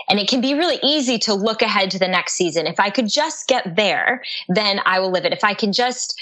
And 0.08 0.18
it 0.18 0.28
can 0.28 0.40
be 0.40 0.54
really 0.54 0.78
easy 0.82 1.18
to 1.20 1.34
look 1.34 1.62
ahead 1.62 1.90
to 1.92 1.98
the 1.98 2.08
next 2.08 2.34
season. 2.34 2.66
If 2.66 2.78
I 2.78 2.90
could 2.90 3.08
just 3.08 3.48
get 3.48 3.76
there, 3.76 4.22
then 4.48 4.80
I 4.84 5.00
will 5.00 5.10
live 5.10 5.24
it. 5.24 5.32
If 5.32 5.44
I 5.44 5.54
can 5.54 5.72
just 5.72 6.20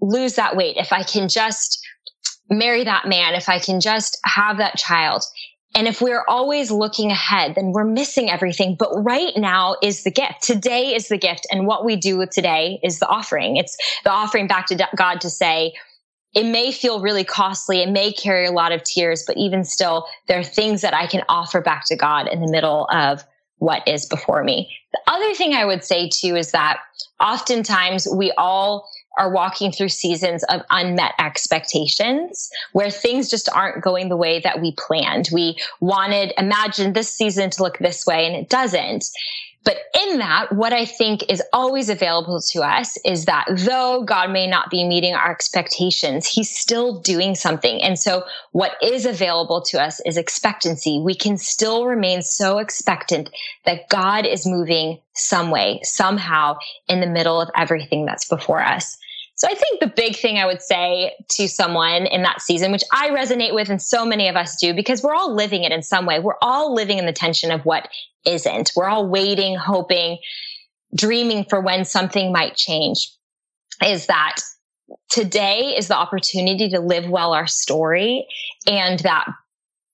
lose 0.00 0.34
that 0.34 0.56
weight, 0.56 0.76
if 0.76 0.92
I 0.92 1.02
can 1.02 1.28
just 1.28 1.84
marry 2.50 2.84
that 2.84 3.06
man, 3.06 3.34
if 3.34 3.48
I 3.48 3.58
can 3.58 3.80
just 3.80 4.18
have 4.24 4.58
that 4.58 4.76
child, 4.76 5.24
and 5.76 5.88
if 5.88 6.00
we're 6.00 6.24
always 6.28 6.70
looking 6.70 7.10
ahead, 7.10 7.56
then 7.56 7.72
we're 7.72 7.84
missing 7.84 8.30
everything. 8.30 8.76
But 8.78 8.90
right 8.94 9.32
now 9.36 9.76
is 9.82 10.04
the 10.04 10.10
gift. 10.10 10.42
Today 10.42 10.94
is 10.94 11.08
the 11.08 11.18
gift. 11.18 11.48
And 11.50 11.66
what 11.66 11.84
we 11.84 11.96
do 11.96 12.16
with 12.16 12.30
today 12.30 12.78
is 12.84 13.00
the 13.00 13.08
offering. 13.08 13.56
It's 13.56 13.76
the 14.04 14.10
offering 14.10 14.46
back 14.46 14.66
to 14.66 14.88
God 14.96 15.20
to 15.22 15.30
say, 15.30 15.74
it 16.34 16.44
may 16.44 16.72
feel 16.72 17.00
really 17.00 17.24
costly. 17.24 17.82
It 17.82 17.90
may 17.90 18.12
carry 18.12 18.46
a 18.46 18.52
lot 18.52 18.72
of 18.72 18.82
tears, 18.82 19.24
but 19.26 19.36
even 19.36 19.64
still, 19.64 20.06
there 20.26 20.38
are 20.38 20.44
things 20.44 20.80
that 20.82 20.94
I 20.94 21.06
can 21.06 21.22
offer 21.28 21.60
back 21.60 21.86
to 21.86 21.96
God 21.96 22.28
in 22.28 22.40
the 22.40 22.50
middle 22.50 22.88
of 22.90 23.24
what 23.58 23.86
is 23.86 24.06
before 24.06 24.42
me. 24.42 24.70
The 24.92 25.00
other 25.06 25.34
thing 25.34 25.54
I 25.54 25.64
would 25.64 25.84
say 25.84 26.08
too 26.08 26.36
is 26.36 26.50
that 26.50 26.78
oftentimes 27.20 28.08
we 28.14 28.32
all 28.32 28.88
are 29.16 29.32
walking 29.32 29.70
through 29.70 29.88
seasons 29.88 30.42
of 30.44 30.62
unmet 30.70 31.12
expectations 31.20 32.50
where 32.72 32.90
things 32.90 33.30
just 33.30 33.48
aren't 33.48 33.82
going 33.82 34.08
the 34.08 34.16
way 34.16 34.40
that 34.40 34.60
we 34.60 34.74
planned. 34.76 35.28
We 35.32 35.56
wanted, 35.80 36.32
imagine 36.36 36.92
this 36.92 37.10
season 37.10 37.50
to 37.50 37.62
look 37.62 37.78
this 37.78 38.04
way 38.06 38.26
and 38.26 38.34
it 38.34 38.50
doesn't. 38.50 39.04
But 39.64 39.78
in 39.98 40.18
that, 40.18 40.52
what 40.52 40.74
I 40.74 40.84
think 40.84 41.24
is 41.30 41.42
always 41.52 41.88
available 41.88 42.40
to 42.52 42.60
us 42.60 42.98
is 43.04 43.24
that 43.24 43.46
though 43.50 44.04
God 44.04 44.30
may 44.30 44.46
not 44.46 44.70
be 44.70 44.86
meeting 44.86 45.14
our 45.14 45.30
expectations, 45.30 46.26
he's 46.26 46.54
still 46.54 47.00
doing 47.00 47.34
something. 47.34 47.82
And 47.82 47.98
so 47.98 48.24
what 48.52 48.72
is 48.82 49.06
available 49.06 49.62
to 49.62 49.80
us 49.80 50.00
is 50.04 50.18
expectancy. 50.18 51.00
We 51.00 51.14
can 51.14 51.38
still 51.38 51.86
remain 51.86 52.20
so 52.20 52.58
expectant 52.58 53.30
that 53.64 53.88
God 53.88 54.26
is 54.26 54.46
moving 54.46 55.00
some 55.14 55.50
way, 55.50 55.80
somehow 55.82 56.58
in 56.88 57.00
the 57.00 57.06
middle 57.06 57.40
of 57.40 57.48
everything 57.56 58.04
that's 58.04 58.28
before 58.28 58.62
us. 58.62 58.98
So 59.44 59.50
I 59.50 59.56
think 59.56 59.80
the 59.80 59.92
big 59.94 60.16
thing 60.16 60.38
I 60.38 60.46
would 60.46 60.62
say 60.62 61.12
to 61.32 61.48
someone 61.48 62.06
in 62.06 62.22
that 62.22 62.40
season, 62.40 62.72
which 62.72 62.82
I 62.94 63.10
resonate 63.10 63.54
with 63.54 63.68
and 63.68 63.82
so 63.82 64.06
many 64.06 64.26
of 64.26 64.36
us 64.36 64.56
do, 64.58 64.72
because 64.72 65.02
we're 65.02 65.12
all 65.12 65.34
living 65.34 65.64
it 65.64 65.72
in 65.72 65.82
some 65.82 66.06
way. 66.06 66.18
We're 66.18 66.38
all 66.40 66.72
living 66.74 66.96
in 66.96 67.04
the 67.04 67.12
tension 67.12 67.50
of 67.50 67.60
what 67.66 67.86
isn't. 68.24 68.72
We're 68.74 68.88
all 68.88 69.06
waiting, 69.06 69.54
hoping, 69.54 70.16
dreaming 70.96 71.44
for 71.44 71.60
when 71.60 71.84
something 71.84 72.32
might 72.32 72.56
change 72.56 73.12
is 73.84 74.06
that 74.06 74.36
today 75.10 75.74
is 75.76 75.88
the 75.88 75.96
opportunity 75.96 76.70
to 76.70 76.80
live 76.80 77.10
well 77.10 77.34
our 77.34 77.46
story 77.46 78.26
and 78.66 79.00
that 79.00 79.26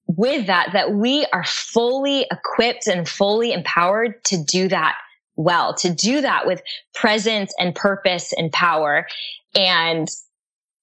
with 0.07 0.47
that, 0.47 0.69
that 0.75 0.93
we 0.93 1.27
are 1.33 1.45
fully 1.45 2.25
equipped 2.31 2.87
and 2.87 3.09
fully 3.09 3.53
empowered 3.53 4.23
to 4.27 4.41
do 4.45 4.69
that 4.69 4.95
well, 5.41 5.75
to 5.75 5.93
do 5.93 6.21
that 6.21 6.47
with 6.47 6.63
presence 6.95 7.53
and 7.59 7.75
purpose 7.75 8.33
and 8.37 8.53
power. 8.53 9.07
And 9.55 10.09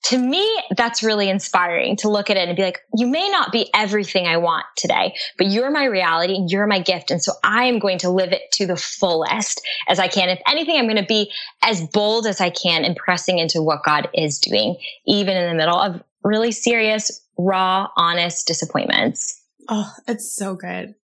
to 0.05 0.17
me, 0.17 0.47
that's 0.75 1.03
really 1.03 1.29
inspiring 1.29 1.95
to 1.97 2.09
look 2.09 2.29
at 2.29 2.37
it 2.37 2.47
and 2.47 2.55
be 2.55 2.63
like, 2.63 2.79
you 2.95 3.07
may 3.07 3.29
not 3.29 3.51
be 3.51 3.69
everything 3.73 4.25
I 4.25 4.37
want 4.37 4.65
today, 4.75 5.13
but 5.37 5.47
you're 5.47 5.69
my 5.69 5.83
reality 5.83 6.35
and 6.35 6.49
you're 6.49 6.65
my 6.65 6.79
gift. 6.79 7.11
And 7.11 7.21
so 7.21 7.33
I 7.43 7.65
am 7.65 7.77
going 7.77 7.99
to 7.99 8.09
live 8.09 8.31
it 8.31 8.43
to 8.53 8.65
the 8.65 8.77
fullest 8.77 9.61
as 9.87 9.99
I 9.99 10.07
can. 10.07 10.29
If 10.29 10.39
anything, 10.47 10.77
I'm 10.77 10.85
going 10.85 10.95
to 10.97 11.05
be 11.05 11.31
as 11.61 11.85
bold 11.87 12.25
as 12.25 12.39
I 12.41 12.49
can 12.49 12.83
in 12.85 12.95
pressing 12.95 13.37
into 13.37 13.61
what 13.61 13.83
God 13.83 14.07
is 14.13 14.39
doing, 14.39 14.77
even 15.05 15.35
in 15.35 15.49
the 15.49 15.55
middle 15.55 15.77
of 15.77 16.01
really 16.23 16.51
serious, 16.51 17.21
raw, 17.37 17.89
honest 17.97 18.47
disappointments. 18.47 19.36
Oh, 19.69 19.91
it's 20.07 20.35
so 20.35 20.55
good. 20.55 20.95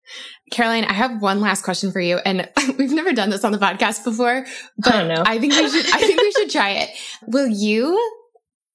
Caroline, 0.51 0.86
I 0.86 0.93
have 0.93 1.22
one 1.22 1.41
last 1.41 1.64
question 1.64 1.91
for 1.91 1.99
you. 1.99 2.18
And 2.18 2.49
we've 2.78 2.91
never 2.91 3.14
done 3.14 3.30
this 3.30 3.43
on 3.43 3.51
the 3.51 3.57
podcast 3.57 4.03
before, 4.03 4.45
but 4.78 4.93
I, 4.93 5.34
I 5.36 5.39
think 5.39 5.53
we 5.53 5.70
should, 5.70 5.93
I 5.93 5.99
think 5.99 6.22
we 6.22 6.32
should 6.32 6.49
try 6.51 6.72
it. 6.72 6.89
Will 7.28 7.47
you 7.47 7.99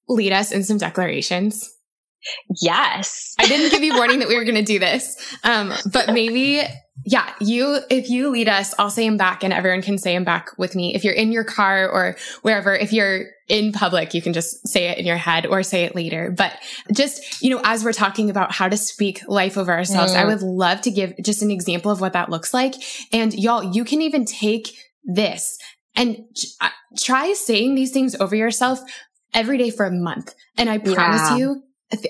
lead 0.07 0.31
us 0.31 0.51
in 0.51 0.63
some 0.63 0.77
declarations? 0.77 1.73
Yes. 2.61 3.33
I 3.39 3.47
didn't 3.47 3.71
give 3.71 3.83
you 3.83 3.95
warning 3.95 4.19
that 4.19 4.27
we 4.27 4.35
were 4.35 4.43
going 4.43 4.55
to 4.55 4.63
do 4.63 4.77
this. 4.77 5.15
Um, 5.43 5.73
but 5.91 6.13
maybe 6.13 6.61
yeah, 7.05 7.33
you, 7.39 7.79
if 7.89 8.09
you 8.09 8.29
lead 8.29 8.49
us, 8.49 8.73
I'll 8.77 8.89
say 8.89 9.07
them 9.07 9.17
back 9.17 9.43
and 9.43 9.53
everyone 9.53 9.81
can 9.81 9.97
say 9.97 10.13
them 10.13 10.25
back 10.25 10.49
with 10.57 10.75
me. 10.75 10.93
If 10.95 11.03
you're 11.03 11.13
in 11.13 11.31
your 11.31 11.45
car 11.45 11.89
or 11.89 12.17
wherever, 12.41 12.75
if 12.75 12.91
you're 12.91 13.27
in 13.49 13.71
public, 13.71 14.13
you 14.13 14.21
can 14.21 14.31
just 14.31 14.67
say 14.67 14.89
it 14.89 14.99
in 14.99 15.05
your 15.05 15.17
head 15.17 15.47
or 15.47 15.63
say 15.63 15.83
it 15.83 15.95
later. 15.95 16.31
But 16.35 16.53
just, 16.93 17.41
you 17.41 17.49
know, 17.49 17.59
as 17.63 17.83
we're 17.83 17.93
talking 17.93 18.29
about 18.29 18.51
how 18.51 18.69
to 18.69 18.77
speak 18.77 19.21
life 19.27 19.57
over 19.57 19.71
ourselves, 19.71 20.13
mm. 20.13 20.17
I 20.17 20.25
would 20.25 20.43
love 20.43 20.81
to 20.81 20.91
give 20.91 21.15
just 21.23 21.41
an 21.41 21.51
example 21.51 21.91
of 21.91 21.99
what 21.99 22.13
that 22.13 22.29
looks 22.29 22.53
like. 22.53 22.75
And 23.11 23.33
y'all, 23.33 23.63
you 23.73 23.83
can 23.83 24.01
even 24.01 24.23
take 24.25 24.69
this 25.03 25.57
and 25.95 26.19
uh, 26.61 26.69
try 26.97 27.33
saying 27.33 27.75
these 27.75 27.91
things 27.91 28.15
over 28.15 28.35
yourself 28.35 28.79
every 29.33 29.57
day 29.57 29.71
for 29.71 29.85
a 29.85 29.91
month. 29.91 30.35
And 30.57 30.69
I 30.69 30.77
promise 30.77 31.21
yeah. 31.31 31.37
you, 31.37 31.63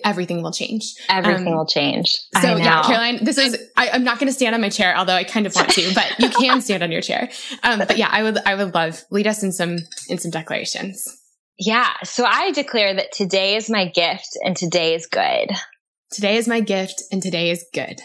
everything 0.03 0.43
will 0.43 0.51
change. 0.51 0.93
Everything 1.07 1.47
um, 1.47 1.55
will 1.55 1.65
change. 1.65 2.17
So 2.41 2.57
yeah, 2.57 2.83
Caroline, 2.83 3.23
this 3.23 3.37
is, 3.37 3.57
I, 3.77 3.87
am 3.87 4.03
not 4.03 4.19
going 4.19 4.27
to 4.27 4.33
stand 4.33 4.53
on 4.53 4.61
my 4.61 4.69
chair, 4.69 4.95
although 4.97 5.13
I 5.13 5.23
kind 5.23 5.45
of 5.45 5.55
want 5.55 5.69
to, 5.69 5.93
but 5.95 6.19
you 6.19 6.29
can 6.29 6.61
stand 6.61 6.83
on 6.83 6.91
your 6.91 7.01
chair. 7.01 7.29
Um, 7.63 7.79
but 7.79 7.97
yeah, 7.97 8.09
I 8.11 8.23
would, 8.23 8.37
I 8.45 8.55
would 8.55 8.73
love 8.73 9.03
lead 9.09 9.27
us 9.27 9.41
in 9.41 9.53
some, 9.53 9.77
in 10.09 10.17
some 10.17 10.31
declarations. 10.31 11.18
Yeah. 11.59 11.91
So 12.05 12.23
I 12.23 12.51
declare 12.51 12.93
that 12.93 13.11
today 13.11 13.57
is 13.57 13.69
my 13.69 13.89
gift 13.89 14.37
and 14.45 14.55
today 14.55 14.95
is 14.95 15.07
good. 15.07 15.51
Today 16.09 16.37
is 16.37 16.47
my 16.47 16.61
gift 16.61 17.03
and 17.11 17.21
today 17.21 17.51
is 17.51 17.65
good. 17.73 18.01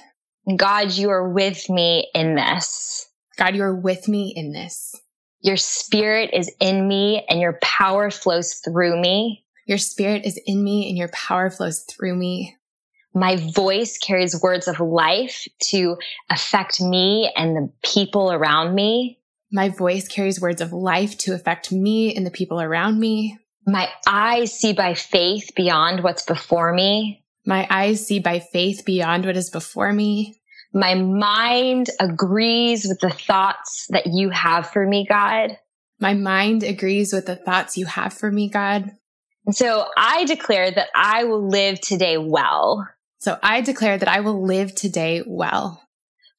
God, 0.57 0.93
you 0.93 1.11
are 1.11 1.29
with 1.31 1.71
me 1.71 2.11
in 2.15 2.35
this. 2.35 3.09
God, 3.39 3.55
you 3.55 3.63
are 3.63 3.75
with 3.75 4.09
me 4.09 4.33
in 4.35 4.51
this. 4.53 4.95
Your 5.41 5.57
spirit 5.57 6.31
is 6.33 6.53
in 6.61 6.89
me 6.89 7.25
and 7.29 7.39
your 7.39 7.59
power 7.63 8.11
flows 8.11 8.55
through 8.55 9.01
me. 9.01 9.45
Your 9.67 9.79
spirit 9.79 10.25
is 10.25 10.39
in 10.47 10.65
me 10.65 10.89
and 10.89 10.99
your 10.99 11.09
power 11.09 11.49
flows 11.49 11.85
through 11.85 12.17
me. 12.17 12.57
My 13.15 13.37
voice 13.37 13.99
carries 13.99 14.43
words 14.43 14.67
of 14.67 14.81
life 14.81 15.47
to 15.67 15.97
affect 16.29 16.81
me 16.81 17.33
and 17.37 17.55
the 17.55 17.71
people 17.85 18.33
around 18.33 18.75
me. 18.75 19.21
My 19.53 19.69
voice 19.69 20.09
carries 20.09 20.41
words 20.41 20.61
of 20.61 20.73
life 20.73 21.17
to 21.19 21.35
affect 21.35 21.71
me 21.71 22.15
and 22.17 22.27
the 22.27 22.33
people 22.33 22.61
around 22.61 22.99
me. 22.99 23.39
My 23.67 23.89
eyes 24.07 24.53
see 24.53 24.73
by 24.73 24.95
faith 24.95 25.53
beyond 25.57 26.03
what's 26.03 26.25
before 26.25 26.73
me. 26.73 27.25
My 27.47 27.67
eyes 27.71 28.07
see 28.07 28.19
by 28.19 28.41
faith 28.41 28.85
beyond 28.85 29.25
what 29.25 29.37
is 29.37 29.51
before 29.51 29.93
me. 29.93 30.41
My 30.73 30.95
mind 30.95 31.91
agrees 32.01 32.87
with 32.87 33.01
the 33.01 33.11
thoughts 33.11 33.87
that 33.91 34.07
you 34.07 34.31
have 34.31 34.71
for 34.71 34.87
me, 34.87 35.07
God. 35.09 35.57
My 36.01 36.15
mind 36.15 36.63
agrees 36.63 37.13
with 37.13 37.27
the 37.27 37.37
thoughts 37.37 37.77
you 37.77 37.87
have 37.87 38.13
for 38.13 38.31
me, 38.31 38.49
God. 38.49 38.91
And 39.47 39.55
so 39.55 39.87
I 39.97 40.25
declare 40.25 40.71
that 40.71 40.89
I 40.95 41.25
will 41.25 41.49
live 41.49 41.81
today 41.81 42.19
well. 42.19 42.89
So 43.19 43.39
I 43.43 43.61
declare 43.61 43.97
that 43.97 44.09
I 44.09 44.21
will 44.21 44.45
live 44.45 44.75
today 44.75 45.23
well. 45.27 45.83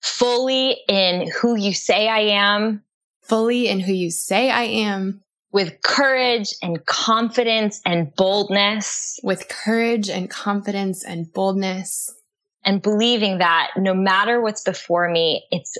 Fully 0.01 0.77
in 0.87 1.31
who 1.41 1.55
you 1.55 1.73
say 1.73 2.07
I 2.07 2.19
am. 2.19 2.83
Fully 3.23 3.67
in 3.67 3.79
who 3.79 3.93
you 3.93 4.11
say 4.11 4.51
I 4.51 4.63
am. 4.63 5.23
With 5.55 5.81
courage 5.83 6.53
and 6.61 6.85
confidence 6.85 7.79
and 7.85 8.13
boldness. 8.17 9.21
With 9.23 9.47
courage 9.47 10.09
and 10.09 10.29
confidence 10.29 11.05
and 11.05 11.31
boldness. 11.31 12.13
And 12.65 12.81
believing 12.81 13.37
that 13.37 13.69
no 13.77 13.93
matter 13.93 14.41
what's 14.41 14.63
before 14.63 15.09
me, 15.09 15.45
it's 15.51 15.77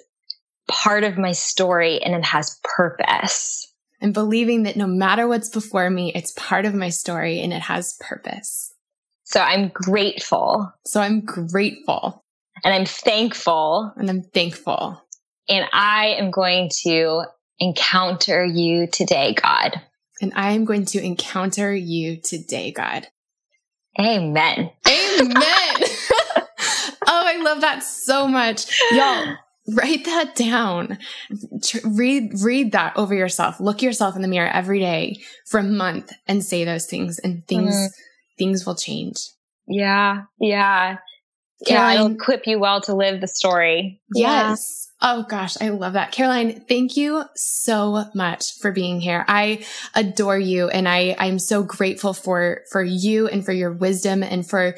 part 0.70 1.04
of 1.04 1.18
my 1.18 1.34
story 1.34 2.02
and 2.02 2.16
it 2.16 2.24
has 2.24 2.58
purpose. 2.64 3.70
And 4.00 4.14
believing 4.14 4.64
that 4.64 4.78
no 4.78 4.88
matter 4.88 5.28
what's 5.28 5.50
before 5.50 5.90
me, 5.90 6.14
it's 6.16 6.32
part 6.38 6.64
of 6.64 6.74
my 6.74 6.88
story 6.88 7.42
and 7.42 7.52
it 7.52 7.64
has 7.64 7.98
purpose. 8.00 8.74
So 9.26 9.42
I'm 9.42 9.68
grateful. 9.68 10.72
So 10.86 11.02
I'm 11.02 11.20
grateful. 11.20 12.24
And 12.64 12.74
I'm 12.74 12.86
thankful. 12.86 13.92
And 13.98 14.10
I'm 14.10 14.24
thankful. 14.24 15.02
And 15.50 15.66
I 15.74 16.16
am 16.18 16.32
going 16.32 16.70
to 16.84 17.26
encounter 17.60 18.44
you 18.44 18.88
today, 18.88 19.34
God. 19.34 19.82
And 20.22 20.32
I 20.36 20.52
am 20.52 20.66
going 20.66 20.86
to 20.86 21.04
encounter 21.04 21.74
you 21.74 22.18
today, 22.18 22.72
God. 22.72 23.08
Amen. 24.00 24.72
Amen. 24.88 25.32
oh, 25.38 26.44
I 27.08 27.42
love 27.42 27.62
that 27.62 27.84
so 27.84 28.28
much. 28.28 28.66
Y'all, 28.92 29.38
write 29.70 30.06
that 30.06 30.36
down 30.36 30.98
read 31.84 32.32
read 32.42 32.72
that 32.74 32.96
over 32.96 33.16
yourself 33.16 33.60
look 33.60 33.82
yourself 33.82 34.16
in 34.16 34.22
the 34.22 34.28
mirror 34.28 34.48
every 34.50 34.80
day 34.80 35.20
for 35.48 35.60
a 35.60 35.64
month 35.64 36.12
and 36.28 36.44
say 36.44 36.64
those 36.64 36.86
things 36.86 37.18
and 37.20 37.48
things 37.48 37.74
mm. 37.74 37.88
things 38.38 38.66
will 38.66 38.76
change 38.76 39.18
yeah 39.68 40.24
yeah 40.40 40.98
yeah 41.62 41.94
it'll 41.94 42.12
equip 42.12 42.48
you 42.48 42.60
well 42.60 42.82
to 42.82 42.94
live 42.94 43.22
the 43.22 43.28
story 43.28 44.02
yes 44.14 44.86
Oh 45.02 45.24
gosh, 45.30 45.62
I 45.62 45.70
love 45.70 45.94
that. 45.94 46.14
Caroline, 46.14 46.62
thank 46.62 46.96
you 46.96 47.26
so 47.36 48.06
much 48.16 48.58
for 48.58 48.72
being 48.72 49.02
here. 49.02 49.26
I 49.28 49.66
adore 49.94 50.40
you 50.40 50.70
and 50.70 50.88
I 50.88 51.16
I'm 51.20 51.38
so 51.38 51.64
grateful 51.64 52.14
for 52.14 52.62
for 52.72 52.82
you 52.82 53.28
and 53.28 53.46
for 53.46 53.52
your 53.52 53.72
wisdom 53.72 54.24
and 54.24 54.50
for 54.50 54.76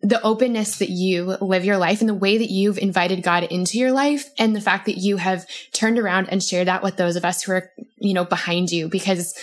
the 0.00 0.22
openness 0.22 0.78
that 0.78 0.90
you 0.90 1.36
live 1.40 1.64
your 1.64 1.76
life 1.78 2.00
and 2.00 2.08
the 2.08 2.14
way 2.14 2.38
that 2.38 2.50
you've 2.50 2.78
invited 2.78 3.22
God 3.22 3.44
into 3.44 3.78
your 3.78 3.92
life 3.92 4.30
and 4.38 4.54
the 4.54 4.60
fact 4.60 4.86
that 4.86 4.96
you 4.96 5.16
have 5.16 5.46
turned 5.72 5.98
around 5.98 6.28
and 6.30 6.42
shared 6.42 6.68
that 6.68 6.82
with 6.82 6.96
those 6.96 7.16
of 7.16 7.24
us 7.24 7.42
who 7.42 7.52
are, 7.52 7.70
you 7.96 8.14
know, 8.14 8.24
behind 8.24 8.70
you 8.70 8.88
because 8.88 9.34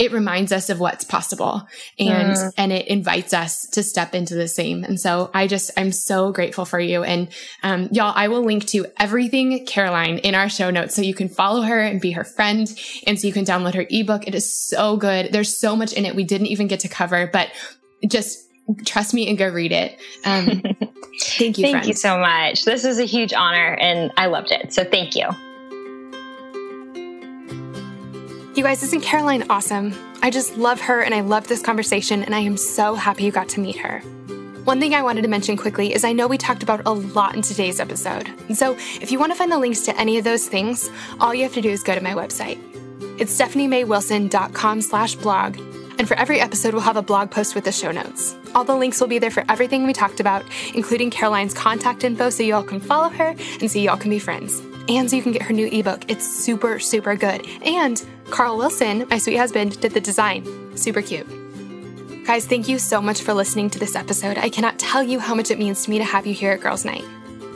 it 0.00 0.12
reminds 0.12 0.50
us 0.50 0.70
of 0.70 0.80
what's 0.80 1.04
possible 1.04 1.62
and 1.98 2.32
mm. 2.32 2.52
and 2.56 2.72
it 2.72 2.88
invites 2.88 3.34
us 3.34 3.66
to 3.66 3.82
step 3.82 4.14
into 4.14 4.34
the 4.34 4.48
same. 4.48 4.82
And 4.82 4.98
so 4.98 5.30
i 5.34 5.46
just 5.46 5.70
i'm 5.76 5.92
so 5.92 6.32
grateful 6.32 6.64
for 6.64 6.80
you. 6.80 7.04
And 7.04 7.28
um, 7.62 7.88
y'all 7.92 8.14
i 8.16 8.28
will 8.28 8.42
link 8.42 8.66
to 8.68 8.86
everything 8.98 9.66
caroline 9.66 10.16
in 10.18 10.34
our 10.34 10.48
show 10.48 10.70
notes 10.70 10.96
so 10.96 11.02
you 11.02 11.14
can 11.14 11.28
follow 11.28 11.60
her 11.60 11.78
and 11.78 12.00
be 12.00 12.12
her 12.12 12.24
friend 12.24 12.66
and 13.06 13.20
so 13.20 13.26
you 13.26 13.32
can 13.32 13.44
download 13.44 13.74
her 13.74 13.86
ebook. 13.90 14.26
It 14.26 14.34
is 14.34 14.52
so 14.52 14.96
good. 14.96 15.32
There's 15.32 15.54
so 15.54 15.76
much 15.76 15.92
in 15.92 16.06
it 16.06 16.16
we 16.16 16.24
didn't 16.24 16.46
even 16.48 16.66
get 16.66 16.80
to 16.80 16.88
cover 16.88 17.28
but 17.30 17.50
just 18.08 18.48
trust 18.86 19.12
me 19.12 19.28
and 19.28 19.36
go 19.36 19.48
read 19.48 19.72
it. 19.72 20.00
Um, 20.24 20.46
thank 21.20 21.58
you 21.58 21.64
thank 21.64 21.74
friends. 21.74 21.88
you 21.88 21.94
so 21.94 22.18
much. 22.18 22.64
This 22.64 22.86
is 22.86 22.98
a 22.98 23.04
huge 23.04 23.34
honor 23.34 23.74
and 23.74 24.10
i 24.16 24.26
loved 24.26 24.50
it. 24.50 24.72
So 24.72 24.82
thank 24.82 25.14
you 25.14 25.28
You 28.56 28.64
guys, 28.64 28.82
isn't 28.82 29.02
Caroline 29.02 29.44
awesome? 29.48 29.94
I 30.22 30.30
just 30.30 30.56
love 30.56 30.80
her 30.80 31.00
and 31.02 31.14
I 31.14 31.20
love 31.20 31.46
this 31.46 31.62
conversation, 31.62 32.24
and 32.24 32.34
I 32.34 32.40
am 32.40 32.56
so 32.56 32.96
happy 32.96 33.22
you 33.22 33.30
got 33.30 33.48
to 33.50 33.60
meet 33.60 33.76
her. 33.76 34.00
One 34.64 34.80
thing 34.80 34.92
I 34.92 35.02
wanted 35.02 35.22
to 35.22 35.28
mention 35.28 35.56
quickly 35.56 35.94
is 35.94 36.02
I 36.02 36.12
know 36.12 36.26
we 36.26 36.36
talked 36.36 36.64
about 36.64 36.82
a 36.84 36.90
lot 36.90 37.36
in 37.36 37.42
today's 37.42 37.78
episode. 37.78 38.28
So 38.52 38.76
if 39.00 39.12
you 39.12 39.20
want 39.20 39.30
to 39.30 39.38
find 39.38 39.52
the 39.52 39.58
links 39.58 39.82
to 39.82 39.96
any 39.96 40.18
of 40.18 40.24
those 40.24 40.48
things, 40.48 40.90
all 41.20 41.32
you 41.32 41.44
have 41.44 41.54
to 41.54 41.60
do 41.60 41.70
is 41.70 41.84
go 41.84 41.94
to 41.94 42.00
my 42.00 42.10
website. 42.10 42.58
It's 43.20 43.40
stephaniemaywilson.com 43.40 44.80
slash 44.82 45.14
blog. 45.14 45.56
And 45.98 46.08
for 46.08 46.16
every 46.16 46.40
episode, 46.40 46.74
we'll 46.74 46.82
have 46.82 46.96
a 46.96 47.02
blog 47.02 47.30
post 47.30 47.54
with 47.54 47.64
the 47.64 47.72
show 47.72 47.92
notes. 47.92 48.34
All 48.56 48.64
the 48.64 48.74
links 48.74 49.00
will 49.00 49.08
be 49.08 49.20
there 49.20 49.30
for 49.30 49.44
everything 49.48 49.86
we 49.86 49.92
talked 49.92 50.18
about, 50.18 50.44
including 50.74 51.10
Caroline's 51.10 51.54
contact 51.54 52.02
info 52.02 52.30
so 52.30 52.42
you 52.42 52.56
all 52.56 52.64
can 52.64 52.80
follow 52.80 53.10
her 53.10 53.36
and 53.60 53.70
so 53.70 53.78
you 53.78 53.90
all 53.90 53.96
can 53.96 54.10
be 54.10 54.18
friends 54.18 54.60
and 54.90 55.08
so 55.08 55.16
you 55.16 55.22
can 55.22 55.32
get 55.32 55.42
her 55.42 55.52
new 55.52 55.66
ebook. 55.66 56.10
It's 56.10 56.26
super, 56.26 56.78
super 56.78 57.14
good. 57.16 57.46
And 57.62 58.02
Carl 58.30 58.56
Wilson, 58.56 59.06
my 59.08 59.18
sweet 59.18 59.36
husband, 59.36 59.80
did 59.80 59.92
the 59.92 60.00
design. 60.00 60.76
Super 60.76 61.02
cute. 61.02 61.26
Guys, 62.26 62.46
thank 62.46 62.68
you 62.68 62.78
so 62.78 63.00
much 63.00 63.22
for 63.22 63.32
listening 63.34 63.70
to 63.70 63.78
this 63.78 63.96
episode. 63.96 64.38
I 64.38 64.50
cannot 64.50 64.78
tell 64.78 65.02
you 65.02 65.18
how 65.18 65.34
much 65.34 65.50
it 65.50 65.58
means 65.58 65.84
to 65.84 65.90
me 65.90 65.98
to 65.98 66.04
have 66.04 66.26
you 66.26 66.34
here 66.34 66.52
at 66.52 66.60
Girls 66.60 66.84
Night. 66.84 67.04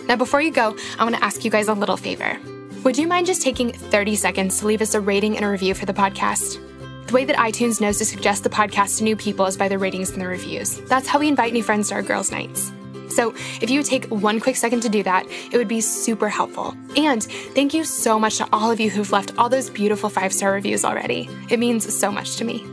Now, 0.06 0.16
before 0.16 0.40
you 0.40 0.50
go, 0.50 0.76
I 0.98 1.04
want 1.04 1.16
to 1.16 1.24
ask 1.24 1.44
you 1.44 1.50
guys 1.50 1.68
a 1.68 1.74
little 1.74 1.96
favor. 1.96 2.38
Would 2.82 2.98
you 2.98 3.06
mind 3.06 3.26
just 3.26 3.40
taking 3.42 3.72
30 3.72 4.16
seconds 4.16 4.60
to 4.60 4.66
leave 4.66 4.82
us 4.82 4.94
a 4.94 5.00
rating 5.00 5.36
and 5.36 5.44
a 5.44 5.48
review 5.48 5.74
for 5.74 5.86
the 5.86 5.94
podcast? 5.94 6.60
The 7.06 7.14
way 7.14 7.24
that 7.24 7.36
iTunes 7.36 7.80
knows 7.80 7.98
to 7.98 8.04
suggest 8.04 8.42
the 8.42 8.50
podcast 8.50 8.98
to 8.98 9.04
new 9.04 9.16
people 9.16 9.46
is 9.46 9.56
by 9.56 9.68
the 9.68 9.78
ratings 9.78 10.10
and 10.10 10.20
the 10.20 10.26
reviews. 10.26 10.80
That's 10.88 11.06
how 11.06 11.18
we 11.18 11.28
invite 11.28 11.52
new 11.52 11.62
friends 11.62 11.88
to 11.88 11.94
our 11.94 12.02
girls' 12.02 12.30
nights. 12.30 12.72
So 13.14 13.34
if 13.60 13.70
you 13.70 13.78
would 13.78 13.86
take 13.86 14.06
one 14.06 14.40
quick 14.40 14.56
second 14.56 14.80
to 14.82 14.88
do 14.88 15.02
that, 15.02 15.26
it 15.52 15.56
would 15.56 15.68
be 15.68 15.80
super 15.80 16.28
helpful. 16.28 16.74
And 16.96 17.22
thank 17.22 17.74
you 17.74 17.84
so 17.84 18.18
much 18.18 18.38
to 18.38 18.48
all 18.52 18.70
of 18.70 18.80
you 18.80 18.90
who've 18.90 19.10
left 19.12 19.32
all 19.38 19.48
those 19.48 19.70
beautiful 19.70 20.10
five 20.10 20.32
star 20.32 20.52
reviews 20.52 20.84
already. 20.84 21.28
It 21.50 21.58
means 21.58 21.92
so 21.96 22.10
much 22.10 22.36
to 22.36 22.44
me. 22.44 22.64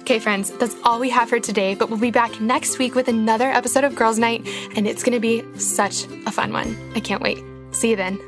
Okay, 0.00 0.18
friends, 0.18 0.50
that's 0.52 0.74
all 0.84 0.98
we 0.98 1.10
have 1.10 1.28
for 1.28 1.38
today, 1.38 1.74
but 1.74 1.90
we'll 1.90 1.98
be 1.98 2.10
back 2.10 2.40
next 2.40 2.78
week 2.78 2.94
with 2.94 3.08
another 3.08 3.50
episode 3.50 3.84
of 3.84 3.94
Girls 3.94 4.18
Night, 4.18 4.46
and 4.74 4.88
it's 4.88 5.02
gonna 5.02 5.20
be 5.20 5.44
such 5.58 6.06
a 6.24 6.32
fun 6.32 6.50
one. 6.50 6.74
I 6.94 7.00
can't 7.00 7.20
wait. 7.20 7.44
See 7.72 7.90
you 7.90 7.96
then. 7.96 8.27